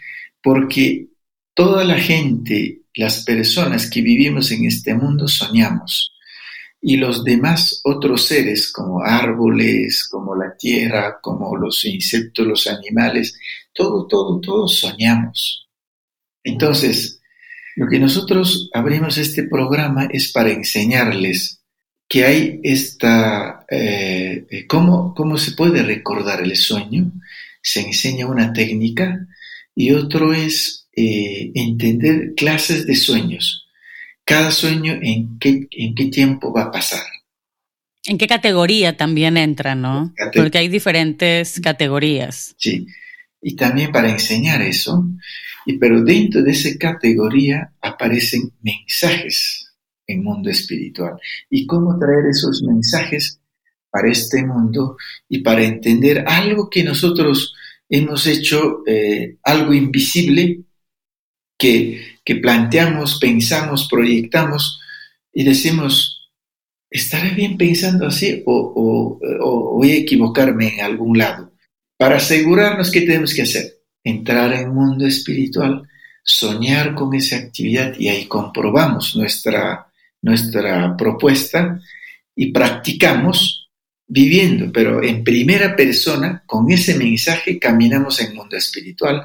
porque 0.42 1.08
toda 1.54 1.84
la 1.84 1.98
gente, 1.98 2.82
las 2.94 3.24
personas 3.24 3.88
que 3.88 4.02
vivimos 4.02 4.50
en 4.50 4.64
este 4.66 4.94
mundo 4.94 5.28
soñamos 5.28 6.12
y 6.80 6.96
los 6.96 7.24
demás 7.24 7.80
otros 7.84 8.26
seres 8.26 8.70
como 8.70 9.02
árboles, 9.02 10.08
como 10.08 10.36
la 10.36 10.56
tierra, 10.56 11.18
como 11.20 11.56
los 11.56 11.84
insectos, 11.84 12.46
los 12.46 12.66
animales, 12.66 13.38
todo, 13.72 14.06
todo, 14.06 14.40
todos 14.40 14.78
soñamos. 14.78 15.68
Entonces, 16.44 17.15
lo 17.76 17.88
que 17.88 17.98
nosotros 17.98 18.70
abrimos 18.72 19.18
este 19.18 19.44
programa 19.44 20.08
es 20.10 20.32
para 20.32 20.50
enseñarles 20.50 21.60
que 22.08 22.24
hay 22.24 22.60
esta, 22.62 23.66
eh, 23.68 24.46
eh, 24.50 24.66
¿cómo, 24.66 25.12
¿cómo, 25.14 25.36
se 25.36 25.52
puede 25.52 25.82
recordar 25.82 26.42
el 26.42 26.56
sueño? 26.56 27.12
Se 27.62 27.80
enseña 27.80 28.26
una 28.26 28.54
técnica 28.54 29.26
y 29.74 29.92
otro 29.92 30.32
es 30.32 30.88
eh, 30.96 31.52
entender 31.54 32.32
clases 32.34 32.86
de 32.86 32.94
sueños. 32.94 33.66
Cada 34.24 34.52
sueño 34.52 34.98
en 35.02 35.38
qué, 35.38 35.68
en 35.70 35.94
qué 35.94 36.06
tiempo 36.06 36.52
va 36.54 36.64
a 36.64 36.70
pasar. 36.70 37.04
¿En 38.06 38.16
qué 38.16 38.26
categoría 38.26 38.96
también 38.96 39.36
entra, 39.36 39.74
no? 39.74 40.14
Porque 40.34 40.58
hay 40.58 40.68
diferentes 40.68 41.60
categorías. 41.60 42.54
Sí, 42.56 42.86
y 43.40 43.54
también 43.56 43.92
para 43.92 44.10
enseñar 44.10 44.62
eso, 44.62 45.04
y, 45.64 45.78
pero 45.78 46.02
dentro 46.02 46.42
de 46.42 46.52
esa 46.52 46.76
categoría 46.78 47.72
aparecen 47.80 48.52
mensajes 48.62 49.72
en 50.06 50.22
mundo 50.22 50.50
espiritual 50.50 51.14
y 51.50 51.66
cómo 51.66 51.98
traer 51.98 52.26
esos 52.30 52.62
mensajes 52.62 53.40
para 53.90 54.10
este 54.10 54.44
mundo 54.44 54.96
y 55.28 55.38
para 55.38 55.62
entender 55.62 56.24
algo 56.26 56.68
que 56.70 56.84
nosotros 56.84 57.54
hemos 57.88 58.26
hecho, 58.26 58.82
eh, 58.86 59.36
algo 59.42 59.72
invisible, 59.72 60.60
que, 61.58 62.18
que 62.24 62.36
planteamos, 62.36 63.18
pensamos, 63.18 63.88
proyectamos 63.90 64.80
y 65.32 65.44
decimos, 65.44 66.30
¿estaré 66.90 67.30
bien 67.30 67.56
pensando 67.56 68.06
así 68.06 68.42
o, 68.46 69.18
voy 69.76 69.90
a 69.92 69.96
equivocarme 69.96 70.74
en 70.74 70.80
algún 70.80 71.18
lado? 71.18 71.52
Para 71.96 72.16
asegurarnos, 72.16 72.90
¿qué 72.90 73.02
tenemos 73.02 73.34
que 73.34 73.42
hacer? 73.42 73.78
Entrar 74.04 74.52
en 74.52 74.60
el 74.60 74.68
mundo 74.68 75.06
espiritual, 75.06 75.82
soñar 76.22 76.94
con 76.94 77.14
esa 77.14 77.36
actividad 77.36 77.94
y 77.98 78.08
ahí 78.08 78.26
comprobamos 78.26 79.16
nuestra, 79.16 79.86
nuestra 80.22 80.96
propuesta 80.96 81.80
y 82.34 82.52
practicamos 82.52 83.70
viviendo, 84.06 84.70
pero 84.72 85.02
en 85.02 85.24
primera 85.24 85.74
persona, 85.74 86.42
con 86.46 86.70
ese 86.70 86.96
mensaje 86.96 87.58
caminamos 87.58 88.20
en 88.20 88.28
el 88.28 88.34
mundo 88.34 88.56
espiritual 88.56 89.22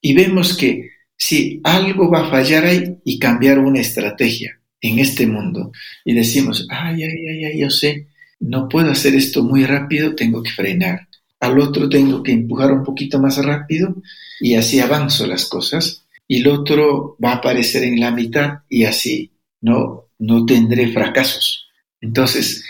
y 0.00 0.14
vemos 0.14 0.56
que 0.56 0.90
si 1.16 1.60
algo 1.64 2.10
va 2.10 2.26
a 2.26 2.30
fallar 2.30 2.64
ahí 2.64 2.96
y 3.04 3.18
cambiar 3.18 3.58
una 3.58 3.80
estrategia 3.80 4.58
en 4.80 4.98
este 4.98 5.26
mundo 5.26 5.72
y 6.04 6.14
decimos, 6.14 6.66
ay, 6.70 7.02
ay, 7.02 7.26
ay, 7.28 7.44
ay, 7.44 7.60
yo 7.60 7.70
sé, 7.70 8.08
no 8.40 8.68
puedo 8.68 8.90
hacer 8.90 9.14
esto 9.14 9.42
muy 9.42 9.64
rápido, 9.64 10.14
tengo 10.14 10.42
que 10.42 10.50
frenar. 10.50 11.08
Al 11.40 11.58
otro 11.58 11.88
tengo 11.88 12.22
que 12.22 12.32
empujar 12.32 12.72
un 12.72 12.82
poquito 12.82 13.18
más 13.18 13.36
rápido 13.44 13.96
y 14.40 14.54
así 14.54 14.80
avanzo 14.80 15.26
las 15.26 15.46
cosas. 15.46 16.04
Y 16.28 16.40
el 16.40 16.48
otro 16.48 17.16
va 17.22 17.32
a 17.32 17.36
aparecer 17.36 17.84
en 17.84 18.00
la 18.00 18.10
mitad 18.10 18.60
y 18.68 18.84
así 18.84 19.32
no, 19.60 20.08
no 20.18 20.44
tendré 20.46 20.88
fracasos. 20.92 21.68
Entonces, 22.00 22.64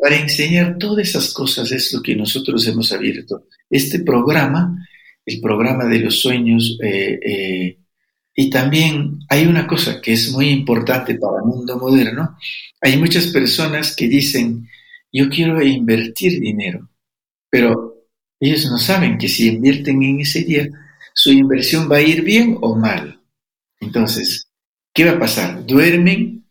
para 0.00 0.16
enseñar 0.16 0.78
todas 0.78 1.08
esas 1.08 1.32
cosas 1.32 1.72
es 1.72 1.92
lo 1.92 2.02
que 2.02 2.14
nosotros 2.14 2.66
hemos 2.66 2.92
abierto. 2.92 3.46
Este 3.68 4.00
programa, 4.00 4.76
el 5.24 5.40
programa 5.40 5.86
de 5.86 5.98
los 6.00 6.20
sueños, 6.20 6.78
eh, 6.82 7.18
eh, 7.24 7.78
y 8.34 8.48
también 8.48 9.20
hay 9.28 9.46
una 9.46 9.66
cosa 9.66 10.00
que 10.00 10.12
es 10.12 10.30
muy 10.32 10.48
importante 10.48 11.14
para 11.16 11.38
el 11.38 11.44
mundo 11.44 11.78
moderno. 11.78 12.36
Hay 12.80 12.96
muchas 12.96 13.26
personas 13.28 13.94
que 13.94 14.08
dicen, 14.08 14.68
yo 15.12 15.28
quiero 15.28 15.62
invertir 15.62 16.40
dinero, 16.40 16.88
pero 17.52 18.06
ellos 18.40 18.64
no 18.64 18.78
saben 18.78 19.18
que 19.18 19.28
si 19.28 19.48
invierten 19.48 20.02
en 20.02 20.20
ese 20.20 20.42
día, 20.42 20.68
su 21.12 21.30
inversión 21.30 21.88
va 21.92 21.98
a 21.98 22.02
ir 22.02 22.22
bien 22.22 22.56
o 22.62 22.74
mal. 22.74 23.20
Entonces, 23.80 24.48
¿qué 24.94 25.04
va 25.04 25.12
a 25.12 25.18
pasar? 25.18 25.66
Duermen, 25.66 26.46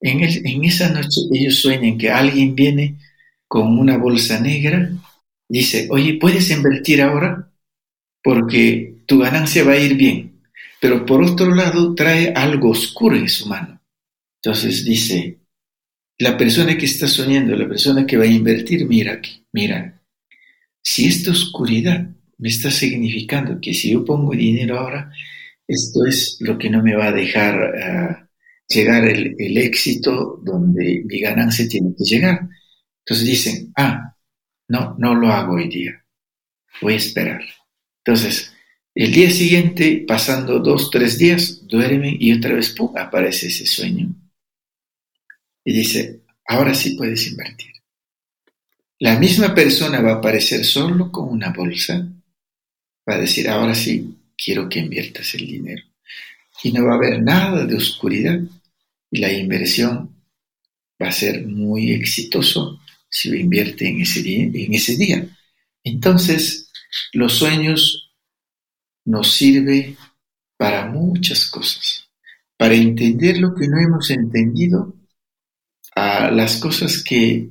en, 0.00 0.64
esa 0.64 0.90
noche 0.90 1.22
ellos 1.32 1.56
sueñan 1.56 1.96
que 1.96 2.10
alguien 2.10 2.54
viene 2.54 2.98
con 3.48 3.78
una 3.78 3.96
bolsa 3.96 4.38
negra, 4.38 4.90
dice, 5.48 5.88
oye, 5.90 6.18
¿puedes 6.20 6.50
invertir 6.50 7.00
ahora? 7.00 7.50
Porque 8.22 9.02
tu 9.06 9.18
ganancia 9.20 9.64
va 9.64 9.72
a 9.72 9.78
ir 9.78 9.96
bien 9.96 10.32
pero 10.82 11.06
por 11.06 11.22
otro 11.22 11.54
lado 11.54 11.94
trae 11.94 12.32
algo 12.34 12.70
oscuro 12.70 13.14
en 13.14 13.28
su 13.28 13.46
mano. 13.46 13.80
Entonces 14.42 14.84
dice, 14.84 15.38
la 16.18 16.36
persona 16.36 16.76
que 16.76 16.86
está 16.86 17.06
soñando, 17.06 17.54
la 17.54 17.68
persona 17.68 18.04
que 18.04 18.16
va 18.16 18.24
a 18.24 18.26
invertir, 18.26 18.84
mira 18.86 19.12
aquí, 19.12 19.46
mira, 19.52 20.01
si 20.82 21.06
esta 21.06 21.30
oscuridad 21.30 22.08
me 22.38 22.48
está 22.48 22.70
significando 22.70 23.60
que 23.60 23.72
si 23.72 23.92
yo 23.92 24.04
pongo 24.04 24.32
dinero 24.32 24.78
ahora, 24.78 25.12
esto 25.66 26.04
es 26.06 26.36
lo 26.40 26.58
que 26.58 26.68
no 26.68 26.82
me 26.82 26.94
va 26.94 27.06
a 27.06 27.12
dejar 27.12 27.54
ah, 27.76 28.28
llegar 28.68 29.04
el, 29.04 29.58
éxito 29.58 30.40
donde 30.42 31.02
mi 31.04 31.20
ganancia 31.20 31.68
tiene 31.68 31.94
que 31.96 32.04
llegar. 32.04 32.48
Entonces 33.00 33.26
dicen, 33.26 33.72
ah, 33.76 34.16
no, 34.68 34.96
no 34.98 35.14
lo 35.14 35.28
hago 35.28 35.54
hoy 35.54 35.68
día, 35.68 36.04
voy 36.80 36.94
a 36.94 36.96
esperar. 36.96 37.42
Entonces, 38.04 38.52
el 38.94 39.12
día 39.12 39.30
siguiente, 39.30 40.04
pasando 40.06 40.58
dos, 40.58 40.90
tres 40.90 41.18
días, 41.18 41.66
duerme 41.66 42.16
y 42.18 42.32
otra 42.32 42.54
vez 42.54 42.70
¡pum! 42.70 42.96
aparece 42.96 43.46
ese 43.46 43.66
sueño. 43.66 44.14
Y 45.64 45.72
dice, 45.72 46.22
ahora 46.46 46.74
sí 46.74 46.96
puedes 46.96 47.26
invertir. 47.28 47.71
La 49.02 49.18
misma 49.18 49.52
persona 49.52 50.00
va 50.00 50.12
a 50.12 50.14
aparecer 50.18 50.64
solo 50.64 51.10
con 51.10 51.28
una 51.28 51.52
bolsa, 51.52 52.06
va 53.08 53.14
a 53.16 53.18
decir, 53.18 53.48
ahora 53.48 53.74
sí 53.74 54.16
quiero 54.36 54.68
que 54.68 54.78
inviertas 54.78 55.34
el 55.34 55.44
dinero. 55.44 55.82
Y 56.62 56.70
no 56.70 56.84
va 56.84 56.92
a 56.92 56.96
haber 56.98 57.20
nada 57.20 57.66
de 57.66 57.74
oscuridad 57.74 58.38
y 59.10 59.18
la 59.18 59.32
inversión 59.32 60.24
va 61.02 61.08
a 61.08 61.12
ser 61.12 61.44
muy 61.48 61.90
exitoso 61.90 62.80
si 63.10 63.28
lo 63.30 63.36
invierte 63.36 63.88
en 63.88 64.02
ese 64.02 64.22
día. 64.22 64.44
En 64.44 64.72
ese 64.72 64.96
día. 64.96 65.26
Entonces, 65.82 66.70
los 67.12 67.32
sueños 67.32 68.12
nos 69.04 69.32
sirve 69.32 69.96
para 70.56 70.86
muchas 70.86 71.50
cosas, 71.50 72.08
para 72.56 72.76
entender 72.76 73.38
lo 73.38 73.52
que 73.52 73.66
no 73.66 73.80
hemos 73.80 74.12
entendido, 74.12 74.94
a 75.96 76.30
las 76.30 76.58
cosas 76.58 77.02
que 77.02 77.50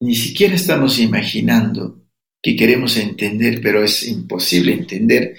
ni 0.00 0.14
siquiera 0.14 0.54
estamos 0.54 0.98
imaginando 0.98 2.02
que 2.42 2.56
queremos 2.56 2.96
entender, 2.96 3.60
pero 3.62 3.84
es 3.84 4.02
imposible 4.06 4.72
entender. 4.72 5.36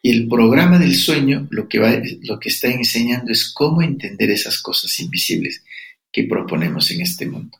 Y 0.00 0.10
el 0.10 0.28
programa 0.28 0.78
del 0.78 0.94
sueño 0.94 1.46
lo 1.50 1.68
que, 1.68 1.78
va, 1.78 2.00
lo 2.22 2.38
que 2.38 2.48
está 2.48 2.68
enseñando 2.68 3.30
es 3.30 3.52
cómo 3.52 3.82
entender 3.82 4.30
esas 4.30 4.60
cosas 4.60 4.98
invisibles 5.00 5.62
que 6.10 6.24
proponemos 6.24 6.90
en 6.90 7.02
este 7.02 7.26
mundo. 7.26 7.58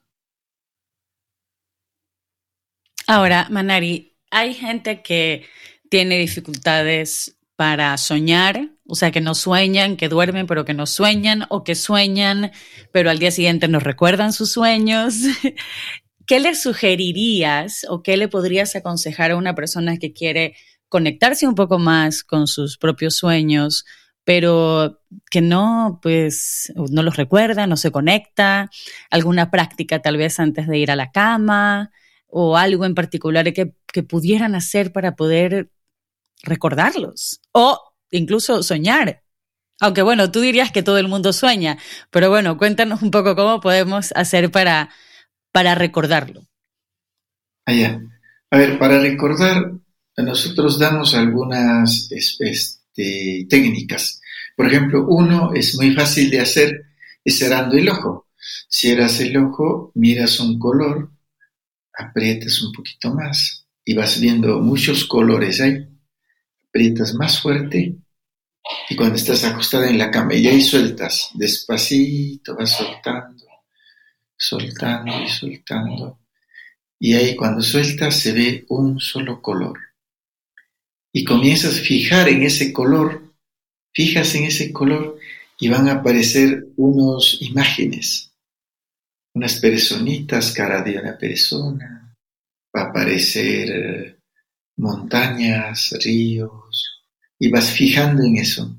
Ahora, 3.06 3.48
Manari, 3.50 4.16
hay 4.30 4.54
gente 4.54 5.02
que 5.02 5.46
tiene 5.90 6.18
dificultades 6.18 7.37
para 7.58 7.98
soñar, 7.98 8.70
o 8.86 8.94
sea, 8.94 9.10
que 9.10 9.20
no 9.20 9.34
sueñan, 9.34 9.96
que 9.96 10.08
duermen, 10.08 10.46
pero 10.46 10.64
que 10.64 10.74
no 10.74 10.86
sueñan, 10.86 11.44
o 11.48 11.64
que 11.64 11.74
sueñan, 11.74 12.52
pero 12.92 13.10
al 13.10 13.18
día 13.18 13.32
siguiente 13.32 13.66
no 13.66 13.80
recuerdan 13.80 14.32
sus 14.32 14.52
sueños. 14.52 15.14
¿Qué 16.26 16.38
le 16.38 16.54
sugerirías 16.54 17.84
o 17.88 18.04
qué 18.04 18.16
le 18.16 18.28
podrías 18.28 18.76
aconsejar 18.76 19.32
a 19.32 19.36
una 19.36 19.56
persona 19.56 19.96
que 19.96 20.12
quiere 20.12 20.54
conectarse 20.88 21.48
un 21.48 21.56
poco 21.56 21.80
más 21.80 22.22
con 22.22 22.46
sus 22.46 22.78
propios 22.78 23.16
sueños, 23.16 23.84
pero 24.22 25.00
que 25.28 25.40
no, 25.40 25.98
pues, 26.00 26.72
no 26.76 27.02
los 27.02 27.16
recuerda, 27.16 27.66
no 27.66 27.76
se 27.76 27.90
conecta? 27.90 28.70
¿Alguna 29.10 29.50
práctica 29.50 29.98
tal 30.00 30.16
vez 30.16 30.38
antes 30.38 30.68
de 30.68 30.78
ir 30.78 30.92
a 30.92 30.96
la 30.96 31.10
cama? 31.10 31.90
¿O 32.28 32.56
algo 32.56 32.84
en 32.84 32.94
particular 32.94 33.52
que, 33.52 33.74
que 33.92 34.04
pudieran 34.04 34.54
hacer 34.54 34.92
para 34.92 35.16
poder 35.16 35.72
recordarlos 36.42 37.40
o 37.52 37.80
incluso 38.10 38.62
soñar. 38.62 39.22
Aunque 39.80 40.02
bueno, 40.02 40.30
tú 40.30 40.40
dirías 40.40 40.72
que 40.72 40.82
todo 40.82 40.98
el 40.98 41.08
mundo 41.08 41.32
sueña, 41.32 41.78
pero 42.10 42.30
bueno, 42.30 42.58
cuéntanos 42.58 43.02
un 43.02 43.10
poco 43.10 43.36
cómo 43.36 43.60
podemos 43.60 44.12
hacer 44.16 44.50
para, 44.50 44.90
para 45.52 45.74
recordarlo. 45.74 46.42
Allá. 47.64 48.00
A 48.50 48.58
ver, 48.58 48.78
para 48.78 48.98
recordar, 48.98 49.72
nosotros 50.16 50.78
damos 50.78 51.14
algunas 51.14 52.10
este, 52.10 53.46
técnicas. 53.48 54.20
Por 54.56 54.66
ejemplo, 54.66 55.06
uno 55.08 55.52
es 55.54 55.76
muy 55.76 55.94
fácil 55.94 56.30
de 56.30 56.40
hacer, 56.40 56.86
es 57.24 57.38
cerrando 57.38 57.76
el 57.76 57.88
ojo. 57.88 58.26
Cierras 58.68 59.20
el 59.20 59.36
ojo, 59.36 59.92
miras 59.94 60.40
un 60.40 60.58
color, 60.58 61.10
aprietas 61.92 62.62
un 62.62 62.72
poquito 62.72 63.14
más 63.14 63.66
y 63.84 63.94
vas 63.94 64.20
viendo 64.20 64.60
muchos 64.60 65.04
colores 65.04 65.60
ahí 65.60 65.86
aprietas 66.68 67.14
más 67.14 67.40
fuerte 67.40 67.96
y 68.88 68.96
cuando 68.96 69.16
estás 69.16 69.44
acostada 69.44 69.88
en 69.88 69.98
la 69.98 70.10
cama 70.10 70.34
y 70.34 70.46
ahí 70.46 70.60
sueltas, 70.60 71.30
despacito 71.34 72.54
vas 72.54 72.76
soltando, 72.76 73.44
soltando 74.36 75.22
y 75.22 75.28
soltando. 75.28 76.18
Y 76.98 77.14
ahí 77.14 77.36
cuando 77.36 77.62
sueltas 77.62 78.18
se 78.18 78.32
ve 78.32 78.64
un 78.68 79.00
solo 79.00 79.40
color. 79.40 79.78
Y 81.12 81.24
comienzas 81.24 81.78
a 81.78 81.82
fijar 81.82 82.28
en 82.28 82.42
ese 82.42 82.72
color, 82.72 83.34
fijas 83.94 84.34
en 84.34 84.44
ese 84.44 84.72
color 84.72 85.18
y 85.58 85.68
van 85.68 85.88
a 85.88 85.94
aparecer 85.94 86.66
unas 86.76 87.38
imágenes, 87.40 88.32
unas 89.34 89.56
personitas, 89.56 90.52
cara 90.52 90.82
de 90.82 90.98
una 90.98 91.16
persona, 91.16 92.14
va 92.76 92.82
a 92.82 92.88
aparecer 92.90 94.17
montañas, 94.78 95.92
ríos, 96.02 97.02
y 97.38 97.50
vas 97.50 97.70
fijando 97.70 98.22
en 98.24 98.38
eso, 98.38 98.76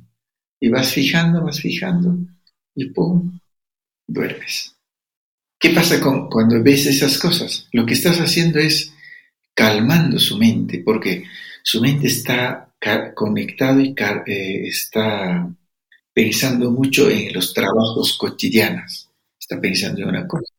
y 0.59 0.69
vas 0.69 0.91
fijando, 0.91 1.43
vas 1.43 1.59
fijando, 1.59 2.17
y 2.75 2.85
¡pum! 2.89 3.39
duermes. 4.07 4.75
¿Qué 5.59 5.69
pasa 5.71 5.99
con, 5.99 6.29
cuando 6.29 6.63
ves 6.63 6.85
esas 6.85 7.17
cosas? 7.17 7.67
Lo 7.73 7.85
que 7.85 7.93
estás 7.93 8.17
haciendo 8.19 8.59
es 8.59 8.93
calmando 9.53 10.17
su 10.19 10.37
mente, 10.37 10.81
porque 10.83 11.25
su 11.63 11.81
mente 11.81 12.07
está 12.07 12.73
conectado 13.13 13.81
y 13.81 13.93
eh, 14.25 14.67
está 14.67 15.49
pensando 16.13 16.71
mucho 16.71 17.09
en 17.09 17.33
los 17.33 17.53
trabajos 17.53 18.17
cotidianos, 18.17 19.09
está 19.37 19.59
pensando 19.59 20.01
en 20.01 20.09
una 20.09 20.27
cosa 20.27 20.51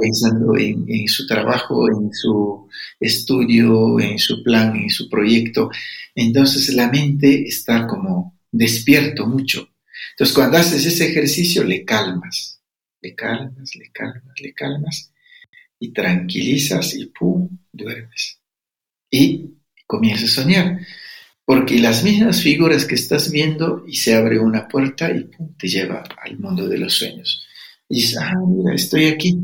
pensando 0.00 0.56
en, 0.56 1.08
su 1.08 1.26
trabajo, 1.26 1.88
en 1.88 2.12
su 2.12 2.68
estudio, 3.00 3.98
en 4.00 4.18
su 4.18 4.42
plan, 4.42 4.76
en 4.76 4.90
su 4.90 5.08
proyecto. 5.08 5.70
Entonces 6.14 6.74
la 6.74 6.90
mente 6.90 7.46
está 7.46 7.86
como 7.86 8.38
despierto 8.50 9.26
mucho. 9.26 9.68
Entonces, 10.12 10.34
cuando 10.34 10.58
haces 10.58 10.84
ese 10.84 11.10
ejercicio, 11.10 11.64
le 11.64 11.84
calmas, 11.84 12.60
le 13.00 13.14
calmas, 13.14 13.74
le 13.76 13.90
calmas, 13.90 14.40
le 14.40 14.52
calmas, 14.52 15.12
y 15.78 15.92
tranquilizas 15.92 16.94
y 16.94 17.06
¡pum! 17.06 17.48
duermes. 17.72 18.38
Y 19.10 19.54
comienzas 19.86 20.30
a 20.30 20.42
soñar. 20.42 20.80
Porque 21.44 21.80
las 21.80 22.04
mismas 22.04 22.40
figuras 22.40 22.86
que 22.86 22.94
estás 22.94 23.32
viendo 23.32 23.84
y 23.86 23.96
se 23.96 24.14
abre 24.14 24.38
una 24.38 24.68
puerta 24.68 25.10
y 25.10 25.24
¡pum! 25.24 25.54
te 25.56 25.66
lleva 25.66 26.04
al 26.22 26.38
mundo 26.38 26.68
de 26.68 26.78
los 26.78 26.92
sueños. 26.92 27.44
Y 27.88 27.96
dices, 27.96 28.18
ah, 28.18 28.32
mira, 28.46 28.74
estoy 28.74 29.06
aquí. 29.06 29.36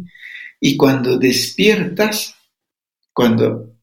Y 0.60 0.76
cuando 0.76 1.18
despiertas, 1.18 2.34
cuando 3.12 3.76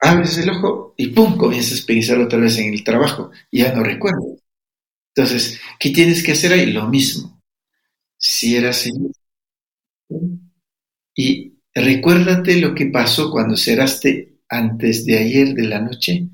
abres 0.00 0.38
el 0.38 0.50
ojo 0.50 0.94
y 0.96 1.08
¡pum! 1.08 1.36
comienzas 1.36 1.82
a 1.82 1.86
pensar 1.86 2.18
otra 2.18 2.38
vez 2.38 2.58
en 2.58 2.72
el 2.72 2.84
trabajo. 2.84 3.30
Ya 3.50 3.74
no 3.74 3.82
recuerdo. 3.82 4.36
Entonces, 5.14 5.60
¿qué 5.78 5.90
tienes 5.90 6.22
que 6.22 6.32
hacer 6.32 6.52
ahí? 6.52 6.72
Lo 6.72 6.88
mismo. 6.88 7.42
Si 8.18 8.56
eras 8.56 8.88
y 11.14 11.54
recuérdate 11.74 12.56
lo 12.60 12.74
que 12.74 12.86
pasó 12.86 13.30
cuando 13.30 13.56
cerraste 13.56 14.38
antes 14.48 15.04
de 15.06 15.18
ayer 15.18 15.54
de 15.54 15.66
la 15.66 15.80
noche, 15.80 16.28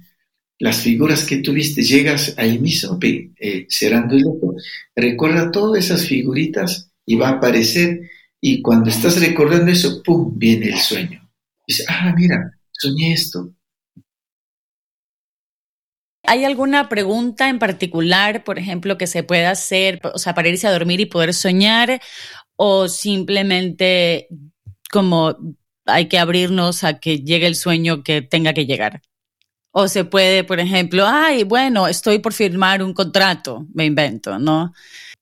las 0.59 0.83
figuras 0.83 1.25
que 1.25 1.39
tuviste, 1.39 1.83
llegas 1.83 2.35
ahí 2.37 2.59
mismo 2.59 2.99
eh, 3.03 3.67
cerrando 3.69 4.15
el 4.15 4.27
ojo, 4.27 4.55
recuerda 4.95 5.51
todas 5.51 5.85
esas 5.85 6.07
figuritas 6.07 6.91
y 7.07 7.17
va 7.17 7.29
a 7.29 7.33
aparecer 7.33 8.11
y 8.41 8.63
cuando 8.63 8.91
estás 8.91 9.21
recordando 9.21 9.71
eso, 9.71 10.03
¡pum!, 10.03 10.33
viene 10.37 10.69
el 10.69 10.79
sueño. 10.79 11.29
Dice, 11.67 11.85
ah, 11.89 12.15
mira, 12.17 12.59
soñé 12.73 13.13
esto. 13.13 13.53
¿Hay 16.25 16.45
alguna 16.45 16.89
pregunta 16.89 17.49
en 17.49 17.59
particular, 17.59 18.45
por 18.45 18.59
ejemplo, 18.59 18.97
que 18.97 19.07
se 19.07 19.23
pueda 19.23 19.51
hacer, 19.51 20.01
o 20.15 20.19
sea, 20.19 20.35
para 20.35 20.49
irse 20.49 20.67
a 20.67 20.73
dormir 20.73 21.01
y 21.01 21.07
poder 21.07 21.35
soñar? 21.35 22.01
¿O 22.57 22.89
simplemente 22.89 24.29
como 24.91 25.37
hay 25.87 26.09
que 26.09 26.19
abrirnos 26.19 26.85
a 26.85 27.01
que 27.01 27.19
llegue 27.21 27.47
el 27.47 27.57
sueño 27.57 28.03
que 28.03 28.23
tenga 28.23 28.53
que 28.53 28.67
llegar? 28.67 29.03
O 29.73 29.89
se 29.89 30.05
puede, 30.05 30.45
por 30.45 30.61
ejemplo, 30.61 31.05
ay, 31.07 31.45
bueno, 31.45 31.89
estoy 31.89 32.19
por 32.19 32.33
firmar 32.33 32.83
un 32.83 32.93
contrato, 32.93 33.67
me 33.73 33.85
invento, 33.85 34.39
¿no? 34.39 34.73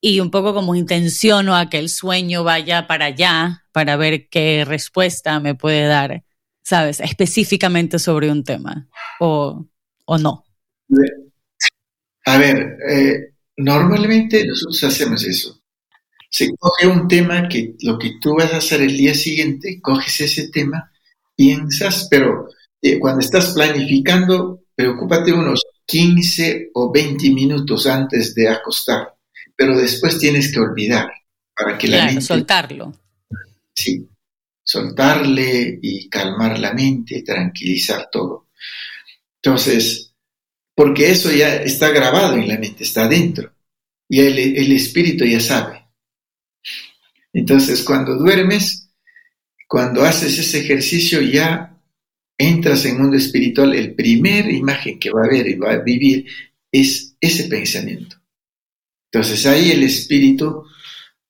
Y 0.00 0.20
un 0.20 0.30
poco 0.30 0.54
como 0.54 0.74
intenciono 0.74 1.56
a 1.56 1.68
que 1.68 1.78
el 1.78 1.88
sueño 1.88 2.44
vaya 2.44 2.86
para 2.86 3.06
allá 3.06 3.64
para 3.72 3.96
ver 3.96 4.28
qué 4.28 4.64
respuesta 4.64 5.40
me 5.40 5.54
puede 5.54 5.86
dar, 5.86 6.24
¿sabes? 6.62 7.00
Específicamente 7.00 7.98
sobre 7.98 8.30
un 8.30 8.44
tema, 8.44 8.88
o, 9.20 9.66
o 10.04 10.18
no. 10.18 10.44
A 12.26 12.38
ver, 12.38 12.76
eh, 12.88 13.34
normalmente 13.56 14.46
nosotros 14.46 14.84
hacemos 14.84 15.24
eso. 15.24 15.60
Se 16.30 16.48
coge 16.58 16.86
un 16.86 17.08
tema 17.08 17.48
que 17.48 17.74
lo 17.80 17.98
que 17.98 18.18
tú 18.20 18.34
vas 18.36 18.52
a 18.52 18.58
hacer 18.58 18.82
el 18.82 18.96
día 18.96 19.14
siguiente, 19.14 19.80
coges 19.80 20.20
ese 20.20 20.48
tema, 20.48 20.92
piensas, 21.34 22.06
pero 22.10 22.48
eh, 22.82 22.98
cuando 22.98 23.20
estás 23.20 23.54
planificando, 23.54 24.64
preocúpate 24.74 25.32
unos 25.32 25.62
15 25.86 26.70
o 26.74 26.92
20 26.92 27.30
minutos 27.30 27.86
antes 27.86 28.34
de 28.34 28.48
acostar, 28.48 29.14
pero 29.58 29.76
después 29.76 30.20
tienes 30.20 30.52
que 30.52 30.60
olvidar 30.60 31.10
para 31.52 31.76
que 31.76 31.88
la 31.88 32.04
mente... 32.04 32.20
soltarlo. 32.20 32.94
Sí, 33.74 34.08
soltarle 34.62 35.80
y 35.82 36.08
calmar 36.08 36.60
la 36.60 36.72
mente, 36.72 37.22
tranquilizar 37.22 38.08
todo. 38.08 38.50
Entonces, 39.42 40.14
porque 40.76 41.10
eso 41.10 41.32
ya 41.32 41.56
está 41.56 41.88
grabado 41.90 42.36
en 42.36 42.46
la 42.46 42.56
mente, 42.56 42.84
está 42.84 43.06
adentro, 43.06 43.52
y 44.08 44.20
el, 44.20 44.38
el 44.38 44.70
espíritu 44.70 45.24
ya 45.24 45.40
sabe. 45.40 45.88
Entonces, 47.32 47.82
cuando 47.82 48.14
duermes, 48.14 48.90
cuando 49.66 50.04
haces 50.04 50.38
ese 50.38 50.60
ejercicio, 50.60 51.20
ya 51.20 51.76
entras 52.38 52.84
en 52.84 52.98
mundo 52.98 53.16
espiritual, 53.16 53.74
el 53.74 53.92
primer 53.96 54.48
imagen 54.48 55.00
que 55.00 55.10
va 55.10 55.24
a 55.24 55.28
ver 55.28 55.48
y 55.48 55.54
va 55.54 55.72
a 55.72 55.78
vivir 55.78 56.26
es 56.70 57.16
ese 57.20 57.48
pensamiento. 57.48 58.17
Entonces 59.10 59.46
ahí 59.46 59.70
el 59.70 59.82
espíritu 59.82 60.64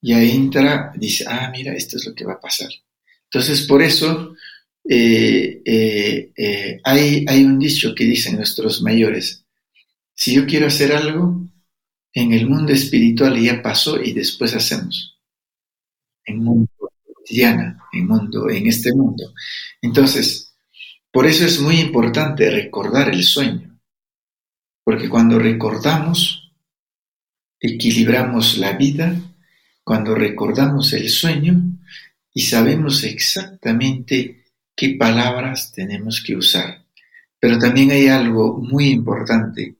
ya 0.01 0.23
entra, 0.23 0.93
dice, 0.97 1.25
ah, 1.29 1.51
mira, 1.53 1.75
esto 1.75 1.97
es 1.97 2.07
lo 2.07 2.15
que 2.15 2.25
va 2.25 2.35
a 2.35 2.41
pasar. 2.41 2.71
Entonces 3.25 3.63
por 3.67 3.83
eso 3.83 4.35
eh, 4.89 5.63
eh, 5.65 6.33
eh, 6.37 6.81
hay, 6.83 7.25
hay 7.29 7.45
un 7.45 7.59
dicho 7.59 7.95
que 7.95 8.05
dicen 8.05 8.37
nuestros 8.37 8.83
mayores, 8.83 9.45
si 10.15 10.35
yo 10.35 10.47
quiero 10.47 10.67
hacer 10.67 10.93
algo, 10.93 11.49
en 12.13 12.33
el 12.33 12.49
mundo 12.49 12.73
espiritual 12.73 13.41
ya 13.41 13.63
pasó 13.63 14.03
y 14.03 14.13
después 14.13 14.55
hacemos. 14.55 15.17
En 16.25 16.43
mundo 16.43 16.71
cotidiano, 17.15 17.79
en, 17.93 18.07
mundo, 18.07 18.51
en 18.51 18.67
este 18.67 18.93
mundo. 18.93 19.33
Entonces, 19.81 20.55
por 21.13 21.27
eso 21.27 21.45
es 21.45 21.61
muy 21.61 21.81
importante 21.81 22.51
recordar 22.51 23.11
el 23.11 23.23
sueño, 23.23 23.79
porque 24.83 25.09
cuando 25.09 25.39
recordamos, 25.39 26.48
equilibramos 27.61 28.59
la 28.59 28.73
vida, 28.73 29.15
cuando 29.85 30.15
recordamos 30.15 30.93
el 30.93 31.09
sueño 31.09 31.61
y 32.33 32.43
sabemos 32.43 33.05
exactamente 33.05 34.45
qué 34.77 34.97
palabras 34.99 35.73
tenemos 35.73 36.23
que 36.23 36.37
usar. 36.37 36.85
Pero 37.41 37.59
también 37.59 37.91
hay 37.91 38.09
algo 38.09 38.59
muy 38.59 38.89
importante, 38.89 39.77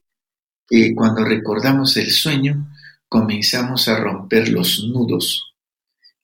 que 0.67 0.93
cuando 0.95 1.23
recordamos 1.23 1.95
el 1.97 2.11
sueño, 2.11 2.71
comenzamos 3.07 3.87
a 3.87 3.97
romper 3.97 4.49
los 4.49 4.83
nudos 4.85 5.55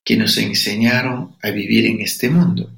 que 0.03 0.17
nos 0.17 0.37
enseñaron 0.37 1.35
a 1.41 1.49
vivir 1.49 1.85
en 1.87 2.01
este 2.01 2.29
mundo 2.29 2.75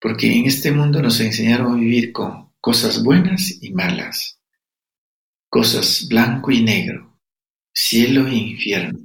porque 0.00 0.34
en 0.34 0.46
este 0.46 0.72
mundo 0.72 1.02
nos 1.02 1.20
enseñaron 1.20 1.72
a 1.72 1.80
vivir 1.80 2.10
con 2.10 2.50
cosas 2.60 3.04
buenas 3.04 3.62
y 3.62 3.70
malas, 3.72 4.40
cosas 5.48 6.06
blanco 6.08 6.50
y 6.50 6.62
negro, 6.62 7.09
cielo 7.80 8.26
e 8.28 8.34
infierno. 8.34 8.98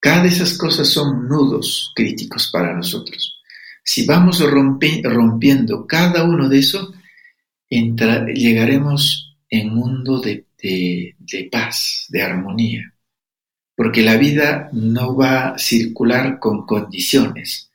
Cada 0.00 0.22
de 0.22 0.28
esas 0.28 0.56
cosas 0.56 0.88
son 0.88 1.28
nudos 1.28 1.92
críticos 1.94 2.48
para 2.50 2.74
nosotros. 2.74 3.42
Si 3.84 4.06
vamos 4.06 4.40
rompiendo 4.40 5.86
cada 5.86 6.24
uno 6.24 6.48
de 6.48 6.58
esos, 6.58 6.94
llegaremos 7.70 9.36
en 9.50 9.70
un 9.70 9.74
mundo 9.74 10.20
de, 10.20 10.46
de 10.58 11.48
paz, 11.50 12.06
de 12.08 12.22
armonía, 12.22 12.94
porque 13.76 14.02
la 14.02 14.16
vida 14.16 14.70
no 14.72 15.14
va 15.14 15.50
a 15.50 15.58
circular 15.58 16.38
con 16.38 16.66
condiciones, 16.66 17.70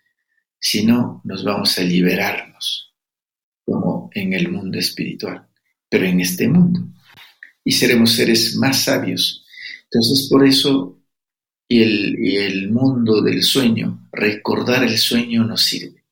si 0.60 0.86
no, 0.86 1.22
nos 1.24 1.44
vamos 1.44 1.78
a 1.78 1.84
liberarnos, 1.84 2.94
como 3.66 4.10
en 4.14 4.34
el 4.34 4.50
mundo 4.52 4.80
espiritual, 4.80 5.48
pero 5.90 6.06
en 6.06 6.20
este 6.22 6.48
mundo. 6.48 6.82
Y 7.64 7.74
seremos 7.74 8.12
seres 8.12 8.56
más 8.56 8.84
sabios. 8.84 9.43
Entonces, 9.94 10.28
por 10.30 10.46
eso, 10.46 11.00
y 11.70 11.84
el, 11.84 12.18
y 12.20 12.38
el 12.38 12.72
mundo 12.72 13.22
del 13.22 13.44
sueño, 13.44 14.08
recordar 14.12 14.84
el 14.84 14.98
sueño 14.98 15.44
nos 15.44 15.62
sirve. 15.62 16.04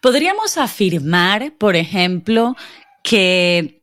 Podríamos 0.00 0.56
afirmar, 0.56 1.58
por 1.58 1.76
ejemplo, 1.76 2.56
que 3.02 3.82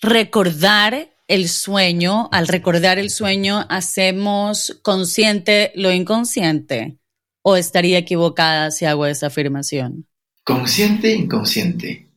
recordar 0.00 1.10
el 1.26 1.48
sueño, 1.48 2.28
al 2.30 2.46
recordar 2.46 2.98
el 2.98 3.10
sueño, 3.10 3.66
hacemos 3.68 4.78
consciente 4.82 5.72
lo 5.74 5.92
inconsciente. 5.92 6.98
¿O 7.42 7.56
estaría 7.56 7.98
equivocada 7.98 8.70
si 8.70 8.84
hago 8.84 9.06
esa 9.06 9.28
afirmación? 9.28 10.06
Consciente 10.44 11.12
e 11.12 11.16
inconsciente. 11.16 12.10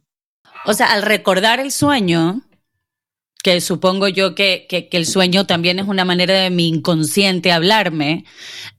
O 0.66 0.74
sea, 0.74 0.92
al 0.94 1.02
recordar 1.02 1.60
el 1.60 1.72
sueño, 1.72 2.42
que 3.44 3.60
supongo 3.60 4.08
yo 4.08 4.36
que, 4.36 4.66
que, 4.70 4.88
el 4.92 5.06
sueño 5.06 5.46
también 5.46 5.78
es 5.78 5.86
una 5.86 6.06
manera 6.06 6.34
de 6.34 6.50
mi 6.50 6.70
inconsciente 6.70 7.52
hablarme, 7.52 8.24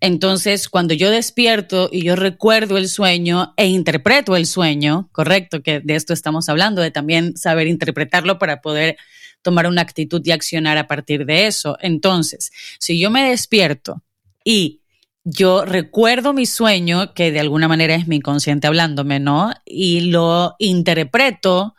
entonces 0.00 0.70
cuando 0.70 0.94
yo 0.94 1.10
despierto 1.10 1.90
y 1.92 2.02
yo 2.02 2.16
recuerdo 2.16 2.78
el 2.78 2.88
sueño 2.88 3.52
e 3.58 3.66
interpreto 3.66 4.34
el 4.36 4.46
sueño, 4.46 5.10
correcto, 5.12 5.62
que 5.62 5.80
de 5.80 5.94
esto 5.94 6.14
estamos 6.14 6.48
hablando, 6.48 6.80
de 6.80 6.90
también 6.90 7.36
saber 7.36 7.66
interpretarlo 7.66 8.38
para 8.38 8.62
poder 8.62 8.96
tomar 9.42 9.66
una 9.66 9.82
actitud 9.82 10.22
y 10.24 10.30
accionar 10.30 10.78
a 10.78 10.88
partir 10.88 11.26
de 11.26 11.46
eso. 11.46 11.76
Entonces, 11.82 12.50
si 12.78 12.98
yo 12.98 13.10
me 13.10 13.28
despierto 13.28 14.02
y 14.42 14.80
yo 15.24 15.66
recuerdo 15.66 16.32
mi 16.32 16.46
sueño, 16.46 17.12
que 17.12 17.30
de 17.32 17.40
alguna 17.40 17.68
manera 17.68 17.94
es 17.94 18.08
mi 18.08 18.16
inconsciente 18.16 18.66
hablándome, 18.66 19.20
¿no? 19.20 19.52
Y 19.66 20.10
lo 20.10 20.56
interpreto, 20.58 21.74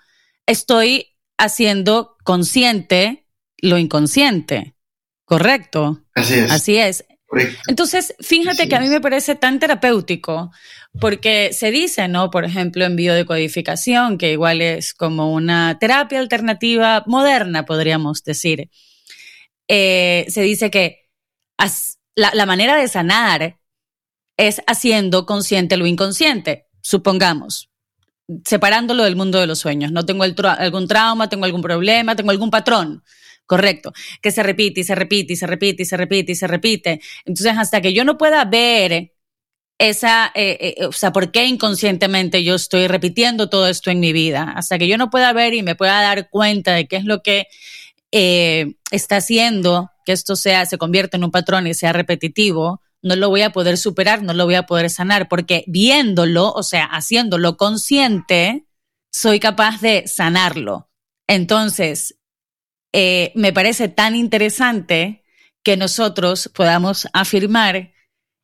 estoy 0.45 1.14
haciendo 1.37 2.17
consciente 2.23 3.27
lo 3.57 3.77
inconsciente, 3.77 4.75
¿correcto? 5.25 6.03
Así 6.13 6.35
es. 6.35 6.51
Así 6.51 6.77
es. 6.77 7.05
Entonces, 7.67 8.15
fíjate 8.19 8.69
que 8.69 8.75
a 8.75 8.79
mí 8.79 8.87
me 8.87 9.01
parece 9.01 9.35
tan 9.35 9.59
terapéutico, 9.59 10.51
porque 11.01 11.51
se 11.51 11.71
dice, 11.71 12.07
¿no? 12.07 12.29
Por 12.29 12.45
ejemplo, 12.45 12.85
en 12.85 12.95
biodecodificación, 12.95 14.17
que 14.17 14.31
igual 14.31 14.61
es 14.61 14.93
como 14.93 15.33
una 15.33 15.77
terapia 15.79 16.19
alternativa 16.19 17.03
moderna, 17.07 17.65
podríamos 17.65 18.23
decir 18.23 18.69
eh, 19.67 20.25
se 20.29 20.41
dice 20.41 20.69
que 20.69 21.09
la, 22.15 22.45
manera 22.45 22.75
de 22.75 22.87
sanar 22.87 23.59
es 24.37 24.61
haciendo 24.67 25.25
consciente 25.25 25.77
lo 25.77 25.87
inconsciente, 25.87 26.67
supongamos, 26.81 27.71
separándolo 28.43 29.03
del 29.03 29.15
mundo 29.15 29.39
de 29.39 29.47
los 29.47 29.59
sueños. 29.59 29.91
No 29.91 30.05
tengo 30.05 30.23
algún 30.23 30.87
trauma, 30.87 31.29
tengo 31.29 31.45
algún 31.45 31.61
problema, 31.61 32.15
tengo 32.15 32.31
algún 32.31 32.49
patrón. 32.49 33.03
Correcto, 33.47 33.93
que 34.23 34.31
se 34.31 34.41
repite 34.41 34.81
y 34.81 34.83
se 34.83 34.95
repite 34.95 35.33
y 35.33 35.35
se 35.35 35.45
repite 35.45 35.83
y 35.83 35.85
se 35.85 35.97
repite 35.97 36.31
y 36.31 36.35
se 36.35 36.47
repite. 36.47 37.01
Entonces, 37.25 37.53
hasta 37.57 37.79
que 37.79 37.93
yo 37.93 38.03
no 38.03 38.17
pueda 38.17 38.43
ver 38.45 39.13
esa, 39.77 40.31
eh, 40.33 40.75
eh, 40.79 40.85
o 40.85 40.91
sea, 40.91 41.11
por 41.11 41.31
qué 41.31 41.45
inconscientemente 41.45 42.43
yo 42.43 42.55
estoy 42.55 42.87
repitiendo 42.87 43.49
todo 43.49 43.67
esto 43.67 43.91
en 43.91 43.99
mi 43.99 44.13
vida, 44.13 44.53
hasta 44.55 44.79
que 44.79 44.87
yo 44.87 44.97
no 44.97 45.09
pueda 45.11 45.31
ver 45.33 45.53
y 45.53 45.63
me 45.63 45.75
pueda 45.75 46.01
dar 46.01 46.29
cuenta 46.29 46.73
de 46.73 46.87
qué 46.87 46.95
es 46.95 47.05
lo 47.05 47.21
que 47.21 47.47
eh, 48.11 48.75
está 48.91 49.17
haciendo 49.17 49.91
que 50.05 50.13
esto 50.13 50.35
sea, 50.35 50.65
se 50.65 50.77
convierta 50.77 51.17
en 51.17 51.23
un 51.23 51.31
patrón 51.31 51.67
y 51.67 51.73
sea 51.73 51.91
repetitivo, 51.91 52.81
no 53.05 53.15
lo 53.15 53.29
voy 53.29 53.43
a 53.43 53.51
poder 53.51 53.77
superar, 53.77 54.23
no 54.23 54.33
lo 54.33 54.43
voy 54.43 54.55
a 54.55 54.65
poder 54.65 54.89
sanar, 54.89 55.29
porque 55.29 55.63
viéndolo, 55.67 56.51
o 56.51 56.63
sea, 56.63 56.83
haciéndolo 56.85 57.55
consciente, 57.55 58.65
soy 59.13 59.39
capaz 59.39 59.79
de 59.79 60.07
sanarlo. 60.07 60.89
Entonces, 61.27 62.19
me 62.91 63.53
parece 63.53 63.87
tan 63.87 64.15
interesante 64.15 65.23
que 65.63 65.77
nosotros 65.77 66.49
podamos 66.53 67.07
afirmar 67.13 67.93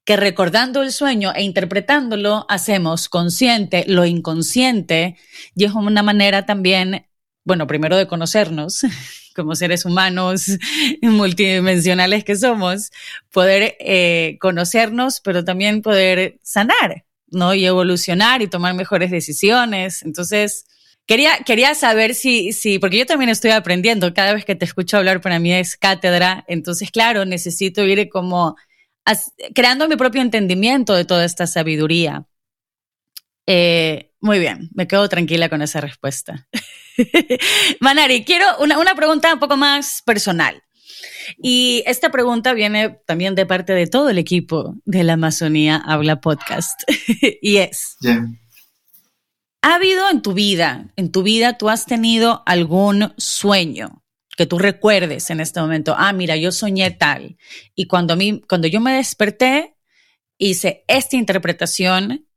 que 0.06 0.18
recordando 0.18 0.82
el 0.82 0.92
sueño 0.92 1.32
e 1.36 1.44
interpretándolo 1.44 2.46
hacemos 2.50 3.08
consciente 3.10 3.86
lo 3.88 4.06
inconsciente 4.06 5.16
y 5.56 5.66
es 5.66 5.74
una 5.74 6.04
manera 6.04 6.46
también, 6.46 7.08
bueno, 7.44 7.68
primero 7.68 7.98
de 7.98 8.08
conocernos 8.08 8.82
como 9.36 9.56
seres 9.56 9.86
humanos 9.86 10.46
multidimensionales 11.02 12.24
que 12.24 12.36
somos, 12.36 12.92
poder 13.32 13.76
eh, 13.80 14.38
conocernos, 14.40 15.22
pero 15.22 15.44
también 15.44 15.82
poder 15.82 16.40
sanar, 16.44 17.06
¿no? 17.28 17.54
Y 17.54 17.66
evolucionar 17.66 18.42
y 18.42 18.48
tomar 18.48 18.74
mejores 18.74 19.12
decisiones. 19.12 20.04
Entonces, 20.04 20.66
Quería, 21.08 21.40
quería 21.46 21.76
saber 21.76 22.14
si, 22.16 22.54
si, 22.54 22.80
porque 22.80 23.00
yo 23.00 23.06
también 23.06 23.30
estoy 23.30 23.52
aprendiendo, 23.52 24.14
cada 24.14 24.34
vez 24.34 24.46
que 24.46 24.56
te 24.56 24.64
escucho 24.64 24.96
hablar 24.98 25.20
para 25.20 25.40
mí 25.40 25.52
es 25.52 25.76
cátedra, 25.76 26.46
entonces 26.48 26.90
claro, 26.90 27.26
necesito 27.26 27.84
ir 27.84 28.08
como 28.08 28.56
creando 29.54 29.88
mi 29.88 29.96
propio 29.96 30.22
entendimiento 30.22 30.94
de 30.94 31.06
toda 31.06 31.26
esta 31.26 31.48
sabiduría. 31.48 32.26
Eh, 33.48 34.12
muy 34.22 34.40
bien, 34.40 34.70
me 34.74 34.88
quedo 34.88 35.10
tranquila 35.10 35.50
con 35.50 35.62
esa 35.62 35.82
respuesta. 35.82 36.48
Manari, 37.80 38.24
quiero 38.24 38.46
una, 38.60 38.80
una 38.80 38.96
pregunta 38.96 39.34
un 39.34 39.40
poco 39.40 39.58
más 39.58 40.02
personal. 40.06 40.62
Y 41.38 41.84
esta 41.86 42.12
pregunta 42.12 42.54
viene 42.54 43.02
también 43.06 43.36
de 43.36 43.46
parte 43.46 43.74
de 43.74 43.88
todo 43.88 44.10
el 44.10 44.18
equipo 44.18 44.76
de 44.86 45.04
la 45.04 45.14
Amazonía 45.14 45.78
Habla 45.78 46.22
Podcast. 46.22 46.82
y 47.42 47.58
es, 47.58 47.98
¿ha 49.62 49.76
habido 49.76 50.10
en 50.10 50.22
tu 50.22 50.34
vida, 50.34 50.92
en 50.96 51.12
tu 51.12 51.24
vida, 51.24 51.58
tú 51.58 51.70
has 51.70 51.86
tenido 51.86 52.44
algún 52.46 53.14
sueño 53.18 54.02
que 54.38 54.46
tú 54.46 54.58
recuerdes 54.58 55.30
en 55.30 55.40
este 55.40 55.60
momento, 55.60 55.94
ah, 55.98 56.14
mira, 56.14 56.36
yo 56.36 56.52
soñé 56.52 56.90
tal. 56.92 57.38
Y 57.76 57.86
cuando, 57.86 58.14
a 58.14 58.16
mí, 58.16 58.42
cuando 58.48 58.68
yo 58.68 58.80
me 58.80 58.94
desperté, 58.94 59.76
hice 60.38 60.84
esta 60.88 61.16
interpretación 61.16 62.28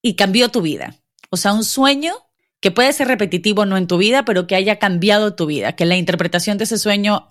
y 0.00 0.16
cambió 0.16 0.48
tu 0.48 0.62
vida. 0.62 0.96
O 1.30 1.36
sea, 1.36 1.52
un 1.52 1.64
sueño 1.64 2.14
que 2.62 2.70
puede 2.70 2.92
ser 2.92 3.08
repetitivo 3.08 3.66
no 3.66 3.76
en 3.76 3.88
tu 3.88 3.98
vida, 3.98 4.24
pero 4.24 4.46
que 4.46 4.54
haya 4.54 4.78
cambiado 4.78 5.34
tu 5.34 5.46
vida, 5.46 5.74
que 5.74 5.84
la 5.84 5.96
interpretación 5.96 6.58
de 6.58 6.64
ese 6.64 6.78
sueño 6.78 7.28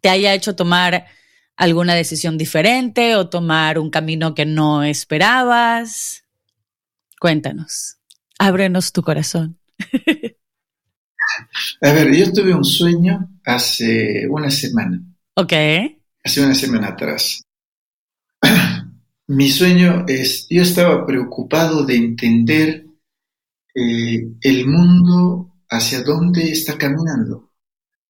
te 0.00 0.08
haya 0.08 0.32
hecho 0.32 0.56
tomar 0.56 1.04
alguna 1.54 1.94
decisión 1.94 2.38
diferente 2.38 3.14
o 3.14 3.28
tomar 3.28 3.78
un 3.78 3.90
camino 3.90 4.34
que 4.34 4.46
no 4.46 4.82
esperabas. 4.82 6.24
Cuéntanos, 7.20 7.98
ábrenos 8.38 8.92
tu 8.92 9.02
corazón. 9.02 9.60
A 11.82 11.92
ver, 11.92 12.14
yo 12.16 12.32
tuve 12.32 12.54
un 12.54 12.64
sueño 12.64 13.28
hace 13.44 14.26
una 14.30 14.50
semana. 14.50 15.02
Ok. 15.34 15.52
Hace 16.24 16.42
una 16.42 16.54
semana 16.54 16.88
atrás. 16.88 17.42
Mi 19.26 19.50
sueño 19.50 20.06
es, 20.08 20.46
yo 20.48 20.62
estaba 20.62 21.06
preocupado 21.06 21.84
de 21.84 21.96
entender 21.96 22.89
eh, 23.80 24.28
el 24.40 24.66
mundo 24.66 25.54
hacia 25.70 26.02
dónde 26.02 26.50
está 26.50 26.76
caminando, 26.76 27.50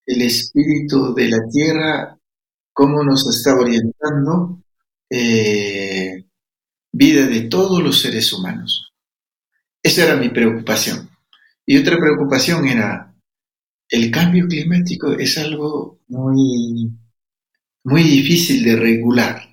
el 0.06 0.22
espíritu 0.22 1.14
de 1.14 1.28
la 1.28 1.38
tierra, 1.50 2.18
cómo 2.72 3.04
nos 3.04 3.28
está 3.28 3.54
orientando, 3.54 4.62
eh, 5.10 6.24
vida 6.92 7.26
de 7.26 7.42
todos 7.42 7.82
los 7.82 8.00
seres 8.00 8.32
humanos. 8.32 8.92
Esa 9.82 10.04
era 10.04 10.16
mi 10.16 10.30
preocupación. 10.30 11.08
Y 11.64 11.78
otra 11.78 11.98
preocupación 11.98 12.66
era 12.66 13.10
el 13.90 14.10
cambio 14.10 14.46
climático 14.46 15.12
es 15.12 15.36
algo 15.36 16.00
muy, 16.08 16.90
muy 17.82 18.02
difícil 18.04 18.62
de 18.64 18.76
regular. 18.76 19.49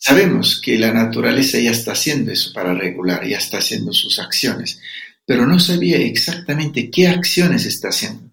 Sabemos 0.00 0.60
que 0.60 0.78
la 0.78 0.92
naturaleza 0.92 1.58
ya 1.58 1.72
está 1.72 1.92
haciendo 1.92 2.30
eso 2.30 2.52
para 2.52 2.72
regular, 2.72 3.26
ya 3.26 3.38
está 3.38 3.58
haciendo 3.58 3.92
sus 3.92 4.20
acciones, 4.20 4.80
pero 5.26 5.44
no 5.44 5.58
sabía 5.58 5.98
exactamente 5.98 6.88
qué 6.88 7.08
acciones 7.08 7.66
está 7.66 7.88
haciendo. 7.88 8.30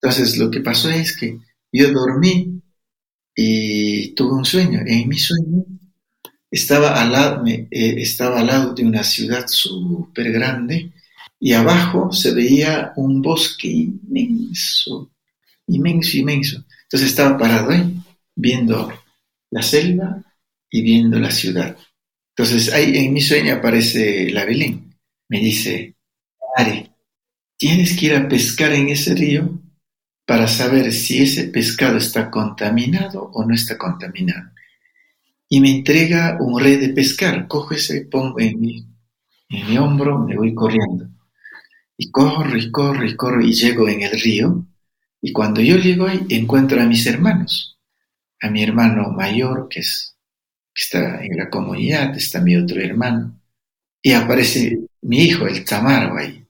Entonces 0.00 0.38
lo 0.38 0.50
que 0.50 0.60
pasó 0.60 0.90
es 0.90 1.14
que 1.16 1.38
yo 1.70 1.92
dormí 1.92 2.62
y 3.36 4.14
tuve 4.14 4.32
un 4.32 4.46
sueño. 4.46 4.80
En 4.86 5.08
mi 5.08 5.18
sueño 5.18 5.64
estaba 6.50 7.00
al 7.00 7.12
lado, 7.12 7.44
eh, 7.46 8.74
de 8.74 8.84
una 8.84 9.04
ciudad 9.04 9.46
súper 9.46 10.32
grande 10.32 10.92
y 11.38 11.52
abajo 11.52 12.12
se 12.12 12.32
veía 12.32 12.92
un 12.96 13.20
bosque 13.20 13.68
inmenso, 13.68 15.10
inmenso, 15.66 16.16
inmenso. 16.16 16.64
Entonces 16.84 17.10
estaba 17.10 17.36
parado 17.36 17.70
ahí, 17.70 17.94
viendo 18.34 18.90
la 19.50 19.62
selva 19.62 20.24
y 20.74 20.82
viendo 20.82 21.20
la 21.20 21.30
ciudad. 21.30 21.76
Entonces 22.36 22.72
ahí 22.72 22.96
en 22.96 23.12
mi 23.12 23.20
sueño 23.20 23.54
aparece 23.54 24.28
la 24.30 24.44
Belén. 24.44 24.92
Me 25.28 25.38
dice, 25.38 25.94
Ari, 26.56 26.90
tienes 27.56 27.96
que 27.96 28.06
ir 28.06 28.16
a 28.16 28.28
pescar 28.28 28.72
en 28.72 28.88
ese 28.88 29.14
río 29.14 29.56
para 30.26 30.48
saber 30.48 30.92
si 30.92 31.22
ese 31.22 31.44
pescado 31.44 31.98
está 31.98 32.28
contaminado 32.28 33.22
o 33.22 33.44
no 33.44 33.54
está 33.54 33.78
contaminado. 33.78 34.50
Y 35.48 35.60
me 35.60 35.70
entrega 35.70 36.38
un 36.40 36.60
red 36.60 36.80
de 36.80 36.88
pescar. 36.88 37.46
Cojo 37.46 37.74
ese, 37.74 38.06
pongo 38.06 38.40
en 38.40 38.60
mi, 38.60 38.84
en 39.50 39.68
mi 39.68 39.78
hombro, 39.78 40.18
me 40.26 40.36
voy 40.36 40.54
corriendo. 40.54 41.08
Y 41.96 42.10
corro 42.10 42.58
y 42.58 42.72
corro 42.72 43.06
y 43.06 43.14
corro 43.14 43.40
y 43.42 43.52
llego 43.52 43.88
en 43.88 44.02
el 44.02 44.20
río. 44.20 44.66
Y 45.20 45.30
cuando 45.30 45.60
yo 45.60 45.76
llego 45.76 46.08
ahí, 46.08 46.26
encuentro 46.30 46.82
a 46.82 46.86
mis 46.86 47.06
hermanos. 47.06 47.78
A 48.42 48.50
mi 48.50 48.64
hermano 48.64 49.12
mayor, 49.12 49.68
que, 49.70 49.78
es, 49.78 50.13
que 50.74 50.82
está 50.82 51.24
en 51.24 51.36
la 51.36 51.48
comunidad, 51.48 52.16
está 52.16 52.40
mi 52.40 52.56
otro 52.56 52.80
hermano. 52.80 53.40
Y 54.02 54.12
aparece 54.12 54.80
mi 55.02 55.24
hijo, 55.24 55.46
el 55.46 55.64
Tamaro, 55.64 56.16
ahí, 56.16 56.44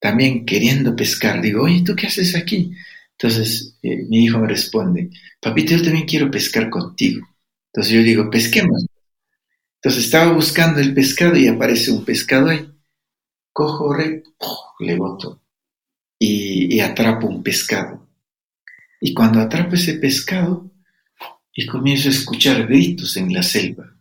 también 0.00 0.44
queriendo 0.46 0.96
pescar. 0.96 1.40
Digo, 1.40 1.62
oye, 1.64 1.82
¿tú 1.84 1.94
qué 1.94 2.06
haces 2.06 2.34
aquí? 2.34 2.72
Entonces 3.12 3.76
eh, 3.82 4.04
mi 4.08 4.24
hijo 4.24 4.38
me 4.38 4.48
responde, 4.48 5.10
papito, 5.40 5.74
yo 5.76 5.82
también 5.82 6.06
quiero 6.06 6.30
pescar 6.30 6.70
contigo. 6.70 7.26
Entonces 7.72 7.92
yo 7.92 8.02
digo, 8.02 8.30
pesquemos. 8.30 8.86
Entonces 9.76 10.04
estaba 10.06 10.32
buscando 10.32 10.80
el 10.80 10.94
pescado 10.94 11.36
y 11.36 11.46
aparece 11.46 11.92
un 11.92 12.04
pescado 12.04 12.48
ahí 12.48 12.68
cojo, 13.58 13.92
re, 13.92 14.22
le 14.78 14.94
boto 14.94 15.42
y, 16.16 16.78
atrapo 16.78 17.26
un 17.26 17.42
pescado. 17.42 18.06
Y 19.00 19.12
cuando 19.12 19.40
atrapo 19.40 19.74
ese 19.74 19.94
pescado 19.94 20.70
y 21.58 21.66
comienzo 21.66 22.06
a 22.06 22.12
escuchar 22.12 22.68
gritos 22.68 23.16
en 23.16 23.32
la 23.32 23.42
selva, 23.42 23.92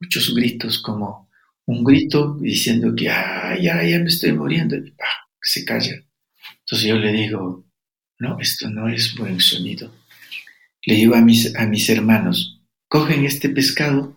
muchos 0.00 0.34
gritos 0.34 0.80
como 0.80 1.30
un 1.66 1.84
grito 1.84 2.36
diciendo 2.40 2.92
que 2.92 3.08
ay, 3.08 3.62
ya, 3.62 3.76
me 3.76 4.06
estoy 4.06 4.32
muriendo, 4.32 4.74
y 4.74 4.92
se 5.40 5.64
calla. 5.64 5.94
Entonces 6.58 6.88
yo 6.88 6.96
le 6.96 7.12
digo, 7.12 7.64
no, 8.18 8.40
esto 8.40 8.68
no 8.68 8.88
es 8.88 9.14
buen 9.14 9.38
sonido. 9.38 9.94
Le 10.82 10.96
digo 10.96 11.14
a 11.14 11.20
mis, 11.20 11.54
a 11.54 11.68
mis 11.68 11.88
hermanos, 11.88 12.60
cogen 12.88 13.24
este 13.24 13.48
pescado 13.50 14.16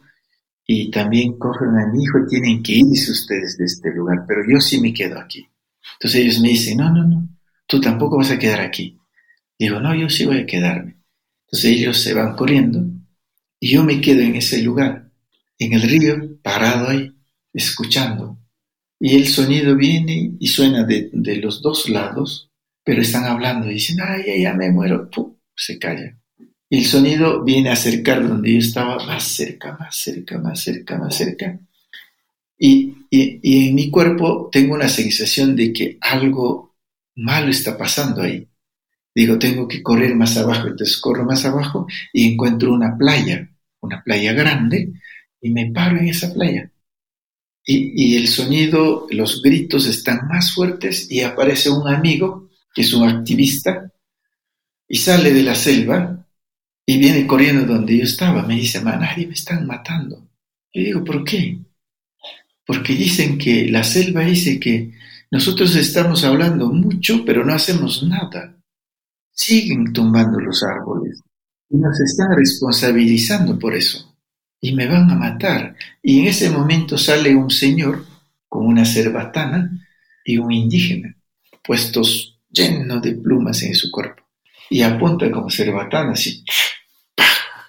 y 0.65 0.89
también 0.89 1.37
cogen 1.37 1.77
a 1.77 1.85
mi 1.93 2.03
hijo 2.03 2.25
tienen 2.27 2.63
que 2.63 2.77
irse 2.77 3.11
ustedes 3.11 3.59
de 3.59 3.65
este 3.65 3.93
lugar, 3.93 4.25
pero 4.27 4.41
yo 4.51 4.59
sí 4.59 4.81
me 4.81 4.91
quedo 4.91 5.19
aquí. 5.19 5.47
Entonces 5.93 6.21
ellos 6.21 6.41
me 6.41 6.49
dicen, 6.49 6.77
no, 6.77 6.91
no, 6.91 7.07
no, 7.07 7.29
tú 7.67 7.79
tampoco 7.79 8.17
vas 8.17 8.31
a 8.31 8.39
quedar 8.39 8.61
aquí. 8.61 8.97
Digo, 9.59 9.79
no, 9.79 9.93
yo 9.93 10.09
sí 10.09 10.25
voy 10.25 10.39
a 10.39 10.47
quedarme. 10.47 10.96
Entonces 11.47 11.71
ellos 11.71 11.97
se 11.97 12.13
van 12.13 12.35
corriendo 12.35 12.83
y 13.59 13.69
yo 13.69 13.83
me 13.83 14.01
quedo 14.01 14.21
en 14.21 14.35
ese 14.35 14.61
lugar, 14.61 15.09
en 15.57 15.73
el 15.73 15.81
río, 15.81 16.37
parado 16.41 16.89
ahí, 16.89 17.11
escuchando. 17.53 18.37
Y 18.99 19.15
el 19.15 19.27
sonido 19.27 19.75
viene 19.75 20.33
y 20.39 20.47
suena 20.47 20.83
de, 20.83 21.09
los 21.41 21.61
dos 21.61 21.89
lados, 21.89 22.51
pero 22.83 23.01
están 23.01 23.25
hablando 23.25 23.69
y 23.69 23.75
dicen, 23.75 23.97
ay, 24.01 24.41
ya, 24.41 24.53
me 24.53 24.71
muero. 24.71 25.09
se 25.55 25.79
calla. 25.79 26.17
Y 26.69 26.79
el 26.79 26.85
sonido 26.85 27.43
viene 27.43 27.69
a 27.69 27.73
acercar 27.73 28.27
donde 28.27 28.53
yo 28.53 28.59
estaba, 28.59 29.03
más 29.05 29.23
cerca, 29.23 29.77
más 29.79 29.95
cerca, 29.95 30.37
más 30.39 30.61
cerca, 30.61 30.97
más 30.97 31.15
cerca. 31.15 31.59
Y, 32.59 32.93
y, 33.09 33.67
en 33.69 33.75
mi 33.75 33.89
cuerpo 33.89 34.49
tengo 34.51 34.73
una 34.75 34.89
sensación 34.89 35.55
de 35.55 35.71
que 35.71 35.97
algo 36.01 36.75
malo 37.15 37.49
está 37.49 37.77
pasando 37.77 38.21
ahí. 38.21 38.47
Digo, 39.17 39.39
tengo 39.39 39.67
que 39.67 39.81
correr 39.81 40.13
más 40.13 40.37
abajo, 40.37 40.67
entonces 40.67 40.97
corro 40.97 41.25
más 41.25 41.43
abajo 41.43 41.87
y 42.13 42.31
encuentro 42.31 42.71
una 42.71 42.95
playa, 42.95 43.49
una 43.81 44.03
playa 44.03 44.31
grande, 44.33 44.93
y 45.41 45.49
me 45.49 45.71
paro 45.71 45.97
en 45.97 46.09
esa 46.09 46.31
playa. 46.31 46.71
Y, 47.65 47.93
y, 47.95 48.15
el 48.15 48.27
sonido, 48.27 49.07
los 49.09 49.41
gritos 49.41 49.87
están 49.87 50.27
más 50.27 50.53
fuertes 50.53 51.09
y 51.09 51.21
aparece 51.21 51.71
un 51.71 51.87
amigo, 51.87 52.51
que 52.75 52.83
es 52.83 52.93
un 52.93 53.09
activista, 53.09 53.91
y 54.87 54.97
sale 54.97 55.33
de 55.33 55.41
la 55.41 55.55
selva 55.55 56.27
y 56.85 56.99
viene 56.99 57.25
corriendo 57.25 57.65
donde 57.65 57.97
yo 57.97 58.03
estaba. 58.03 58.43
Me 58.43 58.53
dice, 58.53 58.83
nadie 58.83 59.25
me 59.25 59.33
están 59.33 59.65
matando. 59.65 60.29
Yo 60.71 60.83
digo, 60.83 61.03
¿por 61.03 61.23
qué? 61.23 61.57
Porque 62.67 62.93
dicen 62.93 63.39
que 63.39 63.67
la 63.71 63.83
selva 63.83 64.21
dice 64.21 64.59
que 64.59 64.93
nosotros 65.31 65.75
estamos 65.75 66.23
hablando 66.23 66.71
mucho, 66.71 67.25
pero 67.25 67.43
no 67.43 67.55
hacemos 67.55 68.03
nada. 68.03 68.56
Siguen 69.37 69.93
tumbando 69.93 70.39
los 70.39 70.63
árboles 70.63 71.21
y 71.69 71.77
nos 71.77 71.99
están 72.01 72.35
responsabilizando 72.35 73.59
por 73.59 73.75
eso. 73.75 74.15
Y 74.59 74.73
me 74.73 74.87
van 74.87 75.11
a 75.11 75.15
matar. 75.15 75.75
Y 76.01 76.21
en 76.21 76.27
ese 76.27 76.49
momento 76.49 76.97
sale 76.97 77.35
un 77.35 77.51
señor 77.51 78.03
con 78.49 78.65
una 78.65 78.83
cerbatana 78.83 79.69
y 80.25 80.39
un 80.39 80.51
indígena, 80.51 81.15
puestos 81.63 82.39
llenos 82.49 83.01
de 83.03 83.13
plumas 83.13 83.61
en 83.61 83.75
su 83.75 83.91
cuerpo. 83.91 84.23
Y 84.71 84.81
apunta 84.81 85.29
como 85.31 85.51
cerbatana, 85.51 86.13
así, 86.13 86.43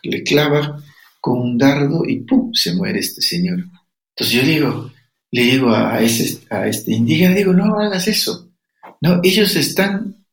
le 0.03 0.23
clava 0.23 0.83
con 1.21 1.39
un 1.39 1.59
dardo 1.59 2.03
y 2.07 2.21
¡pum! 2.21 2.53
se 2.55 2.75
muere 2.75 3.01
este 3.01 3.21
señor. 3.21 3.59
Entonces 4.17 4.31
yo 4.31 4.43
digo, 4.43 4.91
le 5.31 5.43
digo 5.43 5.69
a, 5.69 5.97
a 5.97 6.01
este 6.01 6.93
indígena, 6.93 7.35
digo, 7.35 7.53
no 7.53 7.79
hagas 7.79 8.09
eso. 8.09 8.51
No, 9.03 9.21
ellos 9.23 9.55
están 9.55 10.25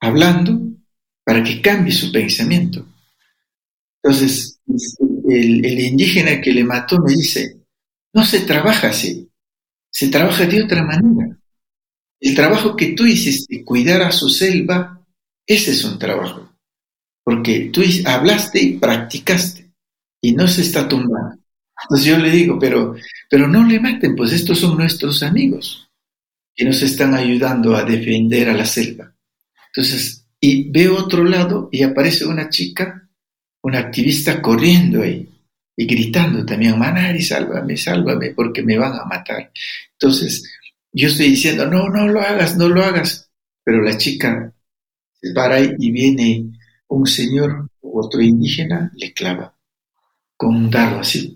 hablando 0.00 0.69
para 1.30 1.44
que 1.44 1.60
cambie 1.60 1.92
su 1.92 2.10
pensamiento. 2.10 2.84
Entonces, 4.02 4.58
el, 5.28 5.64
el 5.64 5.80
indígena 5.80 6.40
que 6.40 6.52
le 6.52 6.64
mató 6.64 6.98
me 6.98 7.12
dice, 7.12 7.60
no 8.12 8.24
se 8.24 8.40
trabaja 8.40 8.88
así, 8.88 9.28
se 9.90 10.08
trabaja 10.08 10.46
de 10.46 10.64
otra 10.64 10.82
manera. 10.82 11.38
El 12.18 12.34
trabajo 12.34 12.74
que 12.74 12.92
tú 12.94 13.06
hiciste, 13.06 13.64
cuidar 13.64 14.02
a 14.02 14.10
su 14.12 14.28
selva, 14.28 15.00
ese 15.46 15.70
es 15.70 15.84
un 15.84 15.98
trabajo 15.98 16.50
porque 17.30 17.70
tú 17.72 17.82
hablaste 18.06 18.60
y 18.60 18.78
practicaste 18.78 19.70
y 20.20 20.32
no 20.32 20.48
se 20.48 20.62
está 20.62 20.88
tumbando. 20.88 21.38
Entonces 21.84 22.06
yo 22.06 22.18
le 22.18 22.28
digo, 22.28 22.58
pero, 22.58 22.96
pero 23.28 23.46
no 23.46 23.64
le 23.64 23.78
maten, 23.78 24.16
pues 24.16 24.32
estos 24.32 24.58
son 24.58 24.76
nuestros 24.76 25.22
amigos 25.22 25.88
que 26.56 26.64
nos 26.64 26.82
están 26.82 27.14
ayudando 27.14 27.76
a 27.76 27.84
defender 27.84 28.48
a 28.48 28.54
la 28.54 28.66
selva. 28.66 29.14
Entonces, 29.68 30.19
y 30.40 30.70
veo 30.70 30.96
otro 30.96 31.24
lado 31.24 31.68
y 31.70 31.82
aparece 31.82 32.24
una 32.24 32.48
chica, 32.48 33.08
una 33.62 33.78
activista 33.78 34.40
corriendo 34.40 35.02
ahí 35.02 35.28
y 35.76 35.86
gritando 35.86 36.44
también, 36.44 36.78
Manari, 36.78 37.22
sálvame, 37.22 37.76
sálvame, 37.76 38.30
porque 38.30 38.62
me 38.62 38.78
van 38.78 38.94
a 38.94 39.04
matar. 39.04 39.52
Entonces, 39.92 40.50
yo 40.92 41.08
estoy 41.08 41.28
diciendo, 41.30 41.66
no, 41.66 41.88
no 41.88 42.08
lo 42.08 42.20
hagas, 42.20 42.56
no 42.56 42.68
lo 42.68 42.82
hagas. 42.82 43.30
Pero 43.64 43.82
la 43.82 43.96
chica 43.96 44.52
se 45.20 45.32
para 45.32 45.56
ahí 45.56 45.74
y 45.78 45.90
viene 45.90 46.50
un 46.88 47.06
señor 47.06 47.68
otro 47.80 48.20
indígena 48.20 48.90
le 48.94 49.12
clava 49.12 49.54
con 50.36 50.56
un 50.56 50.70
dardo 50.70 51.00
así 51.00 51.34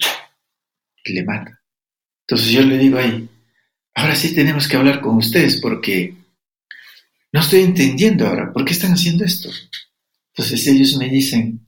y 1.04 1.12
le 1.12 1.24
mata. 1.24 1.60
Entonces 2.26 2.52
yo 2.52 2.62
le 2.62 2.78
digo 2.78 2.98
ahí, 2.98 3.28
ahora 3.94 4.16
sí 4.16 4.34
tenemos 4.34 4.66
que 4.66 4.76
hablar 4.76 5.00
con 5.00 5.16
ustedes 5.16 5.60
porque 5.60 6.14
no 7.34 7.40
estoy 7.40 7.60
entendiendo 7.60 8.26
ahora, 8.26 8.52
¿por 8.52 8.64
qué 8.64 8.72
están 8.72 8.92
haciendo 8.92 9.24
esto? 9.24 9.50
Entonces 10.32 10.66
ellos 10.68 10.96
me 10.96 11.08
dicen, 11.08 11.66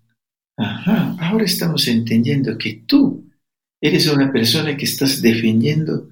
ajá, 0.57 1.17
ahora 1.21 1.45
estamos 1.45 1.87
entendiendo 1.89 2.57
que 2.57 2.85
tú 2.87 3.29
eres 3.81 4.07
una 4.07 4.33
persona 4.33 4.77
que 4.77 4.85
estás 4.85 5.21
defendiendo 5.21 6.09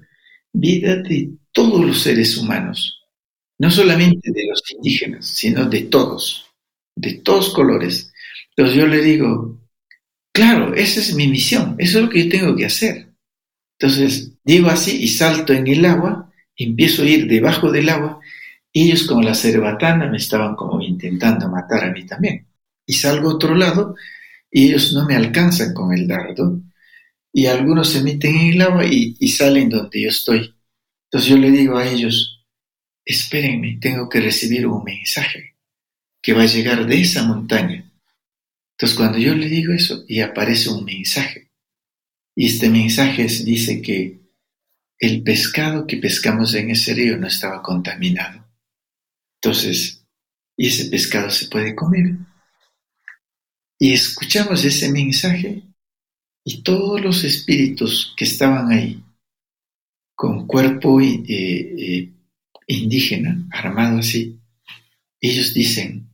vida 0.53 0.97
de 0.97 1.31
todos 1.51 1.83
los 1.83 2.01
seres 2.01 2.37
humanos, 2.37 3.01
no 3.57 3.71
solamente 3.71 4.29
de 4.31 4.45
los 4.45 4.61
indígenas, 4.71 5.25
sino 5.25 5.65
de 5.65 5.81
todos 5.83 6.45
de 6.95 7.13
todos 7.13 7.53
colores. 7.53 8.11
Entonces 8.49 8.77
yo 8.77 8.87
le 8.87 9.01
digo, 9.01 9.59
claro, 10.33 10.73
esa 10.73 10.99
es 10.99 11.13
mi 11.13 11.27
misión, 11.27 11.75
eso 11.77 11.99
es 11.99 12.05
lo 12.05 12.09
que 12.09 12.23
yo 12.23 12.29
tengo 12.29 12.55
que 12.55 12.65
hacer. 12.65 13.09
Entonces 13.77 14.31
digo 14.43 14.69
así 14.69 15.03
y 15.03 15.07
salto 15.09 15.53
en 15.53 15.67
el 15.67 15.85
agua, 15.85 16.31
empiezo 16.55 17.03
a 17.03 17.07
ir 17.07 17.27
debajo 17.27 17.71
del 17.71 17.89
agua, 17.89 18.19
ellos 18.81 19.07
como 19.07 19.21
la 19.21 19.33
cerbatana 19.33 20.07
me 20.09 20.17
estaban 20.17 20.55
como 20.55 20.81
intentando 20.81 21.49
matar 21.49 21.85
a 21.85 21.91
mí 21.91 22.05
también. 22.05 22.47
Y 22.85 22.93
salgo 22.93 23.29
a 23.29 23.35
otro 23.35 23.55
lado 23.55 23.95
y 24.51 24.67
ellos 24.67 24.93
no 24.93 25.05
me 25.05 25.15
alcanzan 25.15 25.73
con 25.73 25.93
el 25.93 26.07
dardo 26.07 26.61
y 27.31 27.47
algunos 27.47 27.89
se 27.89 28.03
meten 28.03 28.35
en 28.35 28.53
el 28.53 28.61
agua 28.61 28.85
y, 28.85 29.15
y 29.19 29.29
salen 29.29 29.69
donde 29.69 30.01
yo 30.01 30.09
estoy. 30.09 30.53
Entonces 31.05 31.29
yo 31.29 31.37
le 31.37 31.51
digo 31.51 31.77
a 31.77 31.87
ellos, 31.87 32.45
espérenme, 33.03 33.77
tengo 33.79 34.09
que 34.09 34.21
recibir 34.21 34.67
un 34.67 34.83
mensaje 34.83 35.55
que 36.21 36.33
va 36.33 36.43
a 36.43 36.47
llegar 36.47 36.85
de 36.85 37.01
esa 37.01 37.23
montaña. 37.23 37.91
Entonces 38.71 38.97
cuando 38.97 39.17
yo 39.17 39.35
le 39.35 39.47
digo 39.47 39.73
eso 39.73 40.03
y 40.07 40.19
aparece 40.19 40.69
un 40.69 40.83
mensaje, 40.83 41.51
y 42.35 42.47
este 42.47 42.69
mensaje 42.69 43.23
dice 43.23 43.81
que 43.81 44.19
el 44.99 45.23
pescado 45.23 45.87
que 45.87 45.97
pescamos 45.97 46.53
en 46.55 46.69
ese 46.71 46.93
río 46.93 47.17
no 47.17 47.27
estaba 47.27 47.61
contaminado. 47.61 48.44
Entonces, 49.45 50.03
y 50.57 50.69
ese 50.69 50.85
pescado 50.89 51.29
se 51.29 51.47
puede 51.49 51.75
comer. 51.75 52.17
Y 53.77 53.93
escuchamos 53.93 54.65
ese 54.65 54.91
mensaje 54.91 55.61
y 56.43 56.63
todos 56.63 56.99
los 56.99 57.23
espíritus 57.23 58.15
que 58.17 58.23
estaban 58.23 58.71
ahí, 58.71 59.03
con 60.15 60.47
cuerpo 60.47 60.99
eh, 60.99 61.21
eh, 61.27 62.11
indígena, 62.65 63.47
armado 63.51 63.99
así, 63.99 64.39
ellos 65.21 65.53
dicen, 65.53 66.09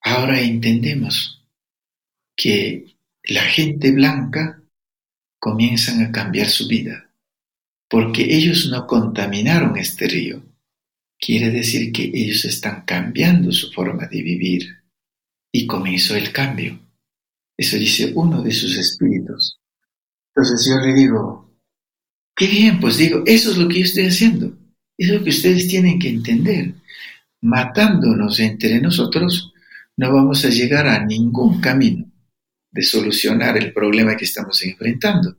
Ahora 0.00 0.40
entendemos 0.40 1.44
que 2.36 2.96
la 3.24 3.42
gente 3.42 3.92
blanca 3.92 4.60
comienzan 5.38 6.02
a 6.02 6.10
cambiar 6.10 6.48
su 6.48 6.66
vida, 6.66 7.12
porque 7.88 8.34
ellos 8.34 8.68
no 8.70 8.88
contaminaron 8.88 9.76
este 9.76 10.08
río. 10.08 10.48
Quiere 11.20 11.50
decir 11.50 11.92
que 11.92 12.10
ellos 12.14 12.44
están 12.44 12.84
cambiando 12.84 13.50
su 13.52 13.72
forma 13.72 14.06
de 14.06 14.22
vivir 14.22 14.66
y 15.52 15.66
comenzó 15.66 16.14
el 16.14 16.32
cambio. 16.32 16.78
Eso 17.56 17.76
dice 17.76 18.12
uno 18.14 18.42
de 18.42 18.52
sus 18.52 18.78
espíritus. 18.78 19.58
Entonces 20.34 20.68
yo 20.68 20.86
le 20.86 20.94
digo, 20.94 21.58
qué 22.36 22.46
bien, 22.46 22.78
pues 22.78 22.96
digo, 22.96 23.22
eso 23.26 23.50
es 23.50 23.56
lo 23.58 23.68
que 23.68 23.80
yo 23.80 23.84
estoy 23.84 24.06
haciendo. 24.06 24.56
Eso 24.96 25.12
es 25.12 25.18
lo 25.18 25.24
que 25.24 25.30
ustedes 25.30 25.66
tienen 25.68 25.98
que 25.98 26.08
entender. 26.08 26.74
Matándonos 27.40 28.38
entre 28.40 28.80
nosotros, 28.80 29.52
no 29.96 30.12
vamos 30.12 30.44
a 30.44 30.50
llegar 30.50 30.86
a 30.86 31.04
ningún 31.04 31.60
camino 31.60 32.08
de 32.70 32.82
solucionar 32.82 33.56
el 33.56 33.72
problema 33.72 34.16
que 34.16 34.24
estamos 34.24 34.62
enfrentando, 34.62 35.38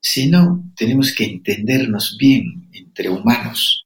sino 0.00 0.72
tenemos 0.76 1.12
que 1.12 1.24
entendernos 1.24 2.16
bien 2.18 2.68
entre 2.72 3.08
humanos, 3.08 3.85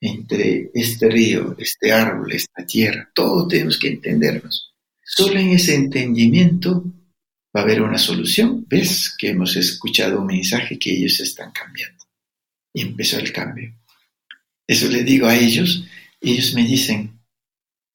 entre 0.00 0.70
este 0.74 1.08
río, 1.08 1.54
este 1.58 1.92
árbol, 1.92 2.32
esta 2.32 2.64
tierra, 2.64 3.10
todos 3.14 3.48
tenemos 3.48 3.78
que 3.78 3.88
entendernos. 3.88 4.72
Solo 5.04 5.38
en 5.38 5.50
ese 5.50 5.74
entendimiento 5.74 6.84
va 7.54 7.60
a 7.60 7.64
haber 7.64 7.82
una 7.82 7.98
solución. 7.98 8.64
¿Ves 8.68 9.14
que 9.18 9.30
hemos 9.30 9.56
escuchado 9.56 10.20
un 10.20 10.26
mensaje 10.26 10.78
que 10.78 10.92
ellos 10.92 11.20
están 11.20 11.52
cambiando? 11.52 12.04
Y 12.72 12.82
empezó 12.82 13.18
el 13.18 13.32
cambio. 13.32 13.74
Eso 14.66 14.88
le 14.88 15.02
digo 15.02 15.26
a 15.26 15.36
ellos, 15.36 15.84
ellos 16.20 16.54
me 16.54 16.64
dicen, 16.64 17.20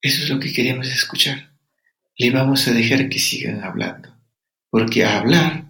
eso 0.02 0.24
es 0.24 0.30
lo 0.30 0.40
que 0.40 0.52
queremos 0.52 0.88
escuchar. 0.88 1.52
Le 2.18 2.32
vamos 2.32 2.68
a 2.68 2.74
dejar 2.74 3.10
que 3.10 3.20
sigan 3.20 3.64
hablando, 3.64 4.14
porque 4.70 5.04
a 5.04 5.20
hablar 5.20 5.66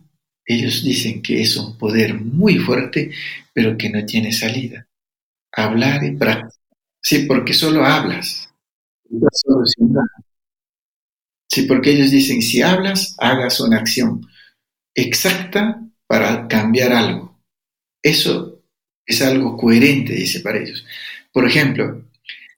ellos 0.46 0.84
dicen 0.84 1.22
que 1.22 1.42
es 1.42 1.58
un 1.58 1.78
poder 1.78 2.14
muy 2.14 2.58
fuerte, 2.58 3.12
pero 3.54 3.78
que 3.78 3.90
no 3.90 4.06
tiene 4.06 4.32
salida. 4.32 4.88
Hablar 5.56 6.04
y 6.04 6.16
práctica. 6.18 6.54
Sí, 7.02 7.26
porque 7.28 7.54
solo 7.54 7.86
hablas. 7.86 8.50
Sí, 11.50 11.64
porque 11.64 11.92
ellos 11.92 12.12
dicen, 12.12 12.42
si 12.42 12.62
hablas, 12.62 13.16
hagas 13.20 13.60
una 13.60 13.78
acción 13.78 14.22
exacta 14.96 15.82
para 16.08 16.48
cambiar 16.48 16.94
algo. 16.94 17.40
Eso 18.04 18.64
es 19.06 19.22
algo 19.22 19.58
coherente, 19.58 20.14
dice 20.14 20.42
para 20.42 20.60
ellos. 20.60 20.86
Por 21.34 21.48
ejemplo, 21.48 22.06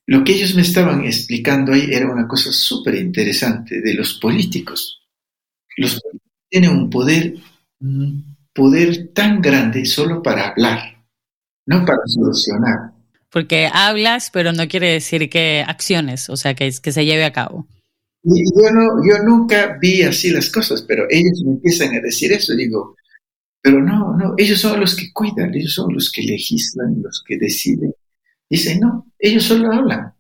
lo 0.08 0.24
que 0.24 0.34
ellos 0.34 0.56
me 0.56 0.64
estaban 0.64 1.06
explicando 1.06 1.74
ahí 1.74 1.90
era 1.92 2.12
una 2.12 2.28
cosa 2.28 2.52
súper 2.54 2.96
interesante 2.96 3.82
de 3.82 3.96
los 3.96 4.16
políticos. 4.16 5.02
Los 5.78 6.02
políticos 6.02 6.32
tienen 6.50 6.72
un 6.72 6.90
poder, 6.90 7.36
un 7.82 8.38
poder 8.54 9.10
tan 9.14 9.42
grande 9.42 9.86
solo 9.86 10.24
para 10.24 10.50
hablar, 10.50 10.97
no 11.68 11.86
para 11.86 12.00
solucionar. 12.06 12.92
Porque 13.30 13.70
hablas, 13.72 14.32
pero 14.32 14.54
no 14.54 14.68
quiere 14.68 14.92
decir 14.92 15.30
que 15.30 15.64
acciones, 15.68 16.30
o 16.30 16.38
sea, 16.38 16.56
que, 16.56 16.72
que 16.82 16.92
se 16.92 17.06
lleve 17.06 17.26
a 17.26 17.34
cabo. 17.34 17.68
Y 18.24 18.44
yo, 18.44 18.72
no, 18.72 18.88
yo 19.08 19.24
nunca 19.24 19.78
vi 19.80 20.02
así 20.02 20.32
las 20.32 20.50
cosas, 20.50 20.82
pero 20.82 21.06
ellos 21.10 21.44
me 21.46 21.52
empiezan 21.52 21.94
a 21.94 22.00
decir 22.00 22.32
eso. 22.32 22.56
Digo, 22.56 22.96
pero 23.62 23.82
no, 23.82 24.16
no, 24.16 24.34
ellos 24.38 24.60
son 24.60 24.80
los 24.80 24.96
que 24.96 25.12
cuidan, 25.12 25.54
ellos 25.54 25.74
son 25.74 25.94
los 25.94 26.10
que 26.10 26.24
legislan, 26.24 27.02
los 27.02 27.24
que 27.26 27.38
deciden. 27.38 27.94
Dice, 28.50 28.80
no, 28.80 29.06
ellos 29.20 29.44
solo 29.44 29.72
hablan. 29.72 30.14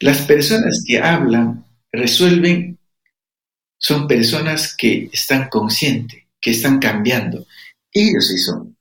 Las 0.00 0.22
personas 0.22 0.82
que 0.86 0.98
hablan, 0.98 1.64
resuelven, 1.92 2.78
son 3.78 4.08
personas 4.08 4.74
que 4.76 5.10
están 5.12 5.48
conscientes, 5.48 6.24
que 6.40 6.52
están 6.52 6.78
cambiando. 6.78 7.46
Ellos 7.92 8.28
sí 8.28 8.38
son. 8.38 8.77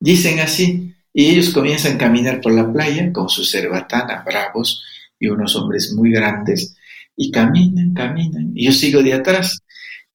Dicen 0.00 0.40
así, 0.40 0.94
y 1.12 1.26
ellos 1.26 1.50
comienzan 1.50 1.94
a 1.94 1.98
caminar 1.98 2.40
por 2.40 2.52
la 2.52 2.72
playa 2.72 3.12
con 3.12 3.28
su 3.28 3.44
cerbatana, 3.44 4.24
bravos, 4.24 4.82
y 5.18 5.28
unos 5.28 5.54
hombres 5.54 5.92
muy 5.92 6.10
grandes, 6.10 6.76
y 7.14 7.30
caminan, 7.30 7.94
caminan, 7.94 8.52
y 8.54 8.64
yo 8.64 8.72
sigo 8.72 9.02
de 9.02 9.12
atrás. 9.12 9.58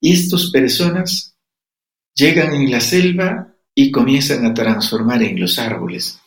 Y 0.01 0.13
estas 0.13 0.49
personas 0.51 1.35
llegan 2.15 2.53
en 2.53 2.71
la 2.71 2.81
selva 2.81 3.55
y 3.73 3.91
comienzan 3.91 4.45
a 4.45 4.53
transformar 4.53 5.21
en 5.21 5.39
los 5.39 5.59
árboles 5.59 6.19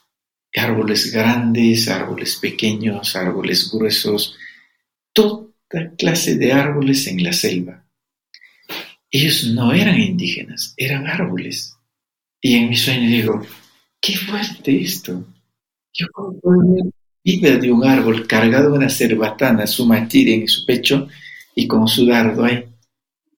árboles 0.57 1.13
grandes, 1.13 1.89
árboles 1.89 2.37
pequeños, 2.37 3.15
árboles 3.17 3.71
gruesos, 3.71 4.37
toda 5.13 5.47
clase 5.97 6.37
de 6.37 6.53
árboles 6.53 7.07
en 7.07 7.23
la 7.23 7.33
selva. 7.33 7.85
Ellos 9.11 9.45
no 9.55 9.73
eran 9.73 9.99
indígenas, 9.99 10.75
eran 10.77 11.07
árboles. 11.07 11.78
Y 12.41 12.55
en 12.55 12.69
mi 12.69 12.77
sueño 12.77 13.09
digo, 13.09 13.43
qué 14.01 14.17
fuerte 14.17 14.81
esto. 14.81 15.25
Yo 15.93 16.07
vida 17.25 17.59
de 17.59 17.71
un 17.71 17.85
árbol 17.85 18.27
cargado 18.27 18.71
de 18.71 18.79
una 18.79 18.89
cerbatana, 18.89 19.67
su 19.67 19.85
matira 19.87 20.33
en 20.33 20.49
su 20.49 20.65
pecho 20.65 21.09
y 21.55 21.67
con 21.67 21.87
su 21.89 22.07
dardo 22.07 22.45
ahí. 22.45 22.65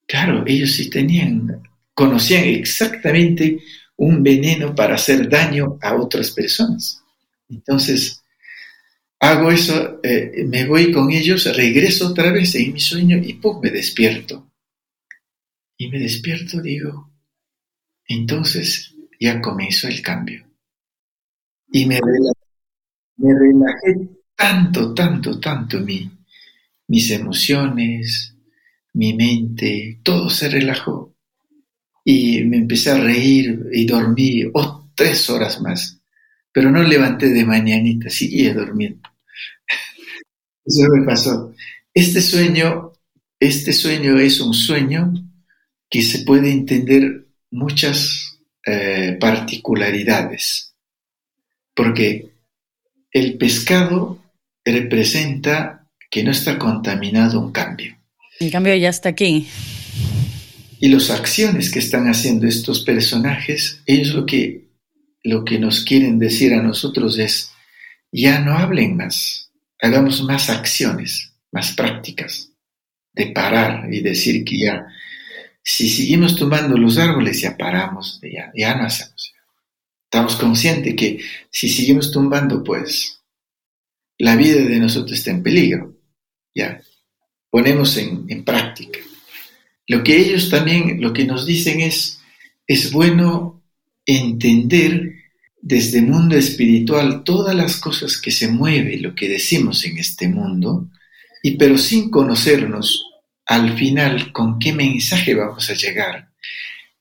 Claro, 0.07 0.45
ellos 0.47 0.73
sí 0.73 0.91
tenían, 0.91 1.63
conocían 1.95 2.45
exactamente 2.45 3.59
un 3.97 4.23
veneno 4.23 4.75
para 4.75 4.95
hacer 4.95 5.29
daño 5.29 5.79
a 5.83 5.95
otras 5.95 6.31
personas. 6.31 7.03
Entonces, 7.49 8.23
hago 9.19 9.51
eso, 9.51 10.01
eh, 10.03 10.45
me 10.47 10.67
voy 10.67 10.93
con 10.93 11.11
ellos, 11.11 11.45
regreso 11.57 12.09
otra 12.09 12.33
vez 12.33 12.55
en 12.55 12.73
mi 12.73 12.81
sueño 12.81 13.19
y 13.23 13.35
¡pum! 13.35 13.61
me 13.63 13.71
despierto. 13.71 14.51
Y 15.77 15.89
me 15.89 15.99
despierto, 15.99 16.61
digo, 16.61 17.10
entonces 18.15 18.95
ya 19.19 19.41
comenzó 19.41 19.89
el 19.89 20.03
cambio. 20.03 20.47
Y 21.73 21.87
me 21.87 22.01
relajé, 23.19 24.09
tanto, 24.35 24.95
tanto, 24.95 25.39
tanto 25.39 25.81
mi, 25.81 26.11
mis 26.89 27.11
emociones, 27.11 28.35
mi 28.95 29.15
mente, 29.15 30.01
todo 30.03 30.31
se 30.31 30.49
relajó. 30.49 31.15
Y 32.05 32.43
me 32.45 32.57
empecé 32.57 32.91
a 32.91 32.99
reír 32.99 33.67
y 33.73 33.87
dormí 33.87 34.45
oh, 34.55 34.91
tres 34.95 35.29
horas 35.31 35.61
más 35.61 36.01
pero 36.53 36.71
no 36.71 36.83
levanté 36.83 37.31
de 37.31 37.45
mañanita, 37.45 38.11
seguía 38.11 38.55
durmiendo. 38.55 39.09
Eso 40.65 40.83
me 40.93 41.05
pasó. 41.05 41.55
Este 41.95 42.21
sueño, 42.21 42.93
este 43.39 43.73
sueño 43.73 44.19
es 44.19 44.41
un 44.41 44.55
sueño 44.55 45.13
que 45.89 46.03
se 46.03 46.21
puede 46.21 46.51
entender 46.51 47.29
muchas 47.51 48.39
eh, 48.67 49.17
particularidades, 49.21 50.75
porque 51.75 52.31
el 53.13 53.39
pescado 53.39 54.23
representa 54.65 55.89
que 56.11 56.23
no 56.23 56.31
está 56.31 56.59
contaminado 56.59 57.41
un 57.41 57.53
cambio. 57.53 57.97
El 58.39 58.51
cambio 58.51 58.75
ya 58.75 58.89
está 58.89 59.11
aquí. 59.11 59.47
Y 60.79 60.89
las 60.89 61.11
acciones 61.11 61.71
que 61.71 61.79
están 61.79 62.09
haciendo 62.09 62.47
estos 62.47 62.81
personajes, 62.85 63.83
ellos 63.87 64.15
lo 64.15 64.27
que 64.27 64.71
lo 65.23 65.45
que 65.45 65.59
nos 65.59 65.85
quieren 65.85 66.19
decir 66.19 66.55
a 66.55 66.63
nosotros 66.63 67.19
es, 67.19 67.53
ya 68.13 68.41
no 68.41 68.57
hablen 68.57 68.97
más, 68.97 69.51
hagamos 69.81 70.23
más 70.23 70.51
acciones, 70.51 71.33
más 71.53 71.73
prácticas, 71.73 72.51
de 73.13 73.27
parar 73.27 73.93
y 73.93 74.01
decir 74.01 74.45
que 74.45 74.59
ya, 74.59 74.87
si 75.63 75.89
seguimos 75.89 76.37
tomando 76.37 76.77
los 76.77 76.99
árboles, 76.99 77.41
ya 77.41 77.57
paramos, 77.57 78.21
ya, 78.23 78.51
ya 78.55 78.75
no 78.77 78.85
hacemos. 78.85 79.33
Estamos 80.05 80.37
conscientes 80.37 80.95
que 80.95 81.21
si 81.51 81.69
seguimos 81.69 82.11
tumbando, 82.11 82.65
pues 82.65 83.21
la 84.19 84.37
vida 84.37 84.63
de 84.63 84.79
nosotros 84.79 85.19
está 85.19 85.31
en 85.31 85.43
peligro. 85.43 85.95
Ya, 86.55 86.81
ponemos 87.49 87.97
en, 87.97 88.25
en 88.29 88.45
práctica. 88.45 88.99
Lo 89.87 90.03
que 90.03 90.17
ellos 90.17 90.51
también, 90.51 91.01
lo 91.01 91.13
que 91.13 91.25
nos 91.25 91.47
dicen 91.47 91.81
es, 91.81 92.21
es 92.67 92.93
bueno 92.93 93.63
entender 94.07 95.15
desde 95.61 95.99
el 95.99 96.07
mundo 96.07 96.37
espiritual 96.37 97.23
todas 97.23 97.55
las 97.55 97.77
cosas 97.77 98.21
que 98.21 98.31
se 98.31 98.49
mueven, 98.49 99.03
lo 99.03 99.15
que 99.15 99.29
decimos 99.29 99.85
en 99.85 99.99
este 99.99 100.29
mundo, 100.29 100.89
y 101.43 101.53
pero 101.53 101.77
sin 101.77 102.11
conocernos 102.11 103.10
al 103.51 103.77
final 103.77 104.31
con 104.33 104.61
qué 104.61 104.73
mensaje 104.73 105.35
vamos 105.35 105.69
a 105.71 105.75
llegar. 105.75 106.31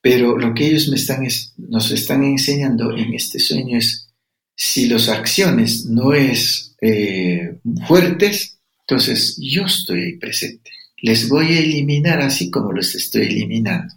Pero 0.02 0.36
lo 0.36 0.52
que 0.52 0.66
ellos 0.66 0.88
nos 0.88 1.90
están 1.92 2.24
enseñando 2.24 2.96
en 2.96 3.14
este 3.14 3.38
sueño 3.38 3.78
es, 3.78 4.08
si 4.56 4.88
las 4.88 5.08
acciones 5.08 5.86
no 5.86 6.12
es 6.12 6.74
eh, 6.80 7.60
fuertes, 7.86 8.58
entonces 8.80 9.38
yo 9.40 9.62
estoy 9.66 10.18
presente. 10.18 10.72
Les 11.02 11.28
voy 11.28 11.52
a 11.52 11.60
eliminar 11.60 12.20
así 12.20 12.50
como 12.50 12.72
los 12.72 12.96
estoy 12.96 13.26
eliminando, 13.26 13.94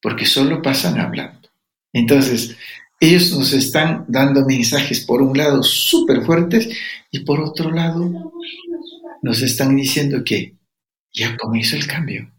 porque 0.00 0.26
solo 0.26 0.62
pasan 0.62 1.00
hablando. 1.00 1.48
Entonces, 1.92 2.54
ellos 3.00 3.32
nos 3.32 3.52
están 3.52 4.04
dando 4.06 4.46
mensajes 4.46 5.00
por 5.00 5.22
un 5.22 5.36
lado 5.36 5.64
súper 5.64 6.22
fuertes 6.22 6.68
y 7.10 7.20
por 7.20 7.40
otro 7.40 7.72
lado 7.72 8.32
nos 9.22 9.42
están 9.42 9.74
diciendo 9.74 10.22
que 10.22 10.59
ya 11.12 11.36
comenzó 11.36 11.76
el 11.76 11.86
cambio. 11.86 12.32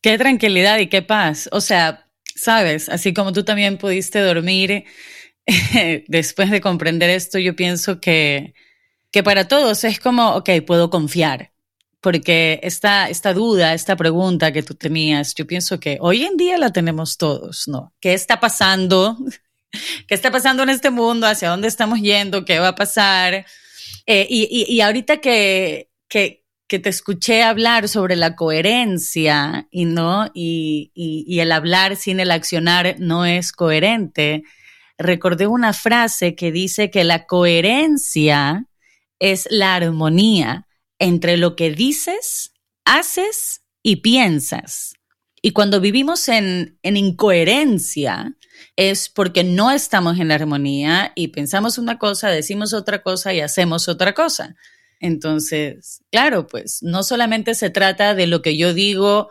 Qué 0.00 0.18
tranquilidad 0.18 0.78
y 0.78 0.88
qué 0.88 1.02
paz. 1.02 1.48
O 1.52 1.60
sea, 1.60 2.08
sabes, 2.34 2.88
así 2.88 3.14
como 3.14 3.32
tú 3.32 3.44
también 3.44 3.78
pudiste 3.78 4.20
dormir 4.20 4.84
después 6.08 6.50
de 6.50 6.60
comprender 6.60 7.10
esto, 7.10 7.38
yo 7.38 7.54
pienso 7.54 8.00
que, 8.00 8.54
que 9.10 9.22
para 9.22 9.48
todos 9.48 9.84
es 9.84 10.00
como, 10.00 10.36
ok, 10.36 10.50
puedo 10.66 10.90
confiar 10.90 11.52
porque 12.00 12.60
esta, 12.62 13.08
esta 13.08 13.34
duda, 13.34 13.74
esta 13.74 13.96
pregunta 13.96 14.52
que 14.52 14.62
tú 14.62 14.74
tenías, 14.74 15.34
yo 15.34 15.46
pienso 15.46 15.78
que 15.78 15.98
hoy 16.00 16.24
en 16.24 16.36
día 16.36 16.56
la 16.58 16.72
tenemos 16.72 17.18
todos, 17.18 17.68
¿no? 17.68 17.92
¿Qué 18.00 18.14
está 18.14 18.40
pasando? 18.40 19.16
¿Qué 20.08 20.14
está 20.14 20.30
pasando 20.30 20.62
en 20.62 20.70
este 20.70 20.90
mundo? 20.90 21.26
¿Hacia 21.26 21.50
dónde 21.50 21.68
estamos 21.68 22.00
yendo? 22.00 22.44
¿Qué 22.44 22.58
va 22.58 22.68
a 22.68 22.74
pasar? 22.74 23.46
Eh, 24.06 24.26
y, 24.28 24.66
y, 24.66 24.80
ahorita 24.80 25.18
que, 25.18 25.90
que, 26.08 26.39
que, 26.70 26.78
te 26.78 26.88
escuché 26.88 27.42
hablar 27.42 27.88
sobre 27.88 28.16
la 28.16 28.36
coherencia 28.36 29.66
y, 29.70 29.84
¿no? 29.84 30.30
Y, 30.34 30.92
y, 30.94 31.40
el 31.40 31.52
hablar 31.52 31.96
sin 31.96 32.20
el 32.20 32.30
accionar 32.30 32.96
no 32.98 33.26
es 33.26 33.52
coherente, 33.52 34.44
recordé 34.96 35.46
una 35.46 35.72
frase 35.72 36.36
que 36.36 36.52
dice 36.52 36.90
que 36.90 37.04
la 37.04 37.26
coherencia 37.26 38.66
es 39.18 39.48
la 39.50 39.74
armonía 39.74 40.68
entre 40.98 41.36
lo 41.36 41.56
que 41.56 41.70
dices, 41.70 42.52
haces 42.84 43.62
y 43.82 43.96
piensas. 43.96 44.94
Y 45.42 45.52
cuando 45.52 45.80
vivimos 45.80 46.28
en, 46.28 46.78
en, 46.82 46.96
incoherencia 46.96 48.36
es 48.76 49.08
porque 49.08 49.42
no 49.42 49.70
estamos 49.70 50.18
en 50.20 50.30
armonía 50.30 51.12
y 51.16 51.28
pensamos 51.28 51.78
una 51.78 51.98
cosa, 51.98 52.28
decimos 52.28 52.74
otra 52.74 53.02
cosa 53.02 53.32
y 53.34 53.40
hacemos 53.40 53.88
otra 53.88 54.12
cosa. 54.14 54.56
Entonces, 55.00 56.04
claro, 56.12 56.46
pues 56.46 56.82
no 56.82 57.02
solamente 57.02 57.54
se 57.54 57.70
trata 57.70 58.14
de 58.14 58.26
lo 58.26 58.42
que 58.42 58.56
yo 58.56 58.74
digo 58.74 59.30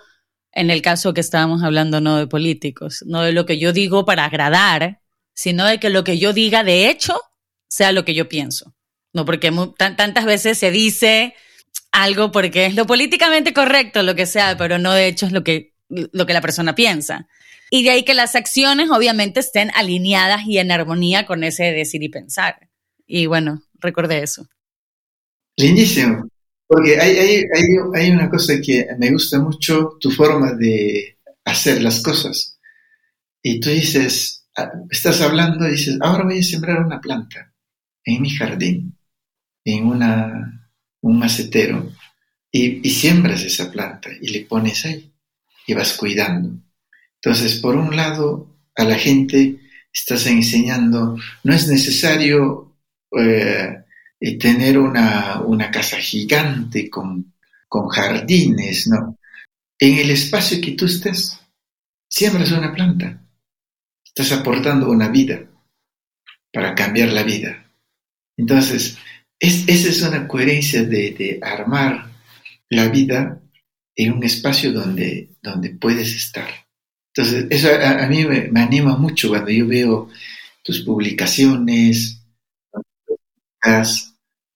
en 0.52 0.72
el 0.72 0.82
caso 0.82 1.14
que 1.14 1.22
estábamos 1.22 1.64
hablando, 1.64 2.02
no 2.02 2.18
de 2.18 2.28
políticos, 2.28 3.04
no 3.06 3.22
de 3.22 3.32
lo 3.32 3.46
que 3.46 3.60
yo 3.60 3.72
digo 3.72 4.04
para 4.04 4.26
agradar, 4.26 5.00
sino 5.34 5.66
de 5.66 5.80
que 5.80 5.90
lo 5.90 6.04
que 6.04 6.18
yo 6.18 6.34
diga 6.34 6.64
de 6.64 6.90
hecho 6.90 7.22
sea 7.70 7.92
lo 7.92 8.04
que 8.04 8.16
yo 8.16 8.28
pienso. 8.28 8.76
No 9.14 9.26
porque 9.26 9.54
tantas 9.78 10.26
veces 10.26 10.58
se 10.58 10.72
dice 10.72 11.36
algo 11.92 12.32
porque 12.32 12.66
es 12.66 12.76
lo 12.76 12.86
políticamente 12.86 13.54
correcto, 13.54 14.04
lo 14.04 14.16
que 14.16 14.26
sea, 14.26 14.58
pero 14.58 14.80
no 14.80 14.92
de 14.94 15.08
hecho 15.08 15.28
es 15.28 15.32
lo 15.32 15.44
que, 15.44 15.76
lo 15.88 16.26
que 16.26 16.34
la 16.34 16.42
persona 16.42 16.76
piensa. 16.76 17.28
Y 17.72 17.84
de 17.84 17.92
ahí 17.92 18.04
que 18.04 18.16
las 18.16 18.36
acciones 18.36 18.90
obviamente 18.90 19.40
estén 19.40 19.72
alineadas 19.76 20.46
y 20.48 20.58
en 20.58 20.72
armonía 20.72 21.28
con 21.28 21.44
ese 21.44 21.72
decir 21.72 22.02
y 22.02 22.10
pensar. 22.10 22.70
Y 23.06 23.28
bueno, 23.28 23.62
recordé 23.76 24.24
eso. 24.24 24.48
Lindísimo. 25.60 26.26
Porque 26.66 27.00
hay, 27.00 27.18
hay, 27.18 27.36
hay, 27.54 27.66
hay, 27.96 28.12
una 28.12 28.30
cosa 28.30 28.54
que 28.62 28.88
me 28.98 29.12
gusta 29.12 29.40
mucho, 29.40 29.98
tu 30.00 30.10
forma 30.12 30.54
de 30.54 31.18
hacer 31.44 31.82
las 31.82 32.02
cosas. 32.02 32.58
Y 33.42 33.60
tú 33.60 33.70
dices, 33.70 34.48
ah, 34.56 34.72
estás 34.90 35.20
hablando 35.22 35.68
y 35.68 35.72
dices, 35.72 35.98
ahora 36.00 36.24
voy 36.24 36.40
a 36.40 36.44
sembrar 36.44 36.86
una 36.86 37.02
planta 37.02 37.54
en 38.06 38.22
mi 38.22 38.30
jardín, 38.30 38.98
en 39.66 39.86
una, 39.86 40.72
un 41.02 41.20
macetero, 41.20 41.92
y, 42.52 42.88
y 42.88 42.92
siembras 42.92 43.44
esa 43.44 43.72
planta 43.72 44.10
y 44.22 44.30
le 44.30 44.42
pones 44.46 44.86
ahí 44.86 45.12
y 45.68 45.74
vas 45.74 45.94
cuidando. 45.94 46.58
Entonces, 47.16 47.56
por 47.56 47.76
un 47.76 47.96
lado, 47.96 48.56
a 48.76 48.86
la 48.86 48.96
gente 48.96 49.60
estás 49.92 50.26
enseñando, 50.28 51.18
no 51.44 51.54
es 51.54 51.68
necesario 51.68 52.78
eh, 53.18 53.84
tener 54.40 54.78
una, 54.78 55.42
una, 55.42 55.72
casa 55.72 55.98
gigante 55.98 56.90
con, 56.90 57.34
con 57.68 57.88
jardines, 57.88 58.88
¿no? 58.88 59.18
En 59.80 59.98
el 59.98 60.12
espacio 60.12 60.60
que 60.62 60.72
tú 60.72 60.86
estés, 60.86 61.40
siembras 62.10 62.52
una 62.52 62.74
planta, 62.74 63.22
estás 64.04 64.32
aportando 64.34 64.90
una 64.90 65.08
vida 65.08 65.50
para 66.52 66.76
cambiar 66.76 67.14
la 67.14 67.24
vida. 67.24 67.66
Entonces, 68.36 68.98
esa 69.40 69.90
es 69.90 70.02
una 70.02 70.28
coherencia 70.28 70.84
de, 70.84 71.12
de, 71.12 71.40
armar 71.42 72.10
la 72.70 72.90
vida 72.90 73.42
en 73.96 74.14
un 74.14 74.24
espacio 74.24 74.74
donde, 74.74 75.30
donde 75.42 75.70
puedes 75.70 76.14
estar. 76.14 76.50
Entonces, 77.14 77.48
eso 77.50 77.70
a, 77.70 78.08
mí 78.08 78.26
me, 78.26 78.50
anima 78.60 78.98
mucho 78.98 79.30
cuando 79.30 79.52
yo 79.52 79.68
veo 79.68 80.10
tus 80.64 80.82
publicaciones, 80.82 82.19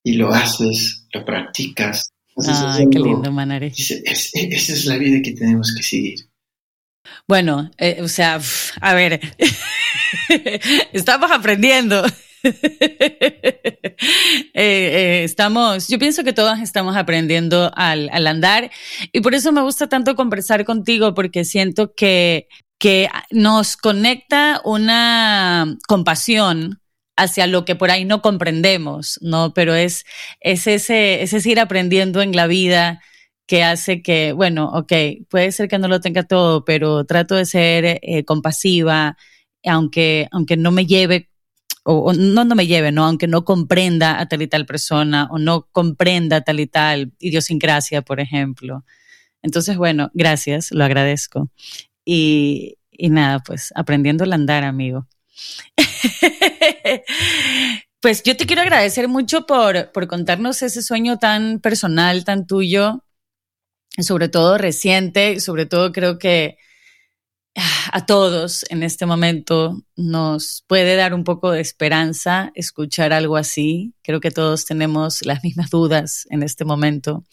y 0.04 0.14
lo 0.14 0.34
haces, 0.34 1.08
lo 1.14 1.26
practicas. 1.26 2.12
Ay, 2.48 2.88
qué 2.92 3.00
lindo, 3.00 3.32
Manare. 3.32 3.68
esa 3.68 4.74
es 4.74 4.86
la 4.86 4.98
vida 4.98 5.22
que 5.22 5.34
tenemos 5.34 5.74
que 5.76 5.84
seguir. 5.84 6.20
Bueno, 7.28 7.70
eh, 7.78 8.00
o 8.02 8.08
sea, 8.08 8.40
a 8.82 8.94
ver, 8.94 9.20
estamos 10.94 11.32
aprendiendo. 11.32 12.04
Eh, 14.56 15.22
eh, 15.24 15.24
estamos, 15.24 15.88
yo 15.88 15.98
pienso 15.98 16.26
que 16.26 16.34
todas 16.34 16.60
estamos 16.60 16.98
aprendiendo 16.98 17.72
al, 17.74 18.10
al, 18.12 18.28
andar 18.28 18.70
y 19.14 19.22
por 19.22 19.34
eso 19.34 19.54
me 19.54 19.62
gusta 19.62 19.88
tanto 19.88 20.16
conversar 20.16 20.66
contigo 20.66 21.14
porque 21.14 21.46
siento 21.46 21.94
que, 21.96 22.50
que 22.78 23.08
nos 23.32 23.78
conecta 23.78 24.62
una 24.66 25.78
compasión 25.88 26.83
hacia 27.16 27.48
lo 27.48 27.66
que 27.66 27.76
por 27.76 27.92
ahí 27.92 28.06
no 28.06 28.22
comprendemos, 28.22 29.20
¿no? 29.22 29.54
Pero 29.54 29.76
es, 29.76 30.06
es 30.40 30.68
ese, 30.68 31.24
ese 31.24 31.50
ir 31.50 31.60
aprendiendo 31.60 32.22
en 32.22 32.36
la 32.36 32.48
vida 32.48 33.02
que 33.46 33.64
hace 33.64 34.02
que, 34.02 34.34
bueno, 34.34 34.70
ok, 34.74 34.94
puede 35.30 35.52
ser 35.52 35.68
que 35.68 35.78
no 35.80 35.88
lo 35.88 36.00
tenga 36.02 36.24
todo, 36.24 36.66
pero 36.66 37.06
trato 37.06 37.36
de 37.36 37.46
ser 37.46 38.00
eh, 38.02 38.24
compasiva, 38.26 39.18
aunque, 39.66 40.28
aunque 40.32 40.58
no 40.58 40.72
me 40.72 40.86
lleve, 40.86 41.30
o, 41.84 42.14
no, 42.14 42.46
no 42.46 42.56
me 42.56 42.68
lleve, 42.68 42.92
¿no? 42.92 43.06
Aunque 43.06 43.28
no 43.28 43.46
comprenda 43.46 44.20
a 44.20 44.28
tal 44.28 44.42
y 44.42 44.48
tal 44.48 44.66
persona, 44.66 45.28
o 45.32 45.40
no 45.40 45.68
comprenda 45.72 46.42
tal 46.42 46.60
y 46.60 46.68
tal 46.68 47.14
idiosincrasia, 47.20 48.02
por 48.02 48.20
ejemplo. 48.22 48.86
Entonces, 49.42 49.78
bueno, 49.78 50.10
gracias, 50.14 50.72
lo 50.72 50.86
agradezco. 50.86 51.50
Y, 52.06 52.78
y 52.92 53.10
nada, 53.10 53.40
pues 53.46 53.74
aprendiendo 53.76 54.24
a 54.26 54.36
andar, 54.36 54.64
amigo. 54.64 55.08
pues 58.00 58.24
yo 58.24 58.36
te 58.36 58.46
quiero 58.46 58.62
agradecer 58.62 59.08
mucho 59.08 59.46
por, 59.46 59.92
por 59.92 60.08
contarnos 60.08 60.62
ese 60.62 60.82
sueño 60.82 61.18
tan 61.20 61.60
personal, 61.60 62.26
tan 62.26 62.46
tuyo, 62.46 63.04
sobre 63.98 64.30
todo 64.30 64.58
reciente, 64.58 65.40
sobre 65.40 65.66
todo 65.66 65.92
creo 65.92 66.18
que 66.18 66.58
ah, 67.56 67.90
a 67.94 68.06
todos 68.06 68.66
en 68.70 68.84
este 68.84 69.06
momento 69.06 69.84
nos 69.96 70.64
puede 70.68 70.96
dar 70.96 71.14
un 71.14 71.24
poco 71.24 71.52
de 71.52 71.62
esperanza 71.62 72.52
escuchar 72.56 73.14
algo 73.14 73.38
así. 73.38 73.94
Creo 74.02 74.20
que 74.20 74.32
todos 74.32 74.66
tenemos 74.66 75.26
las 75.26 75.44
mismas 75.44 75.70
dudas 75.70 76.28
en 76.30 76.44
este 76.44 76.66
momento. 76.66 77.24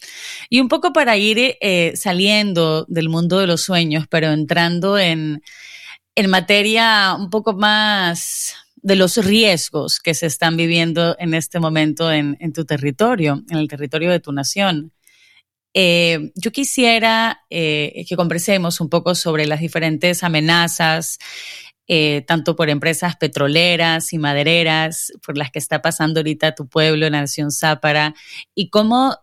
Y 0.49 0.61
un 0.61 0.67
poco 0.67 0.93
para 0.93 1.17
ir 1.17 1.57
eh, 1.59 1.93
saliendo 1.95 2.85
del 2.87 3.09
mundo 3.09 3.39
de 3.39 3.47
los 3.47 3.61
sueños, 3.61 4.05
pero 4.09 4.31
entrando 4.31 4.97
en, 4.97 5.41
en 6.15 6.29
materia 6.29 7.15
un 7.17 7.29
poco 7.29 7.53
más 7.53 8.55
de 8.81 8.95
los 8.95 9.17
riesgos 9.17 9.99
que 9.99 10.13
se 10.13 10.25
están 10.25 10.57
viviendo 10.57 11.15
en 11.19 11.33
este 11.33 11.59
momento 11.59 12.11
en, 12.11 12.35
tu 12.53 12.65
territorio, 12.65 13.43
en 13.49 13.57
el 13.57 13.67
territorio 13.67 14.09
de 14.09 14.19
tu 14.19 14.31
nación. 14.31 14.91
Eh, 15.73 16.31
yo 16.35 16.51
quisiera 16.51 17.41
eh, 17.49 18.03
que 18.07 18.15
conversemos 18.15 18.81
un 18.81 18.89
poco 18.89 19.15
sobre 19.15 19.45
las 19.45 19.61
diferentes 19.61 20.23
amenazas, 20.23 21.17
eh, 21.87 22.23
tanto 22.27 22.55
por 22.55 22.69
empresas 22.69 23.15
petroleras 23.15 24.11
y 24.13 24.17
madereras, 24.17 25.13
por 25.25 25.37
las 25.37 25.51
que 25.51 25.59
está 25.59 25.81
pasando 25.81 26.19
ahorita 26.19 26.55
tu 26.55 26.67
pueblo, 26.67 27.09
la 27.09 27.21
nación 27.21 27.51
Zápara, 27.51 28.15
y 28.55 28.69
cómo 28.69 29.17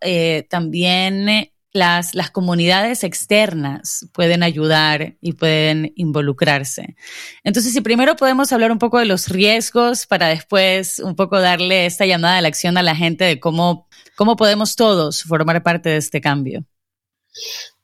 también 0.49 1.51
las, 1.73 2.15
las 2.15 2.31
comunidades 2.31 3.05
externas 3.05 4.09
pueden 4.13 4.43
ayudar 4.43 5.17
y 5.21 5.33
pueden 5.35 5.93
involucrarse. 5.97 6.97
Entonces, 7.45 7.73
si 7.73 7.81
primero 7.81 8.17
podemos 8.17 8.53
hablar 8.53 8.73
un 8.73 8.79
poco 8.79 8.99
de 8.99 9.05
los 9.05 9.29
riesgos 9.29 10.07
para 10.07 10.29
después 10.29 10.99
un 10.99 11.15
poco 11.15 11.41
darle 11.41 11.87
esta 11.87 12.07
llamada 12.07 12.37
de 12.37 12.43
la 12.43 12.49
acción 12.49 12.77
a 12.79 12.83
la 12.83 12.97
gente 12.97 13.25
de 13.25 13.39
cómo, 13.41 13.89
cómo 14.17 14.37
podemos 14.37 14.77
todos 14.77 15.23
formar 15.23 15.63
parte 15.63 15.91
de 15.91 15.97
este 15.99 16.21
cambio. 16.21 16.65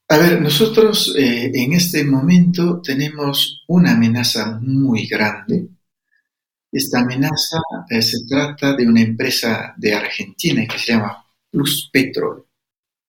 A 0.09 0.19
ver, 0.19 0.41
nosotros 0.41 1.15
eh, 1.19 1.51
en 1.55 1.73
este 1.73 2.05
momento 2.05 2.81
tenemos 2.83 3.65
una 3.69 3.93
amenaza 3.93 4.59
muy 4.61 5.07
grande. 5.07 5.69
Esta 6.71 7.01
amenaza 7.01 7.59
eh, 7.89 8.03
se 8.03 8.27
trata 8.27 8.75
de 8.75 8.87
una 8.87 9.01
empresa 9.01 9.75
de 9.77 9.95
Argentina 9.95 10.67
que 10.67 10.79
se 10.79 10.93
llama 10.93 11.25
Plus 11.51 11.89
Petrol. 11.93 12.45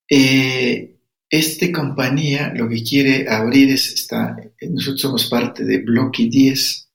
Eh, 0.09 0.95
esta 1.29 1.71
compañía 1.71 2.53
lo 2.55 2.69
que 2.69 2.83
quiere 2.83 3.27
abrir 3.27 3.71
es, 3.71 3.93
esta, 3.93 4.37
nosotros 4.69 5.01
somos 5.01 5.25
parte 5.27 5.63
de 5.63 5.79
Bloque 5.79 6.27
10, 6.27 6.89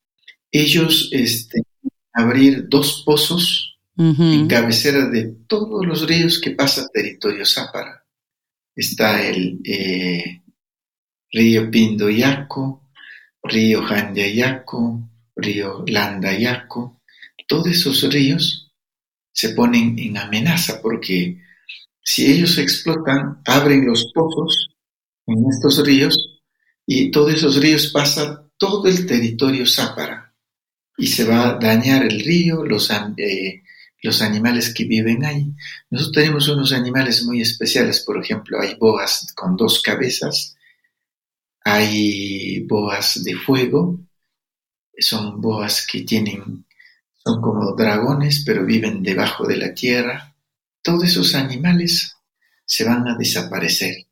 ellos 0.53 1.11
este, 1.13 1.63
abrir 2.13 2.69
dos 2.69 3.03
pozos 3.05 3.79
en 3.97 4.49
cabecera 4.49 5.11
de 5.11 5.27
todos 5.47 5.85
los 5.85 6.07
ríos 6.07 6.41
que 6.41 6.53
pasa 6.53 6.89
territorio 6.89 7.45
Zápara. 7.45 8.03
Está 8.75 9.23
el 9.27 9.61
eh, 9.63 10.43
río 11.31 11.71
Pindoyaco, 11.71 12.89
río 13.43 13.83
Jandayaco, 13.83 15.11
río 15.37 15.85
Landayaco. 15.87 17.03
Todos 17.47 17.67
esos 17.67 18.11
ríos 18.11 18.73
se 19.33 19.51
ponen 19.51 19.99
en 19.99 20.17
amenaza 20.17 20.81
porque 20.81 21.39
si 22.03 22.31
ellos 22.31 22.59
explotan, 22.59 23.41
abren 23.47 23.87
los 23.87 24.11
pozos 24.15 24.69
en 25.27 25.45
estos 25.49 25.85
ríos 25.85 26.41
y 26.87 27.11
todos 27.11 27.35
esos 27.35 27.57
ríos 27.57 27.89
pasan 27.93 28.51
todo 28.57 28.89
el 28.89 29.07
territorio 29.07 29.67
Zápara 29.67 30.35
y 30.97 31.07
se 31.07 31.25
va 31.25 31.51
a 31.51 31.55
dañar 31.55 32.05
el 32.05 32.21
río, 32.21 32.65
los, 32.65 32.91
eh, 33.17 33.63
los 34.03 34.23
animales 34.23 34.75
que 34.75 34.85
viven 34.85 35.25
ahí. 35.25 35.55
Nosotros 35.91 36.15
tenemos 36.15 36.49
unos 36.49 36.73
animales 36.73 37.23
muy 37.25 37.41
especiales, 37.41 38.01
por 38.01 38.23
ejemplo, 38.23 38.61
hay 38.61 38.75
boas 38.75 39.33
con 39.35 39.57
dos 39.57 39.83
cabezas, 39.83 40.57
hay 41.65 42.61
boas 42.67 43.23
de 43.23 43.35
fuego, 43.35 44.01
son 44.99 45.41
boas 45.41 45.87
que 45.87 46.03
tienen, 46.03 46.67
son 47.15 47.41
como 47.41 47.75
dragones, 47.75 48.43
pero 48.45 48.65
viven 48.65 49.03
debajo 49.03 49.47
de 49.47 49.57
la 49.57 49.73
tierra 49.73 50.30
todos 50.83 51.05
esos 51.05 51.35
animales 51.35 52.17
se 52.65 52.85
van 52.85 53.07
a 53.09 53.17
desaparecer. 53.17 54.07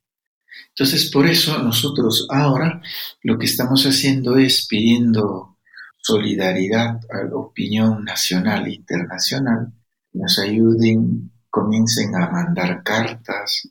Entonces, 0.71 1.11
por 1.11 1.27
eso 1.27 1.63
nosotros 1.63 2.27
ahora 2.31 2.81
lo 3.23 3.39
que 3.39 3.47
estamos 3.47 3.85
haciendo 3.85 4.37
es 4.37 4.67
pidiendo 4.67 5.59
solidaridad 5.97 7.01
a 7.11 7.25
la 7.29 7.37
opinión 7.37 8.05
nacional 8.05 8.67
e 8.67 8.75
internacional, 8.75 9.73
nos 10.13 10.39
ayuden, 10.39 11.33
comiencen 11.51 12.15
a 12.15 12.31
mandar 12.31 12.83
cartas 12.83 13.69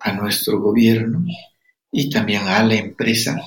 a 0.00 0.12
nuestro 0.12 0.60
gobierno 0.60 1.24
y 1.90 2.08
también 2.08 2.42
a 2.48 2.62
la 2.62 2.74
empresa 2.74 3.40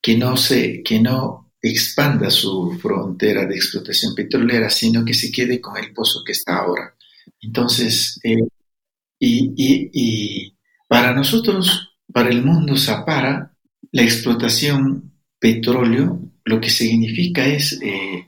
que 0.00 0.16
no 0.16 0.36
se, 0.36 0.82
que 0.82 1.00
no 1.00 1.52
expanda 1.60 2.28
su 2.30 2.78
frontera 2.80 3.46
de 3.46 3.54
explotación 3.54 4.14
petrolera, 4.14 4.68
sino 4.68 5.04
que 5.04 5.14
se 5.14 5.30
quede 5.30 5.60
con 5.60 5.76
el 5.76 5.92
pozo 5.92 6.22
que 6.24 6.32
está 6.32 6.58
ahora. 6.58 6.94
Entonces, 7.40 8.20
eh, 8.24 8.36
y, 9.18 10.56
para 10.88 11.14
nosotros, 11.14 11.94
para 12.12 12.28
el 12.28 12.44
mundo 12.44 12.76
Zapara, 12.76 13.56
la 13.92 14.02
explotación 14.02 15.12
petróleo 15.38 16.20
lo 16.44 16.60
que 16.60 16.70
significa 16.70 17.46
es, 17.46 17.80
eh, 17.82 18.26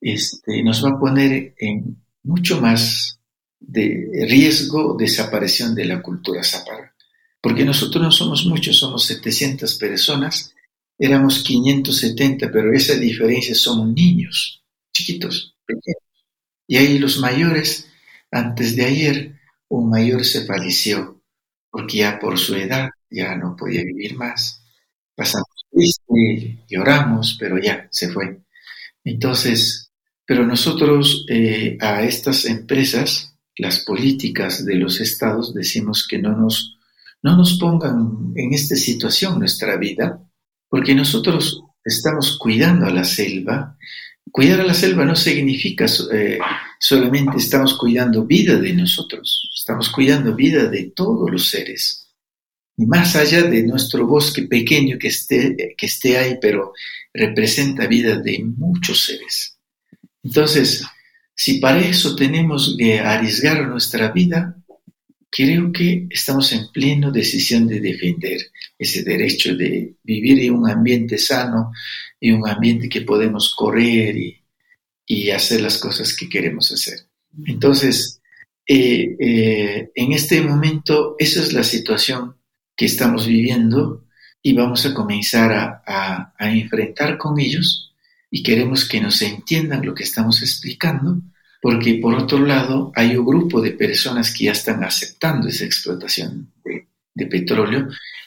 este, 0.00 0.62
nos 0.62 0.84
va 0.84 0.90
a 0.90 0.98
poner 0.98 1.54
en 1.58 2.02
mucho 2.24 2.60
más 2.60 3.20
de 3.60 4.26
riesgo, 4.28 4.96
desaparición 4.98 5.74
de 5.74 5.84
la 5.84 6.02
cultura 6.02 6.42
zápara. 6.42 6.94
Porque 7.40 7.64
nosotros 7.64 8.02
no 8.02 8.10
somos 8.10 8.46
muchos, 8.46 8.78
somos 8.78 9.04
700 9.04 9.74
personas, 9.74 10.52
éramos 10.98 11.42
570, 11.42 12.50
pero 12.52 12.72
esa 12.72 12.94
diferencia 12.94 13.54
son 13.54 13.94
niños, 13.94 14.62
chiquitos, 14.92 15.56
pequeños. 15.66 16.02
Y 16.66 16.76
ahí 16.76 16.98
los 16.98 17.18
mayores, 17.18 17.88
antes 18.32 18.74
de 18.74 18.84
ayer, 18.84 19.36
un 19.68 19.90
mayor 19.90 20.24
se 20.24 20.44
falleció, 20.46 21.22
porque 21.70 21.98
ya 21.98 22.18
por 22.18 22.38
su 22.38 22.56
edad 22.56 22.88
ya 23.10 23.36
no 23.36 23.54
podía 23.56 23.82
vivir 23.84 24.16
más. 24.16 24.64
Pasamos 25.14 25.46
triste, 25.70 26.64
lloramos, 26.68 27.36
pero 27.38 27.58
ya 27.58 27.86
se 27.90 28.10
fue. 28.10 28.40
Entonces, 29.04 29.92
pero 30.26 30.46
nosotros 30.46 31.26
eh, 31.28 31.76
a 31.80 32.02
estas 32.02 32.46
empresas, 32.46 33.36
las 33.56 33.80
políticas 33.80 34.64
de 34.64 34.76
los 34.76 35.00
estados, 35.00 35.52
decimos 35.54 36.06
que 36.08 36.18
no 36.18 36.36
nos, 36.36 36.78
no 37.22 37.36
nos 37.36 37.58
pongan 37.58 38.32
en 38.34 38.54
esta 38.54 38.76
situación 38.76 39.38
nuestra 39.38 39.76
vida, 39.76 40.22
porque 40.68 40.94
nosotros 40.94 41.62
estamos 41.84 42.38
cuidando 42.38 42.86
a 42.86 42.90
la 42.90 43.04
selva. 43.04 43.76
Cuidar 44.32 44.62
a 44.62 44.64
la 44.64 44.72
selva 44.72 45.04
no 45.04 45.14
significa 45.14 45.84
eh, 46.10 46.38
solamente 46.78 47.36
estamos 47.36 47.76
cuidando 47.76 48.24
vida 48.24 48.56
de 48.56 48.72
nosotros, 48.72 49.50
estamos 49.54 49.90
cuidando 49.90 50.34
vida 50.34 50.68
de 50.68 50.84
todos 50.84 51.30
los 51.30 51.50
seres. 51.50 52.08
Y 52.78 52.86
más 52.86 53.14
allá 53.14 53.42
de 53.42 53.62
nuestro 53.62 54.06
bosque 54.06 54.44
pequeño 54.44 54.98
que 54.98 55.08
esté, 55.08 55.74
que 55.76 55.86
esté 55.86 56.16
ahí, 56.16 56.38
pero 56.40 56.72
representa 57.12 57.86
vida 57.86 58.16
de 58.16 58.42
muchos 58.42 59.04
seres. 59.04 59.58
Entonces, 60.22 60.82
si 61.34 61.58
para 61.58 61.80
eso 61.80 62.16
tenemos 62.16 62.74
que 62.78 63.00
arriesgar 63.00 63.68
nuestra 63.68 64.12
vida, 64.12 64.56
creo 65.32 65.72
que 65.72 66.06
estamos 66.10 66.52
en 66.52 66.70
plena 66.70 67.10
decisión 67.10 67.66
de 67.66 67.80
defender 67.80 68.38
ese 68.78 69.02
derecho 69.02 69.56
de 69.56 69.96
vivir 70.02 70.40
en 70.40 70.52
un 70.52 70.70
ambiente 70.70 71.16
sano, 71.16 71.72
en 72.20 72.34
un 72.34 72.46
ambiente 72.46 72.88
que 72.88 73.00
podemos 73.00 73.54
correr 73.54 74.14
y, 74.16 74.38
hacer 75.30 75.60
las 75.60 75.76
cosas 75.76 76.16
que 76.16 76.26
queremos 76.26 76.72
hacer. 76.72 77.06
Entonces, 77.46 78.22
eh, 78.66 79.14
eh, 79.20 79.90
en 79.94 80.12
este 80.12 80.40
momento, 80.40 81.16
esa 81.18 81.42
es 81.42 81.52
la 81.52 81.64
situación 81.64 82.36
que 82.74 82.86
estamos 82.86 83.26
viviendo 83.26 84.06
y 84.42 84.54
vamos 84.54 84.86
a 84.86 84.94
comenzar 84.94 85.52
a, 85.52 86.34
a 86.38 86.54
enfrentar 86.54 87.18
con 87.18 87.38
ellos 87.38 87.92
y 88.30 88.42
queremos 88.42 88.88
que 88.88 89.02
nos 89.02 89.20
entiendan 89.20 89.84
lo 89.84 89.94
que 89.94 90.04
estamos 90.04 90.40
explicando 90.40 91.20
porque 91.62 92.00
por 92.02 92.14
otro 92.14 92.40
lado 92.40 92.90
hay 92.96 93.16
un 93.16 93.24
grupo 93.24 93.60
de 93.60 93.70
personas 93.70 94.34
que 94.34 94.46
ya 94.46 94.52
están 94.52 94.82
aceptando 94.82 95.46
esa 95.46 95.64
explotación 95.64 96.52
de, 97.14 97.26
petróleo, 97.26 97.86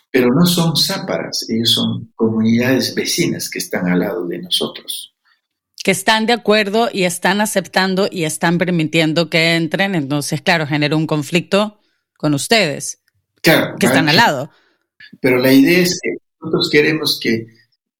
pero 0.10 0.34
no 0.34 0.46
son 0.46 0.78
záparas, 0.78 1.46
ellos 1.50 1.72
son 1.72 2.14
comunidades 2.16 2.96
vecinas 2.96 3.50
que 3.50 3.60
están 3.60 3.88
al 3.88 4.00
lado 4.00 4.26
de 4.26 4.42
nosotros. 4.42 5.14
Que 5.84 5.92
están 5.92 6.26
de 6.26 6.32
acuerdo 6.32 6.88
y 6.94 7.04
están 7.04 7.42
aceptando 7.42 8.08
y 8.10 8.24
están 8.24 8.58
permitiendo 8.58 9.30
que 9.30 9.56
entren, 9.56 9.96
entonces, 9.96 10.42
claro, 10.42 10.66
genera 10.66 10.96
un 10.96 11.06
conflicto 11.06 11.82
con 12.18 12.34
ustedes, 12.34 13.04
claro, 13.42 13.76
que 13.78 13.88
están 13.88 14.08
al 14.08 14.16
lado. 14.16 14.50
Pero 15.20 15.40
la 15.40 15.52
idea 15.52 15.80
es 15.80 16.00
que 16.02 16.12
nosotros 16.40 16.70
queremos 16.72 17.20
que, 17.22 17.48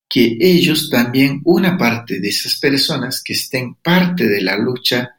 que 0.08 0.38
ellos 0.40 0.90
también, 0.90 1.42
una 1.44 1.78
parte 1.78 2.22
de 2.22 2.30
esas 2.30 2.58
personas 2.58 3.22
que 3.22 3.34
estén 3.34 3.76
parte 3.76 4.30
de 4.30 4.42
la 4.42 4.56
lucha 4.56 5.12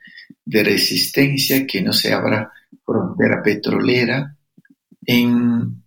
de 0.47 0.65
resistencia, 0.65 1.67
que 1.67 1.83
no 1.83 1.93
se 1.93 2.13
abra 2.13 2.51
frontera 2.85 3.43
petrolera 3.43 4.35
en 5.05 5.83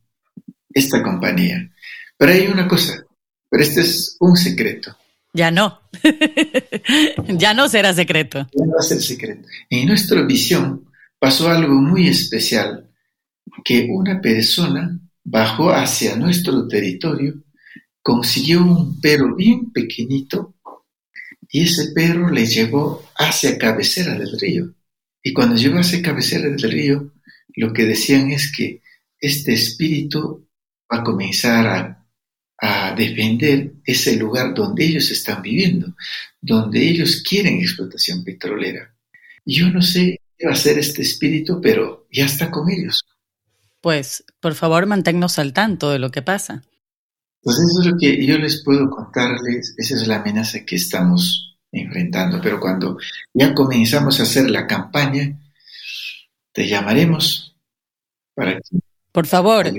esta 0.72 1.02
compañía. 1.02 1.72
Pero 2.18 2.32
hay 2.32 2.48
una 2.48 2.68
cosa, 2.68 3.04
pero 3.50 3.64
este 3.64 3.82
es 3.82 4.18
un 4.20 4.36
secreto. 4.36 4.96
Ya 5.34 5.50
no. 5.50 5.80
ya 7.30 7.54
no 7.54 7.70
será 7.70 7.94
secreto. 7.94 8.48
Ya 8.54 8.66
no 8.66 8.74
va 8.74 8.80
a 8.80 8.84
ser 8.84 9.02
secreto. 9.02 9.48
En 9.70 9.88
nuestra 9.88 10.22
visión 10.24 10.90
pasó 11.18 11.50
algo 11.50 11.76
muy 11.76 12.08
especial, 12.08 12.90
que 13.64 13.88
una 13.90 14.20
persona 14.20 15.00
bajó 15.24 15.72
hacia 15.72 16.16
nuestro 16.16 16.68
territorio, 16.68 17.36
consiguió 18.02 18.64
un 18.64 19.00
perro 19.00 19.36
bien 19.36 19.72
pequeñito 19.72 20.56
y 21.52 21.64
ese 21.64 21.92
perro 21.94 22.30
le 22.30 22.46
llevó 22.46 23.04
hacia 23.16 23.58
cabecera 23.58 24.14
del 24.14 24.40
río. 24.40 24.74
Y 25.24 25.34
cuando 25.34 25.56
llegó 25.56 25.80
hacia 25.80 26.02
cabecera 26.02 26.48
del 26.48 26.62
río, 26.62 27.14
lo 27.56 27.74
que 27.74 27.86
decían 27.86 28.32
es 28.32 28.52
que 28.56 28.82
este 29.20 29.54
espíritu 29.54 30.48
va 30.92 31.00
a 31.00 31.04
comenzar 31.04 31.68
a, 31.68 31.96
defender 32.98 33.72
ese 33.86 34.18
lugar 34.18 34.54
donde 34.54 34.84
ellos 34.84 35.10
están 35.12 35.42
viviendo, 35.42 35.96
donde 36.42 36.90
ellos 36.90 37.24
quieren 37.26 37.60
explotación 37.60 38.22
petrolera. 38.26 38.94
Yo 39.46 39.70
no 39.70 39.82
sé 39.82 40.20
qué 40.38 40.46
va 40.46 40.52
a 40.52 40.56
hacer 40.56 40.78
este 40.78 41.02
espíritu, 41.02 41.62
pero 41.62 42.06
ya 42.12 42.26
está 42.26 42.52
con 42.52 42.70
ellos. 42.70 43.06
Pues, 43.80 44.26
por 44.42 44.56
favor, 44.56 44.88
manténnos 44.88 45.40
al 45.40 45.54
tanto 45.54 45.90
de 45.90 46.00
lo 46.00 46.12
que 46.12 46.22
pasa. 46.22 46.64
Pues 47.42 47.58
eso 47.58 47.82
es 47.82 47.88
lo 47.88 47.98
que 47.98 48.26
yo 48.26 48.38
les 48.38 48.64
puedo 48.64 48.90
contarles, 48.90 49.74
esa 49.78 49.96
es 49.96 50.08
la 50.08 50.18
amenaza 50.18 50.66
que 50.66 50.76
estamos 50.76 51.58
enfrentando, 51.72 52.40
pero 52.42 52.60
cuando 52.60 52.98
ya 53.34 53.54
comenzamos 53.54 54.20
a 54.20 54.24
hacer 54.24 54.50
la 54.50 54.68
campaña, 54.68 55.40
te 56.52 56.68
llamaremos 56.68 57.56
para 58.34 58.56
que... 58.56 58.80
Por 59.12 59.28
favor. 59.28 59.72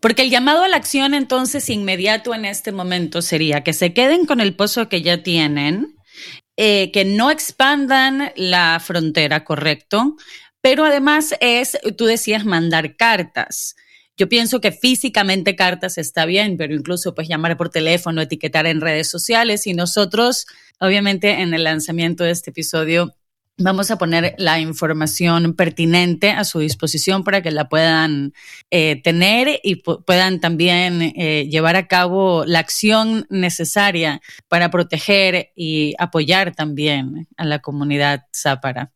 Porque 0.00 0.22
el 0.22 0.30
llamado 0.30 0.64
a 0.64 0.68
la 0.68 0.76
acción 0.76 1.14
entonces 1.14 1.68
inmediato 1.68 2.34
en 2.34 2.44
este 2.44 2.72
momento 2.72 3.22
sería 3.22 3.62
que 3.62 3.72
se 3.72 3.92
queden 3.92 4.26
con 4.26 4.40
el 4.40 4.56
pozo 4.56 4.88
que 4.88 5.02
ya 5.02 5.22
tienen, 5.22 5.94
eh, 6.56 6.90
que 6.92 7.04
no 7.04 7.30
expandan 7.30 8.32
la 8.34 8.80
frontera, 8.80 9.44
correcto, 9.44 10.16
pero 10.60 10.84
además 10.84 11.34
es, 11.40 11.78
tú 11.96 12.06
decías, 12.06 12.44
mandar 12.44 12.96
cartas. 12.96 13.76
Yo 14.16 14.28
pienso 14.28 14.60
que 14.60 14.72
físicamente 14.72 15.56
cartas 15.56 15.98
está 15.98 16.26
bien, 16.26 16.56
pero 16.56 16.74
incluso 16.74 17.14
pues 17.14 17.28
llamar 17.28 17.56
por 17.56 17.70
teléfono, 17.70 18.20
etiquetar 18.20 18.66
en 18.66 18.80
redes 18.80 19.08
sociales 19.08 19.66
y 19.66 19.74
nosotros, 19.74 20.46
obviamente, 20.80 21.40
en 21.40 21.54
el 21.54 21.64
lanzamiento 21.64 22.24
de 22.24 22.30
este 22.30 22.50
episodio 22.50 23.14
Vamos 23.58 23.90
a 23.90 23.98
poner 23.98 24.34
la 24.38 24.60
información 24.60 25.54
pertinente 25.54 26.30
a 26.30 26.42
su 26.44 26.60
disposición 26.60 27.22
para 27.22 27.42
que 27.42 27.50
la 27.50 27.68
puedan 27.68 28.32
eh, 28.70 29.00
tener 29.02 29.60
y 29.62 29.76
puedan 29.76 30.40
también 30.40 31.02
eh, 31.02 31.48
llevar 31.50 31.76
a 31.76 31.86
cabo 31.86 32.44
la 32.46 32.60
acción 32.60 33.26
necesaria 33.28 34.22
para 34.48 34.70
proteger 34.70 35.50
y 35.54 35.94
apoyar 35.98 36.54
también 36.54 37.28
a 37.36 37.44
la 37.44 37.58
comunidad 37.58 38.22
zápara. 38.34 38.90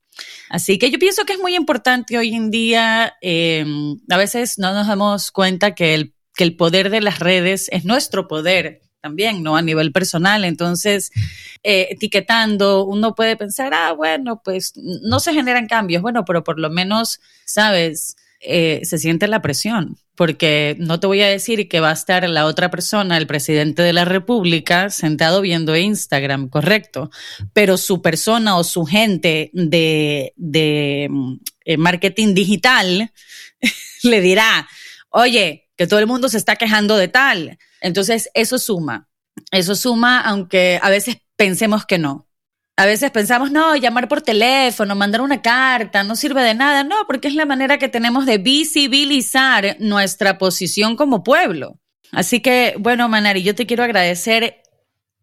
Así 0.49 0.79
que 0.79 0.91
yo 0.91 0.99
pienso 0.99 1.25
que 1.25 1.35
es 1.35 1.39
muy 1.39 1.55
importante 1.55 2.17
hoy 2.19 2.35
en 2.35 2.51
día, 2.51 3.15
em, 3.21 3.99
a 4.09 4.17
veces 4.17 4.59
no 4.59 4.73
nos 4.73 4.87
damos 4.87 5.31
cuenta 5.31 5.75
que 5.75 5.95
el, 5.95 6.15
que 6.35 6.45
el 6.45 6.57
poder 6.57 6.91
de 6.91 7.01
las 7.01 7.19
redes 7.19 7.69
es 7.73 7.85
nuestro 7.85 8.29
poder 8.29 8.81
también, 9.01 9.43
¿no? 9.43 9.57
A 9.57 9.63
nivel 9.63 9.93
personal. 9.93 10.45
Entonces, 10.45 11.13
eh, 11.63 11.89
etiquetando, 11.91 12.85
uno 12.85 13.15
puede 13.15 13.37
pensar, 13.37 13.73
ah, 13.73 13.93
bueno, 13.93 14.43
pues 14.45 14.73
no 14.77 15.21
se 15.21 15.33
generan 15.33 15.69
cambios. 15.69 16.03
Bueno, 16.03 16.25
pero 16.25 16.43
por 16.43 16.59
lo 16.59 16.71
menos, 16.71 17.21
¿sabes? 17.45 18.17
Eh, 18.41 18.81
se 18.85 18.99
siente 18.99 19.29
la 19.29 19.41
presión, 19.41 19.97
porque 20.15 20.77
no 20.79 21.01
te 21.01 21.07
voy 21.07 21.23
a 21.23 21.29
decir 21.29 21.69
que 21.69 21.81
va 21.81 21.91
a 21.91 21.95
estar 21.95 22.29
la 22.29 22.45
otra 22.45 22.71
persona, 22.71 23.17
el 23.17 23.27
presidente 23.27 23.83
de 23.83 23.95
la 23.95 24.05
República, 24.05 24.91
sentado 24.91 25.41
viendo 25.41 25.77
Instagram, 25.77 26.49
correcto, 26.49 27.11
pero 27.55 27.79
su 27.79 28.03
persona 28.03 28.57
o 28.59 28.65
su 28.65 28.85
gente 28.85 29.51
de, 29.55 30.35
de 30.37 31.09
eh, 31.65 31.77
marketing 31.79 32.35
digital 32.35 33.11
le 34.03 34.21
dirá, 34.21 34.69
oye, 35.09 35.69
que 35.77 35.87
todo 35.87 36.01
el 36.01 36.07
mundo 36.07 36.29
se 36.29 36.39
está 36.39 36.57
quejando 36.57 36.97
de 36.97 37.09
tal. 37.09 37.59
Entonces, 37.81 38.29
eso 38.35 38.59
suma, 38.59 39.09
eso 39.51 39.75
suma, 39.75 40.21
aunque 40.21 40.79
a 40.83 40.91
veces 40.91 41.17
pensemos 41.37 41.87
que 41.87 41.99
no. 41.99 42.26
A 42.79 42.85
veces 42.85 43.11
pensamos, 43.11 43.51
no, 43.51 43.75
llamar 43.75 44.07
por 44.07 44.21
teléfono, 44.21 44.95
mandar 44.95 45.23
una 45.23 45.41
carta, 45.41 46.05
no 46.05 46.15
sirve 46.15 46.43
de 46.43 46.55
nada. 46.55 46.85
No, 46.85 47.07
porque 47.07 47.29
es 47.29 47.35
la 47.35 47.47
manera 47.47 47.79
que 47.79 47.89
tenemos 47.89 48.27
de 48.27 48.37
visibilizar 48.37 49.77
nuestra 49.81 50.37
posición 50.37 50.95
como 50.95 51.25
pueblo. 51.25 51.81
Así 52.13 52.41
que, 52.41 52.75
bueno, 52.79 53.09
Manari, 53.09 53.43
yo 53.43 53.55
te 53.55 53.67
quiero 53.67 53.83
agradecer 53.83 54.63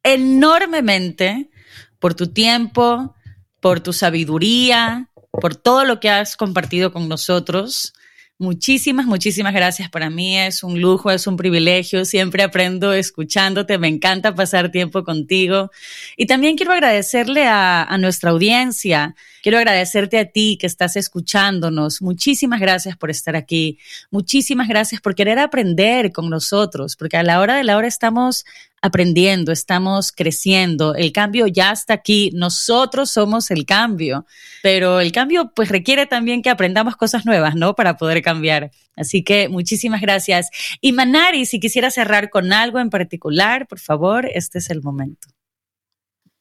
enormemente 0.01 1.51
por 1.99 2.15
tu 2.15 2.33
tiempo, 2.33 3.15
por 3.61 3.81
tu 3.81 3.93
sabiduría, 3.93 5.09
por 5.31 5.55
todo 5.55 5.85
lo 5.85 5.99
que 5.99 6.09
has 6.09 6.35
compartido 6.35 6.91
con 6.91 7.07
nosotros. 7.07 7.93
Muchísimas, 8.39 9.05
muchísimas 9.05 9.53
gracias. 9.53 9.89
Para 9.89 10.09
mí 10.09 10.37
es 10.37 10.63
un 10.63 10.81
lujo, 10.81 11.11
es 11.11 11.27
un 11.27 11.37
privilegio. 11.37 12.03
Siempre 12.03 12.43
aprendo 12.43 12.91
escuchándote. 12.91 13.77
Me 13.77 13.87
encanta 13.87 14.33
pasar 14.33 14.71
tiempo 14.71 15.03
contigo. 15.03 15.69
Y 16.17 16.25
también 16.25 16.57
quiero 16.57 16.73
agradecerle 16.73 17.45
a, 17.45 17.83
a, 17.83 17.97
nuestra 17.99 18.31
audiencia. 18.31 19.15
Quiero 19.43 19.59
agradecerte 19.59 20.19
a 20.19 20.25
ti 20.25 20.57
que 20.59 20.67
estás 20.67 20.95
escuchándonos. 20.95 22.01
Muchísimas 22.01 22.59
gracias 22.59 22.97
por 22.97 23.11
estar 23.11 23.35
aquí. 23.35 23.77
Muchísimas 24.09 24.67
gracias 24.67 24.99
por 24.99 25.13
querer 25.15 25.37
aprender 25.37 26.11
con 26.11 26.29
nosotros, 26.29 26.95
porque 26.95 27.17
a 27.17 27.23
la 27.23 27.39
hora 27.39 27.55
de 27.55 27.63
la 27.63 27.77
hora 27.77 27.87
estamos 27.87 28.45
aprendiendo, 28.83 29.53
estamos 29.53 30.11
creciendo, 30.11 30.93
el 30.93 31.13
cambio 31.13 31.47
ya 31.47 31.71
está 31.71 31.93
aquí, 31.93 32.31
nosotros 32.33 33.09
somos 33.09 33.49
el 33.49 33.65
cambio, 33.65 34.25
pero 34.61 34.99
el 34.99 35.13
cambio 35.13 35.53
pues 35.55 35.69
requiere 35.69 36.05
también 36.05 36.41
que 36.41 36.49
aprendamos 36.49 36.97
cosas 36.97 37.25
nuevas, 37.25 37.55
¿no? 37.55 37.75
Para 37.75 37.95
poder 37.95 38.21
cambiar. 38.21 38.71
Así 38.97 39.23
que 39.23 39.47
muchísimas 39.47 40.01
gracias. 40.01 40.49
Y 40.81 40.91
Manari, 40.91 41.45
si 41.45 41.61
quisiera 41.61 41.91
cerrar 41.91 42.29
con 42.29 42.51
algo 42.51 42.77
en 42.79 42.89
particular, 42.89 43.67
por 43.67 43.79
favor, 43.79 44.29
este 44.33 44.59
es 44.59 44.69
el 44.69 44.81
momento. 44.81 45.29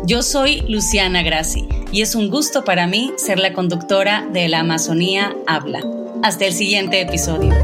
Yo 0.06 0.22
soy 0.22 0.62
Luciana 0.68 1.24
Grassi 1.24 1.68
y 1.91 2.04
es 2.04 2.14
un 2.14 2.30
gusto 2.30 2.64
para 2.64 2.86
mí 2.86 3.12
ser 3.18 3.40
la 3.40 3.54
conductora 3.54 4.28
de 4.32 4.50
La 4.50 4.60
Amazonía 4.60 5.36
Habla. 5.48 5.82
Hasta 6.22 6.46
el 6.46 6.54
siguiente 6.54 7.02
episodio. 7.02 7.56